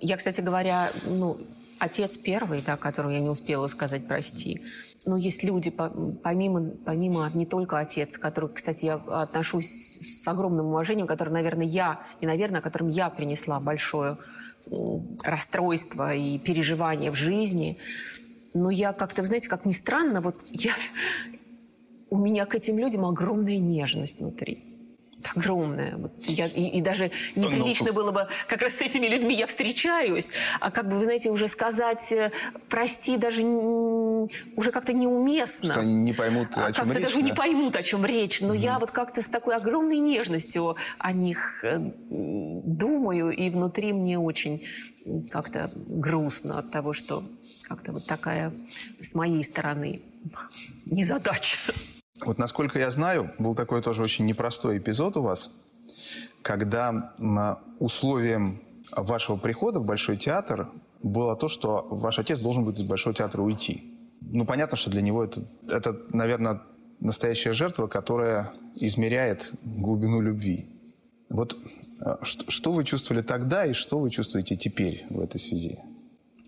Я, 0.00 0.16
кстати 0.16 0.40
говоря, 0.40 0.90
ну, 1.06 1.38
отец 1.78 2.16
первый, 2.16 2.62
да, 2.64 2.76
которому 2.76 3.12
я 3.12 3.20
не 3.20 3.28
успела 3.28 3.68
сказать 3.68 4.06
«прости». 4.08 4.62
Но 5.06 5.16
есть 5.16 5.42
люди, 5.42 5.70
по- 5.70 5.88
помимо, 6.22 6.72
помимо 6.84 7.30
не 7.32 7.46
только 7.46 7.78
отец, 7.78 8.18
который, 8.18 8.50
кстати, 8.50 8.84
я 8.84 8.94
отношусь 8.94 9.98
с 10.02 10.28
огромным 10.28 10.66
уважением, 10.66 11.06
который, 11.06 11.30
наверное, 11.30 11.66
я, 11.66 12.00
не 12.20 12.26
наверное, 12.26 12.60
которым 12.60 12.88
я 12.88 13.08
принесла 13.08 13.60
большое 13.60 14.18
расстройство 15.22 16.14
и 16.14 16.38
переживание 16.38 17.10
в 17.10 17.14
жизни. 17.14 17.78
Но 18.52 18.70
я 18.70 18.92
как-то, 18.92 19.22
знаете, 19.22 19.48
как 19.48 19.64
ни 19.64 19.72
странно, 19.72 20.20
вот 20.20 20.36
я, 20.50 20.72
у 22.10 22.18
меня 22.18 22.44
к 22.44 22.54
этим 22.54 22.78
людям 22.78 23.06
огромная 23.06 23.58
нежность 23.58 24.20
внутри. 24.20 24.69
Огромная. 25.34 25.96
Вот 25.96 26.12
я, 26.20 26.46
и, 26.46 26.78
и 26.78 26.80
даже 26.80 27.10
неприлично 27.36 27.92
было 27.92 28.10
бы, 28.10 28.28
как 28.48 28.62
раз 28.62 28.74
с 28.74 28.80
этими 28.80 29.06
людьми 29.06 29.34
я 29.34 29.46
встречаюсь, 29.46 30.30
а 30.60 30.70
как 30.70 30.88
бы, 30.88 30.96
вы 30.98 31.04
знаете, 31.04 31.30
уже 31.30 31.48
сказать 31.48 32.10
э, 32.12 32.32
прости 32.68 33.16
даже 33.16 33.42
уже 33.42 34.70
как-то 34.72 34.92
неуместно. 34.92 35.72
Что 35.72 35.80
они 35.80 35.94
не 35.94 36.12
поймут, 36.12 36.56
о 36.56 36.66
А 36.66 36.72
чем 36.72 36.86
как-то 36.86 37.00
речь, 37.00 37.08
даже 37.08 37.22
не 37.22 37.30
да? 37.30 37.36
поймут, 37.36 37.76
о 37.76 37.82
чем 37.82 38.04
речь. 38.04 38.40
Но 38.40 38.54
я 38.54 38.78
вот 38.78 38.90
как-то 38.90 39.22
с 39.22 39.28
такой 39.28 39.56
огромной 39.56 39.98
нежностью 39.98 40.76
о 40.98 41.12
них 41.12 41.64
э, 41.64 41.78
думаю, 42.08 43.30
и 43.30 43.50
внутри 43.50 43.92
мне 43.92 44.18
очень 44.18 44.62
как-то 45.30 45.70
грустно 45.74 46.58
от 46.58 46.70
того, 46.70 46.92
что 46.92 47.22
как-то 47.68 47.92
вот 47.92 48.06
такая 48.06 48.52
с 49.00 49.14
моей 49.14 49.42
стороны 49.44 50.02
незадача. 50.86 51.58
Вот 52.24 52.38
насколько 52.38 52.78
я 52.78 52.90
знаю, 52.90 53.30
был 53.38 53.54
такой 53.54 53.82
тоже 53.82 54.02
очень 54.02 54.26
непростой 54.26 54.78
эпизод 54.78 55.16
у 55.16 55.22
вас, 55.22 55.50
когда 56.42 57.14
м, 57.18 57.56
условием 57.78 58.62
вашего 58.94 59.36
прихода 59.36 59.80
в 59.80 59.84
Большой 59.84 60.16
театр 60.16 60.68
было 61.02 61.36
то, 61.36 61.48
что 61.48 61.86
ваш 61.90 62.18
отец 62.18 62.38
должен 62.40 62.64
будет 62.64 62.78
из 62.78 62.82
Большого 62.82 63.14
театра 63.14 63.40
уйти. 63.42 63.94
Ну, 64.20 64.44
понятно, 64.44 64.76
что 64.76 64.90
для 64.90 65.00
него 65.00 65.24
это, 65.24 65.44
это 65.68 65.98
наверное, 66.10 66.62
настоящая 67.00 67.52
жертва, 67.52 67.86
которая 67.86 68.52
измеряет 68.76 69.52
глубину 69.62 70.20
любви. 70.20 70.66
Вот 71.30 71.56
что, 72.22 72.50
что 72.50 72.72
вы 72.72 72.84
чувствовали 72.84 73.22
тогда 73.22 73.64
и 73.64 73.72
что 73.72 73.98
вы 73.98 74.10
чувствуете 74.10 74.56
теперь 74.56 75.06
в 75.08 75.20
этой 75.20 75.40
связи? 75.40 75.78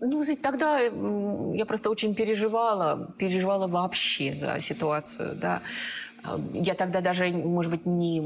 Ну, 0.05 0.21
знаете, 0.21 0.41
тогда 0.41 0.79
я 0.79 1.65
просто 1.65 1.89
очень 1.89 2.13
переживала, 2.13 3.13
переживала 3.17 3.67
вообще 3.67 4.33
за 4.33 4.59
ситуацию, 4.59 5.29
да. 5.41 5.61
А, 6.23 6.37
Я 6.53 6.73
тогда 6.73 6.99
даже, 6.99 7.29
может 7.29 7.71
быть, 7.71 7.85
не, 7.85 8.19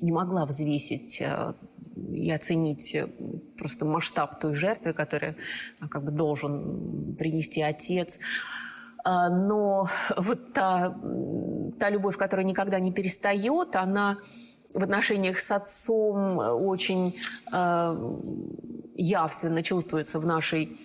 не 0.00 0.10
могла 0.10 0.44
взвесить 0.44 1.20
э, 1.20 1.52
и 2.12 2.32
оценить 2.32 2.96
э, 2.96 3.06
просто 3.56 3.84
масштаб 3.84 4.40
той 4.40 4.54
жертвы, 4.54 4.92
которую 4.92 5.36
как 5.88 6.02
бы 6.02 6.10
должен 6.10 7.14
принести 7.16 7.62
отец. 7.62 8.18
Но 9.04 9.88
вот 10.16 10.52
та, 10.52 10.94
та 11.78 11.90
любовь, 11.90 12.16
которая 12.16 12.44
никогда 12.44 12.80
не 12.80 12.92
перестает, 12.92 13.76
она 13.76 14.18
в 14.74 14.82
отношениях 14.82 15.38
с 15.38 15.50
отцом 15.50 16.38
очень 16.38 17.16
э, 17.52 18.14
явственно 18.94 19.62
чувствуется 19.62 20.18
в 20.18 20.26
нашей 20.26 20.78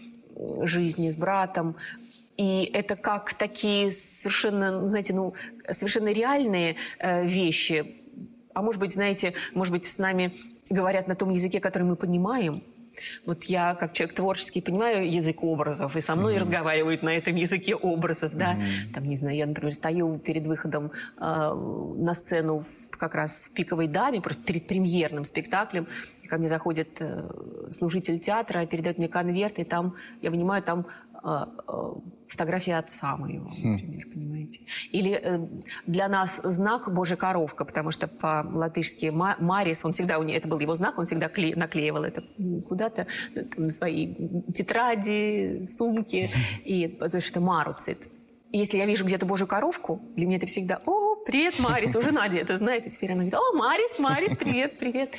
жизни 0.61 1.09
с 1.09 1.15
братом. 1.15 1.75
И 2.37 2.69
это 2.73 2.95
как 2.95 3.33
такие 3.33 3.91
совершенно, 3.91 4.81
ну, 4.81 4.87
знаете, 4.87 5.13
ну, 5.13 5.33
совершенно 5.69 6.11
реальные 6.11 6.75
э, 6.99 7.25
вещи. 7.25 8.01
А 8.53 8.61
может 8.61 8.81
быть, 8.81 8.93
знаете, 8.93 9.33
может 9.53 9.71
быть, 9.71 9.85
с 9.85 9.97
нами 9.97 10.35
говорят 10.69 11.07
на 11.07 11.15
том 11.15 11.29
языке, 11.29 11.59
который 11.59 11.83
мы 11.83 11.95
понимаем. 11.95 12.63
Вот 13.25 13.43
я, 13.45 13.75
как 13.75 13.93
человек 13.93 14.15
творческий, 14.15 14.61
понимаю 14.61 15.11
язык 15.11 15.43
образов, 15.43 15.95
и 15.95 16.01
со 16.01 16.15
мной 16.15 16.37
разговаривают 16.37 17.03
на 17.03 17.09
этом 17.15 17.35
языке 17.35 17.75
образов, 17.75 18.35
да. 18.35 18.57
Там, 18.93 19.03
не 19.03 19.15
знаю, 19.15 19.35
я, 19.37 19.45
например, 19.45 19.73
стою 19.73 20.17
перед 20.19 20.45
выходом 20.47 20.91
э, 21.17 21.21
на 21.21 22.13
сцену 22.13 22.59
в- 22.59 22.97
как 22.97 23.15
раз 23.15 23.45
в 23.45 23.53
«Пиковой 23.53 23.87
даме», 23.87 24.21
просто 24.21 24.43
перед 24.43 24.67
премьерным 24.67 25.25
спектаклем, 25.25 25.87
и 26.23 26.27
ко 26.27 26.37
мне 26.37 26.47
заходит 26.49 26.97
э, 26.99 27.29
служитель 27.69 28.19
театра, 28.19 28.65
передает 28.65 28.97
мне 28.97 29.07
конверт, 29.07 29.59
и 29.59 29.63
там, 29.63 29.95
я 30.21 30.31
понимаю, 30.31 30.63
там 30.63 30.85
э, 31.25 31.45
э, 31.67 31.93
фотография 32.27 32.77
отца 32.77 33.17
моего, 33.17 33.49
например, 33.63 34.07
понимаете. 34.13 34.61
Или 34.91 35.11
э, 35.11 35.47
для 35.87 36.07
нас 36.07 36.39
знак 36.43 36.93
«Божья 36.93 37.15
коровка», 37.15 37.65
потому 37.65 37.91
что 37.91 38.07
по-латышски 38.07 39.07
«ма- 39.07 39.37
«Марис», 39.39 39.83
он 39.83 39.91
всегда, 39.93 40.15
это 40.23 40.47
был 40.47 40.59
его 40.59 40.75
знак, 40.75 40.97
он 40.99 41.05
всегда 41.05 41.27
кле- 41.27 41.55
наклеивал 41.55 42.03
это 42.03 42.23
куда-то 42.67 43.07
э, 43.35 43.43
на 43.57 43.69
свои 43.69 44.15
тетради, 44.53 45.65
сумки, 45.65 46.29
и 46.65 46.87
потому 46.87 47.21
что 47.21 47.31
это 47.31 47.41
«Маруцит». 47.41 47.99
Если 48.51 48.77
я 48.77 48.85
вижу 48.85 49.03
где-то 49.05 49.25
Божью 49.25 49.47
коровку, 49.47 50.01
для 50.15 50.25
меня 50.25 50.37
это 50.37 50.47
всегда 50.47 50.81
«О, 50.85 51.04
привет, 51.25 51.59
Марис!» 51.59 51.95
Уже 51.95 52.11
Надя 52.11 52.37
это 52.37 52.55
знает, 52.57 52.87
и 52.87 52.89
теперь 52.89 53.11
она 53.11 53.23
говорит 53.23 53.33
«О, 53.35 53.53
Марис, 53.53 53.99
Марис, 53.99 54.37
привет, 54.37 54.77
привет!» 54.77 55.13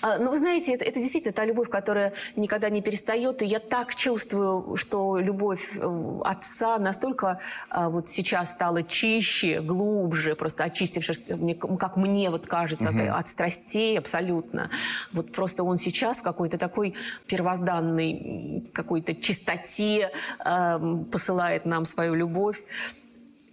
А, 0.00 0.18
Ну, 0.18 0.30
вы 0.30 0.38
знаете, 0.38 0.74
это, 0.74 0.84
это 0.84 1.00
действительно 1.00 1.32
та 1.32 1.44
любовь, 1.44 1.68
которая 1.68 2.12
никогда 2.36 2.70
не 2.70 2.80
перестает, 2.82 3.42
и 3.42 3.46
я 3.46 3.58
так 3.58 3.94
чувствую, 3.94 4.76
что 4.76 5.18
любовь 5.18 5.76
э, 5.76 6.20
отца 6.24 6.78
настолько 6.78 7.40
а, 7.70 7.88
вот 7.88 8.08
сейчас 8.08 8.50
стала 8.50 8.82
чище, 8.82 9.60
глубже, 9.60 10.34
просто 10.34 10.64
очистившись, 10.64 11.22
мне- 11.28 11.54
как 11.54 11.96
мне 11.96 12.30
вот 12.30 12.46
кажется, 12.46 12.88
от, 12.88 13.20
от 13.20 13.28
страстей 13.28 13.98
абсолютно. 13.98 14.70
Вот 15.12 15.32
просто 15.32 15.64
он 15.64 15.76
сейчас 15.78 16.18
в 16.18 16.22
какой-то 16.22 16.58
такой 16.58 16.94
первозданной 17.26 18.64
какой-то 18.72 19.14
чистоте 19.14 20.10
эм, 20.44 21.04
посылает 21.06 21.64
нам 21.64 21.84
свою 21.84 22.14
любовь. 22.14 22.62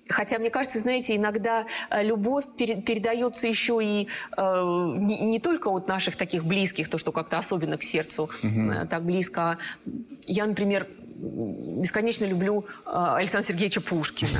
Хотя, 0.07 0.37
мне 0.37 0.49
кажется, 0.51 0.79
знаете, 0.79 1.15
иногда 1.15 1.65
э, 1.89 2.03
любовь 2.03 2.45
пере- 2.57 2.81
передается 2.81 3.47
еще 3.47 3.79
и 3.83 4.07
э, 4.37 4.41
не, 4.97 5.19
не 5.21 5.39
только 5.39 5.69
от 5.69 5.87
наших 5.87 6.15
таких 6.15 6.45
близких, 6.45 6.89
то, 6.89 6.97
что 6.97 7.11
как-то 7.11 7.37
особенно 7.39 7.77
к 7.77 7.83
сердцу 7.83 8.29
э, 8.43 8.85
так 8.87 9.03
близко. 9.03 9.41
а 9.41 9.57
Я, 10.27 10.45
например, 10.45 10.87
бесконечно 11.15 12.25
люблю 12.25 12.65
э, 12.85 12.89
Александра 12.93 13.47
Сергеевича 13.47 13.81
Пушкина. 13.81 14.39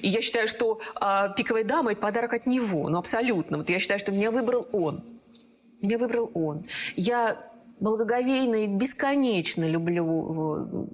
И 0.00 0.08
я 0.08 0.22
считаю, 0.22 0.48
что 0.48 0.80
э, 1.00 1.28
«Пиковая 1.36 1.64
дама»– 1.64 1.92
это 1.92 2.00
подарок 2.00 2.32
от 2.32 2.46
него. 2.46 2.88
Ну, 2.88 2.96
абсолютно. 2.98 3.58
Вот 3.58 3.68
я 3.68 3.78
считаю, 3.80 4.00
что 4.00 4.10
меня 4.10 4.30
выбрал 4.30 4.66
он. 4.72 5.02
Меня 5.82 5.98
выбрал 5.98 6.30
он. 6.32 6.64
Я 6.96 7.36
благоговейно 7.78 8.64
и 8.64 8.66
бесконечно 8.68 9.68
люблю 9.68 10.88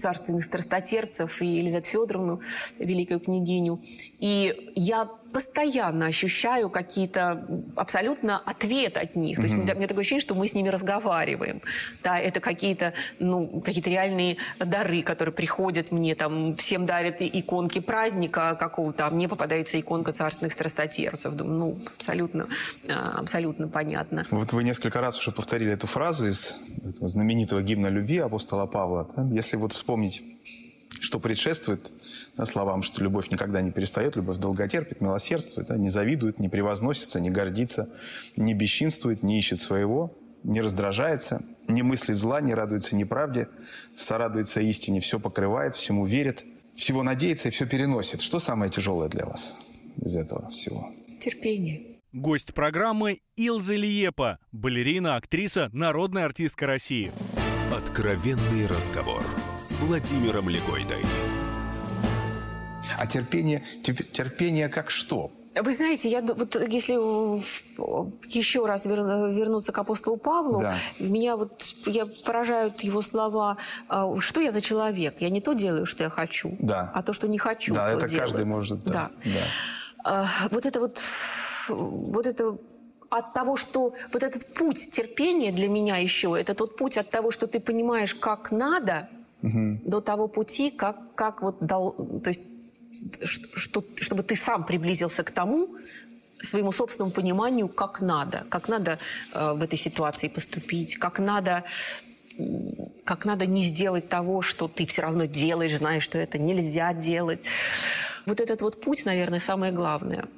царственных 0.00 0.44
страстотерпцев 0.44 1.42
и 1.42 1.46
Елизавету 1.46 1.88
Федоровну, 1.88 2.40
великую 2.78 3.20
княгиню. 3.20 3.80
И 4.18 4.72
я 4.74 5.08
постоянно 5.32 6.06
ощущаю 6.06 6.70
какие-то 6.70 7.46
абсолютно 7.76 8.38
ответы 8.38 9.00
от 9.00 9.16
них. 9.16 9.36
То 9.36 9.42
есть 9.42 9.54
у 9.54 9.58
меня, 9.58 9.74
у 9.74 9.76
меня 9.76 9.88
такое 9.88 10.02
ощущение, 10.02 10.22
что 10.22 10.34
мы 10.34 10.46
с 10.46 10.54
ними 10.54 10.68
разговариваем. 10.68 11.62
Да, 12.02 12.18
это 12.18 12.40
какие-то, 12.40 12.92
ну, 13.18 13.60
какие-то 13.60 13.90
реальные 13.90 14.36
дары, 14.58 15.02
которые 15.02 15.32
приходят 15.32 15.92
мне. 15.92 16.14
Там, 16.14 16.56
всем 16.56 16.86
дарят 16.86 17.16
иконки 17.20 17.80
праздника 17.80 18.56
какого-то, 18.58 19.06
а 19.06 19.10
мне 19.10 19.28
попадается 19.28 19.78
иконка 19.78 20.12
царственных 20.12 20.52
страстотерпцев. 20.52 21.34
Думаю, 21.34 21.58
ну, 21.58 21.78
абсолютно, 21.96 22.46
а, 22.88 23.18
абсолютно 23.20 23.68
понятно. 23.68 24.24
Вот 24.30 24.52
вы 24.52 24.64
несколько 24.64 25.00
раз 25.00 25.18
уже 25.18 25.30
повторили 25.30 25.72
эту 25.72 25.86
фразу 25.86 26.26
из 26.26 26.54
знаменитого 26.82 27.62
гимна 27.62 27.88
любви 27.88 28.18
апостола 28.18 28.66
Павла. 28.66 29.08
да? 29.16 29.26
Если 29.30 29.56
вот 29.56 29.72
вспомнить, 29.72 30.22
что 31.00 31.18
предшествует 31.18 31.90
да, 32.36 32.44
словам, 32.44 32.82
что 32.82 33.02
любовь 33.02 33.30
никогда 33.30 33.60
не 33.60 33.70
перестает, 33.70 34.16
любовь 34.16 34.36
долготерпит, 34.36 35.00
милосердствует, 35.00 35.68
да, 35.68 35.76
не 35.76 35.88
завидует, 35.90 36.38
не 36.38 36.48
превозносится, 36.48 37.20
не 37.20 37.30
гордится, 37.30 37.88
не 38.36 38.54
бесчинствует, 38.54 39.22
не 39.22 39.38
ищет 39.38 39.58
своего. 39.58 40.12
не 40.42 40.60
раздражается, 40.60 41.42
не 41.68 41.82
мыслит 41.82 42.16
зла, 42.16 42.40
не 42.40 42.54
радуется 42.54 42.96
неправде, 42.96 43.48
сорадуется 43.94 44.60
истине, 44.60 45.00
все 45.00 45.18
покрывает, 45.18 45.74
всему 45.74 46.06
верит, 46.06 46.44
всего 46.76 47.02
надеется 47.02 47.48
и 47.48 47.50
все 47.50 47.66
переносит. 47.66 48.20
Что 48.20 48.38
самое 48.38 48.70
тяжелое 48.70 49.08
для 49.08 49.26
вас 49.26 49.56
из 49.96 50.16
этого 50.16 50.48
всего? 50.50 50.88
Терпение. 51.20 51.98
Гость 52.12 52.54
программы 52.54 53.20
Илза 53.36 53.74
Лиепа, 53.74 54.38
балерина, 54.50 55.16
актриса, 55.16 55.70
народная 55.72 56.24
артистка 56.24 56.66
России. 56.66 57.12
Откровенный 57.90 58.68
разговор 58.68 59.20
с 59.56 59.72
Владимиром 59.72 60.48
Легойдой. 60.48 61.04
А 62.96 63.04
терпение, 63.04 63.64
терпение 63.82 64.68
как 64.68 64.90
что? 64.90 65.32
Вы 65.60 65.74
знаете, 65.74 66.08
я 66.08 66.22
вот 66.22 66.54
если 66.68 66.92
еще 68.32 68.64
раз 68.64 68.84
вернуться 68.84 69.72
к 69.72 69.78
апостолу 69.78 70.18
Павлу, 70.18 70.60
да. 70.60 70.76
меня 71.00 71.36
вот 71.36 71.64
я 71.84 72.06
поражают 72.06 72.80
его 72.82 73.02
слова, 73.02 73.56
а, 73.88 74.20
что 74.20 74.40
я 74.40 74.52
за 74.52 74.60
человек? 74.60 75.16
Я 75.18 75.28
не 75.28 75.40
то 75.40 75.54
делаю, 75.54 75.84
что 75.84 76.04
я 76.04 76.10
хочу, 76.10 76.54
да. 76.60 76.92
а 76.94 77.02
то, 77.02 77.12
что 77.12 77.26
не 77.26 77.38
хочу. 77.38 77.74
Да, 77.74 77.90
это 77.90 78.06
делаю. 78.06 78.20
каждый 78.20 78.44
может. 78.44 78.84
Да. 78.84 78.92
да. 78.92 79.10
да. 79.24 79.40
А, 80.04 80.28
вот 80.52 80.64
это 80.64 80.78
вот, 80.78 81.00
вот 81.68 82.28
это 82.28 82.56
от 83.10 83.32
того, 83.34 83.56
что 83.56 83.94
вот 84.12 84.22
этот 84.22 84.54
путь 84.54 84.90
терпения 84.90 85.52
для 85.52 85.68
меня 85.68 85.96
еще, 85.96 86.36
это 86.38 86.54
тот 86.54 86.76
путь 86.76 86.96
от 86.96 87.10
того, 87.10 87.30
что 87.30 87.46
ты 87.46 87.60
понимаешь, 87.60 88.14
как 88.14 88.52
надо, 88.52 89.08
угу. 89.42 89.80
до 89.84 90.00
того 90.00 90.28
пути, 90.28 90.70
как, 90.70 91.14
как 91.14 91.42
вот 91.42 91.56
дал, 91.60 91.92
то 91.92 92.28
есть 92.28 92.40
что, 93.22 93.84
чтобы 94.00 94.22
ты 94.22 94.36
сам 94.36 94.64
приблизился 94.64 95.22
к 95.22 95.30
тому, 95.30 95.68
своему 96.40 96.72
собственному 96.72 97.12
пониманию, 97.12 97.68
как 97.68 98.00
надо, 98.00 98.44
как 98.48 98.68
надо 98.68 98.98
э, 99.34 99.52
в 99.52 99.62
этой 99.62 99.78
ситуации 99.78 100.28
поступить, 100.28 100.96
как 100.96 101.18
надо, 101.18 101.64
как 103.04 103.24
надо 103.24 103.46
не 103.46 103.62
сделать 103.62 104.08
того, 104.08 104.42
что 104.42 104.66
ты 104.66 104.86
все 104.86 105.02
равно 105.02 105.26
делаешь, 105.26 105.76
знаешь, 105.76 106.02
что 106.02 106.18
это 106.18 106.38
нельзя 106.38 106.94
делать. 106.94 107.40
Вот 108.26 108.40
этот 108.40 108.62
вот 108.62 108.80
путь, 108.80 109.04
наверное, 109.04 109.38
самое 109.38 109.72
главное. 109.72 110.28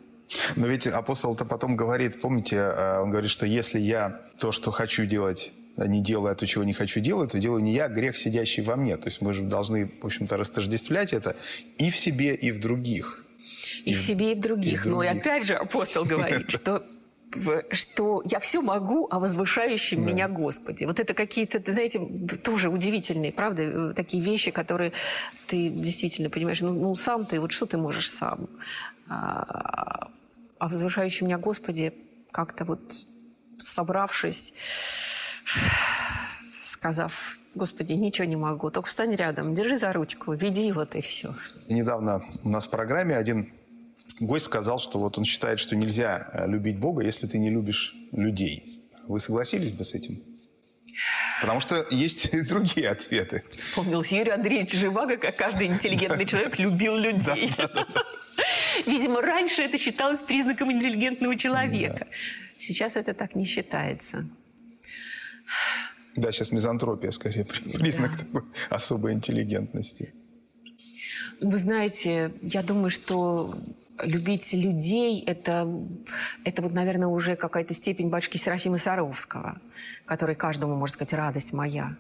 Но 0.57 0.67
ведь 0.67 0.87
апостол-то 0.87 1.45
потом 1.45 1.77
говорит, 1.77 2.21
помните, 2.21 2.57
э, 2.57 3.01
он 3.01 3.11
говорит, 3.11 3.31
что 3.31 3.47
если 3.47 3.79
я 3.79 4.23
то, 4.39 4.53
что 4.53 4.71
хочу 4.71 5.05
делать, 5.05 5.53
не 5.77 6.03
делаю 6.03 6.35
то, 6.37 6.47
чего 6.47 6.65
не 6.65 6.75
хочу 6.75 7.01
делать, 7.01 7.33
то 7.33 7.39
делаю 7.39 7.63
не 7.63 7.73
я, 7.73 7.87
а 7.87 7.89
грех, 7.89 8.17
сидящий 8.17 8.63
во 8.63 8.77
мне. 8.77 8.97
То 8.97 9.09
есть 9.09 9.23
мы 9.23 9.33
же 9.35 9.43
должны, 9.43 9.91
в 10.01 10.05
общем-то, 10.05 10.37
растождествлять 10.37 11.13
это 11.13 11.37
и 11.79 11.91
в 11.91 11.97
себе, 11.97 12.35
и 12.35 12.51
в 12.51 12.61
других. 12.61 13.25
И, 13.85 13.93
и 13.93 13.95
в 13.95 14.03
себе, 14.03 14.33
и 14.33 14.35
в 14.35 14.41
других. 14.41 14.73
И 14.73 14.77
в 14.77 14.83
других. 14.83 14.87
Но 14.87 15.03
и 15.03 15.07
опять 15.07 15.47
же 15.47 15.55
апостол 15.55 16.05
говорит, 16.05 16.51
что 16.51 16.83
что 17.71 18.23
я 18.27 18.41
все 18.41 18.61
могу, 18.61 19.09
а 19.11 19.19
возвышающим 19.19 20.05
да. 20.05 20.11
меня 20.11 20.29
Господи. 20.29 20.85
Вот 20.85 21.01
это 21.01 21.15
какие-то, 21.15 21.63
знаете, 21.71 22.01
тоже 22.43 22.69
удивительные, 22.69 23.33
правда, 23.33 23.95
такие 23.95 24.23
вещи, 24.23 24.51
которые 24.51 24.93
ты 25.47 25.69
действительно 25.69 26.31
понимаешь, 26.31 26.61
ну, 26.61 26.73
ну 26.73 26.95
сам 26.95 27.25
ты, 27.25 27.41
вот 27.41 27.53
что 27.53 27.67
ты 27.67 27.79
можешь 27.79 28.11
сам? 28.11 28.49
А, 29.09 30.09
а 30.59 30.69
возвышающий 30.69 31.27
меня 31.27 31.39
Господи, 31.39 31.93
как-то 32.31 32.65
вот 32.65 32.81
собравшись, 33.59 34.55
сказав, 36.61 37.37
Господи, 37.55 37.93
ничего 37.93 38.27
не 38.27 38.37
могу, 38.37 38.71
только 38.71 38.89
встань 38.89 39.15
рядом, 39.15 39.55
держи 39.55 39.79
за 39.79 39.93
ручку, 39.93 40.33
веди 40.33 40.73
вот 40.73 40.95
и 40.97 41.01
все. 41.01 41.35
Недавно 41.69 42.23
у 42.45 42.49
нас 42.49 42.67
в 42.67 42.71
программе 42.71 43.17
один 43.17 43.53
гость 44.21 44.47
сказал, 44.47 44.79
что 44.79 44.99
вот 44.99 45.19
он 45.19 45.25
считает, 45.25 45.59
что 45.59 45.77
нельзя 45.77 46.31
э, 46.33 46.47
любить 46.49 46.79
Бога, 46.79 47.03
если 47.03 47.27
ты 47.27 47.39
не 47.39 47.51
любишь 47.51 47.95
людей. 48.13 48.83
Вы 49.07 49.21
согласились 49.21 49.73
бы 49.73 49.85
с 49.85 49.95
этим? 49.95 50.19
Потому 51.41 51.61
что 51.61 51.85
есть 51.91 52.27
и 52.27 52.43
другие 52.43 52.91
ответы. 52.91 53.43
Вспомнился 53.59 54.15
Юрий 54.17 54.31
Андреевич 54.31 54.73
Живаго, 54.75 55.17
как 55.17 55.37
каждый 55.37 55.67
интеллигентный 55.73 56.25
человек 56.25 56.59
любил 56.59 56.97
людей. 56.97 57.53
Видимо, 58.87 59.21
раньше 59.21 59.63
это 59.63 59.79
считалось 59.79 60.21
признаком 60.21 60.73
интеллигентного 60.73 61.37
человека. 61.37 62.07
Сейчас 62.59 62.97
это 62.97 63.15
так 63.15 63.35
не 63.35 63.45
считается. 63.45 64.29
Да, 66.17 66.31
сейчас 66.31 66.53
мизантропия 66.53 67.11
скорее 67.11 67.45
признак 67.45 68.13
да. 68.13 68.19
такой 68.19 68.43
особой 68.71 69.13
интеллигентности. 69.15 70.13
Вы 71.41 71.59
знаете, 71.59 72.33
я 72.43 72.63
думаю, 72.63 72.91
что 72.91 73.55
любить 74.03 74.53
людей 74.53 75.23
это, 75.27 75.69
это 76.45 76.63
вот, 76.63 76.73
наверное, 76.73 77.09
уже 77.09 77.37
какая-то 77.37 77.75
степень 77.75 78.09
батюшки 78.09 78.37
Серафима 78.37 78.79
Саровского, 78.79 79.61
который 80.05 80.35
каждому 80.35 80.77
может 80.77 80.95
сказать 80.95 81.13
«радость 81.15 81.53
моя». 81.53 81.97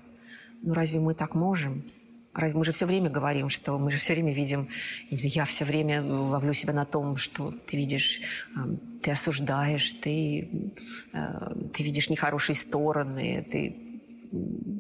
Ну 0.62 0.74
разве 0.74 1.00
мы 1.00 1.14
так 1.14 1.34
можем? 1.34 1.84
Мы 2.34 2.64
же 2.64 2.72
все 2.72 2.86
время 2.86 3.10
говорим, 3.10 3.50
что 3.50 3.78
мы 3.78 3.90
же 3.90 3.98
все 3.98 4.14
время 4.14 4.32
видим, 4.32 4.68
я 5.10 5.44
все 5.44 5.64
время 5.64 6.02
ловлю 6.02 6.54
себя 6.54 6.72
на 6.72 6.86
том, 6.86 7.16
что 7.16 7.52
ты 7.66 7.76
видишь, 7.76 8.20
ты 9.02 9.10
осуждаешь, 9.10 9.92
ты, 9.92 10.72
э, 11.12 11.54
ты 11.74 11.82
видишь 11.82 12.08
нехорошие 12.08 12.56
стороны, 12.56 13.46
ты 13.50 13.76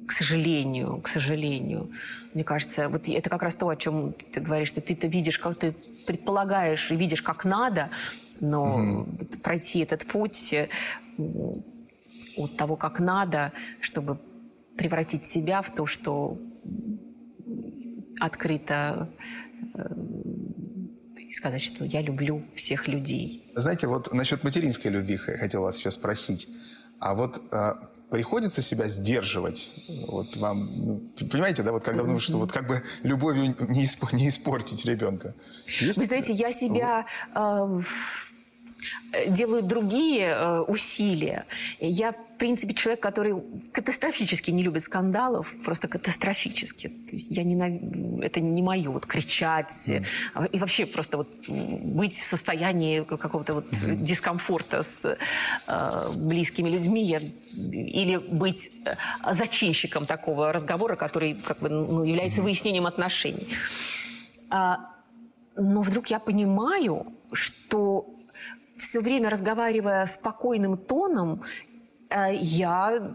к 0.08 0.12
сожалению, 0.12 1.00
к 1.02 1.08
сожалению. 1.08 1.90
Мне 2.32 2.42
кажется, 2.42 2.88
вот 2.88 3.06
это 3.08 3.28
как 3.28 3.42
раз 3.42 3.54
то, 3.54 3.68
о 3.68 3.76
чем 3.76 4.14
ты 4.14 4.40
говоришь, 4.40 4.68
что 4.68 4.80
ты-то 4.80 5.06
видишь, 5.06 5.38
как 5.38 5.58
ты 5.58 5.74
предполагаешь 6.06 6.90
и 6.90 6.96
видишь, 6.96 7.20
как 7.20 7.44
надо, 7.44 7.90
но 8.40 9.02
угу. 9.02 9.08
пройти 9.42 9.80
этот 9.80 10.06
путь 10.06 10.54
э, 10.54 10.68
от 12.36 12.56
того, 12.56 12.76
как 12.76 12.98
надо, 12.98 13.52
чтобы 13.80 14.18
превратить 14.76 15.26
себя 15.26 15.60
в 15.60 15.70
то, 15.70 15.84
что 15.84 16.38
открыто 18.22 19.10
э, 19.74 19.82
и 21.18 21.32
сказать, 21.32 21.62
что 21.62 21.84
я 21.84 22.00
люблю 22.02 22.44
всех 22.54 22.88
людей. 22.88 23.50
Знаете, 23.54 23.86
вот 23.86 24.12
насчет 24.12 24.44
материнской 24.44 24.90
любви 24.90 25.18
я 25.26 25.38
хотел 25.38 25.62
вас 25.62 25.76
сейчас 25.76 25.94
спросить. 25.94 26.48
А 27.00 27.14
вот 27.14 27.42
а, 27.50 27.90
приходится 28.10 28.62
себя 28.62 28.86
сдерживать. 28.86 29.70
Вот 30.06 30.36
вам, 30.36 30.68
ну, 30.76 31.00
понимаете, 31.28 31.64
да, 31.64 31.72
вот 31.72 31.82
когда 31.82 32.04
думаешь, 32.04 32.22
что 32.22 32.38
вот 32.38 32.52
как 32.52 32.68
бы 32.68 32.82
любовью 33.02 33.56
не, 33.68 33.84
исп, 33.84 34.12
не 34.12 34.28
испортить 34.28 34.84
ребенка. 34.84 35.34
Есть 35.80 35.98
Вы 35.98 36.04
знаете, 36.04 36.32
я 36.32 36.52
себя... 36.52 37.06
Э, 37.34 37.80
делают 39.28 39.66
другие 39.66 40.28
э, 40.28 40.60
усилия. 40.60 41.44
Я, 41.80 42.12
в 42.12 42.38
принципе, 42.38 42.74
человек, 42.74 43.00
который 43.00 43.34
катастрофически 43.72 44.50
не 44.50 44.62
любит 44.62 44.82
скандалов, 44.82 45.54
просто 45.64 45.88
катастрофически. 45.88 46.88
То 46.88 47.12
есть 47.12 47.30
я 47.30 47.44
ненав... 47.44 48.22
Это 48.22 48.40
не 48.40 48.62
мое, 48.62 48.90
вот 48.90 49.06
кричать 49.06 49.72
mm. 49.86 50.50
и 50.52 50.58
вообще 50.58 50.86
просто 50.86 51.18
вот 51.18 51.28
быть 51.48 52.18
в 52.18 52.24
состоянии 52.24 53.02
какого-то 53.02 53.54
вот 53.54 53.66
mm. 53.66 53.96
дискомфорта 53.96 54.82
с 54.82 55.16
э, 55.66 56.10
близкими 56.16 56.68
людьми 56.68 57.04
я... 57.04 57.18
или 57.18 58.16
быть 58.16 58.70
э, 58.86 58.96
зачинщиком 59.32 60.06
такого 60.06 60.52
разговора, 60.52 60.96
который 60.96 61.34
как 61.34 61.60
бы 61.60 61.68
ну, 61.68 62.04
является 62.04 62.40
mm. 62.40 62.44
выяснением 62.44 62.86
отношений. 62.86 63.48
А, 64.50 64.92
но 65.56 65.82
вдруг 65.82 66.08
я 66.08 66.18
понимаю, 66.18 67.06
что 67.32 68.14
все 68.82 69.00
время 69.00 69.30
разговаривая 69.30 70.06
спокойным 70.06 70.76
тоном, 70.76 71.42
э, 72.10 72.34
я 72.34 73.14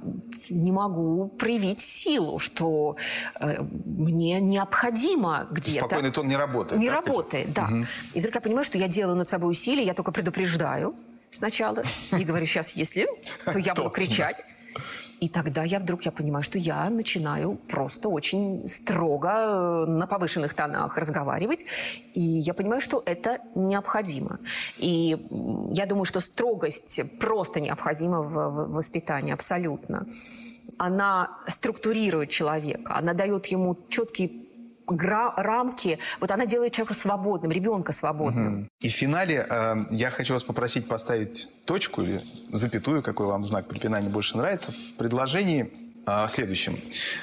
не 0.49 0.72
могу 0.72 1.28
проявить 1.28 1.82
силу, 1.82 2.39
что 2.39 2.95
э, 3.39 3.61
мне 3.61 4.39
необходимо 4.39 5.47
где-то... 5.51 5.86
Спокойный 5.88 6.11
тон 6.11 6.28
не 6.28 6.38
работает. 6.38 6.82
Не 6.82 6.89
работает, 6.89 7.53
да. 7.53 7.65
Угу. 7.65 7.86
И 8.13 8.20
вдруг 8.20 8.36
я 8.36 8.41
понимаю, 8.41 8.65
что 8.65 8.78
я 8.78 8.88
делаю 8.88 9.18
над 9.18 9.30
собой 9.30 9.51
усилия, 9.51 9.84
я 9.84 9.93
только 9.93 10.11
предупреждаю 10.11 10.95
сначала 11.30 11.84
и 12.11 12.24
говорю, 12.24 12.45
сейчас 12.45 12.72
если, 12.72 13.07
то 13.45 13.59
я 13.59 13.74
буду 13.74 13.89
кричать. 13.97 14.45
И 15.20 15.30
тогда 15.30 15.63
я 15.63 15.80
вдруг 15.80 16.03
я 16.03 16.11
понимаю, 16.11 16.43
что 16.43 16.59
я 16.59 16.89
начинаю 16.89 17.55
просто 17.68 18.09
очень 18.09 18.68
строго 18.68 19.30
э, 19.30 19.86
на 19.89 20.05
повышенных 20.05 20.53
тонах 20.53 20.97
разговаривать. 20.97 21.65
И 22.13 22.22
я 22.22 22.53
понимаю, 22.53 22.82
что 22.82 23.01
это 23.05 23.39
необходимо. 23.55 24.39
И 24.78 25.18
я 25.72 25.86
думаю, 25.86 26.05
что 26.05 26.20
строгость 26.20 27.01
просто 27.20 27.59
необходима 27.59 28.22
в 28.22 28.74
воспитании 28.74 29.34
абсолютно. 29.34 30.05
Она 30.78 31.39
структурирует 31.47 32.30
человека, 32.30 32.95
она 32.95 33.13
дает 33.13 33.47
ему 33.47 33.76
четкие 33.89 34.46
рамки, 34.88 35.99
вот 36.19 36.31
она 36.31 36.45
делает 36.45 36.73
человека 36.73 36.93
свободным, 36.93 37.51
ребенка 37.51 37.91
свободным. 37.91 38.61
Угу. 38.61 38.67
И 38.79 38.89
в 38.89 38.93
финале 38.93 39.45
э, 39.49 39.75
я 39.91 40.09
хочу 40.09 40.33
вас 40.33 40.43
попросить 40.43 40.88
поставить 40.88 41.49
точку 41.65 42.01
или 42.01 42.21
запятую, 42.51 43.03
какой 43.03 43.27
вам 43.27 43.43
знак 43.43 43.67
препинания 43.67 44.09
больше 44.09 44.38
нравится, 44.38 44.71
в 44.71 44.93
предложении 44.97 45.71
э, 46.05 46.27
следующем. 46.29 46.77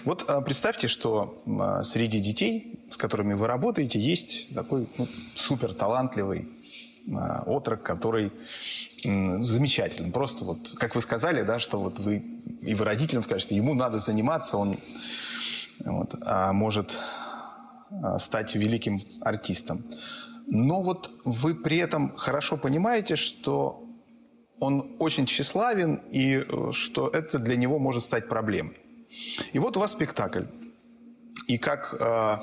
Вот 0.04 0.24
э, 0.28 0.40
представьте, 0.42 0.88
что 0.88 1.42
э, 1.46 1.84
среди 1.84 2.20
детей, 2.20 2.80
с 2.90 2.96
которыми 2.96 3.34
вы 3.34 3.46
работаете, 3.46 3.98
есть 3.98 4.54
такой 4.54 4.86
ну, 4.98 5.08
супер 5.34 5.72
талантливый 5.74 6.48
а, 7.12 7.42
отрок, 7.46 7.82
который 7.82 8.30
замечательный. 9.02 10.10
Просто 10.10 10.44
вот, 10.46 10.74
как 10.78 10.94
вы 10.94 11.02
сказали, 11.02 11.42
да, 11.42 11.58
что 11.58 11.78
вот 11.78 11.98
вы 11.98 12.24
и 12.62 12.74
вы 12.74 12.84
родителям 12.86 13.22
скажете, 13.22 13.54
ему 13.54 13.74
надо 13.74 13.98
заниматься, 13.98 14.56
он 14.56 14.78
вот, 15.84 16.14
а 16.24 16.52
может 16.52 16.96
стать 18.18 18.54
великим 18.54 19.00
артистом. 19.20 19.84
Но 20.46 20.82
вот 20.82 21.10
вы 21.24 21.54
при 21.54 21.78
этом 21.78 22.14
хорошо 22.16 22.56
понимаете, 22.56 23.16
что 23.16 23.84
он 24.60 24.96
очень 24.98 25.26
тщеславен 25.26 25.96
и 26.10 26.36
э, 26.36 26.72
что 26.72 27.08
это 27.08 27.38
для 27.38 27.56
него 27.56 27.78
может 27.78 28.02
стать 28.02 28.28
проблемой. 28.28 28.76
И 29.52 29.58
вот 29.58 29.76
у 29.76 29.80
вас 29.80 29.92
спектакль. 29.92 30.44
И 31.46 31.58
как 31.58 31.94
э, 31.98 32.36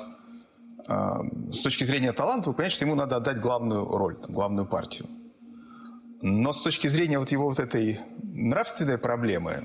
э, 0.88 1.52
с 1.52 1.60
точки 1.60 1.84
зрения 1.84 2.12
таланта 2.12 2.50
вы 2.50 2.54
понимаете, 2.54 2.76
что 2.76 2.84
ему 2.84 2.94
надо 2.94 3.16
отдать 3.16 3.40
главную 3.40 3.84
роль, 3.84 4.16
главную 4.28 4.66
партию. 4.66 5.06
Но 6.22 6.52
с 6.52 6.62
точки 6.62 6.86
зрения 6.86 7.18
вот 7.18 7.32
его 7.32 7.48
вот 7.48 7.58
этой 7.58 7.98
нравственной 8.22 8.98
проблемы 8.98 9.64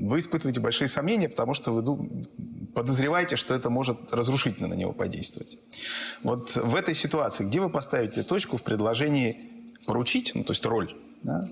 вы 0.00 0.18
испытываете 0.18 0.60
большие 0.60 0.88
сомнения, 0.88 1.28
потому 1.28 1.54
что 1.54 1.72
вы 1.72 1.82
подозреваете, 2.76 3.36
что 3.36 3.54
это 3.54 3.70
может 3.70 4.12
разрушительно 4.12 4.68
на 4.68 4.74
него 4.74 4.92
подействовать. 4.92 5.58
Вот 6.22 6.54
в 6.54 6.74
этой 6.76 6.94
ситуации, 6.94 7.44
где 7.44 7.58
вы 7.58 7.70
поставите 7.70 8.22
точку 8.22 8.58
в 8.58 8.62
предложении 8.62 9.74
поручить, 9.86 10.32
ну, 10.34 10.44
то 10.44 10.52
есть 10.52 10.66
роль, 10.66 10.94
да, 11.22 11.48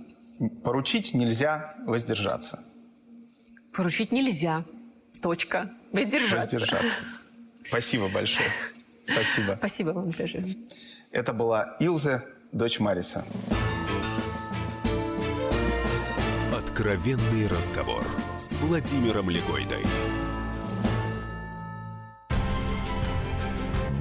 поручить 0.62 1.14
нельзя 1.14 1.74
воздержаться. 1.86 2.62
Поручить 3.72 4.12
нельзя. 4.12 4.64
Точка. 5.22 5.72
Воздержаться. 5.92 6.56
Воздержаться. 6.56 7.02
Спасибо 7.66 8.08
большое. 8.08 8.50
Спасибо. 9.10 9.54
Спасибо 9.56 9.90
вам 9.90 10.12
тоже. 10.12 10.44
Это 11.10 11.32
была 11.32 11.76
Илза, 11.80 12.22
дочь 12.52 12.80
Мариса. 12.80 13.24
Откровенный 16.54 17.46
разговор 17.46 18.04
с 18.36 18.52
Владимиром 18.52 19.30
Легойдой. 19.30 19.84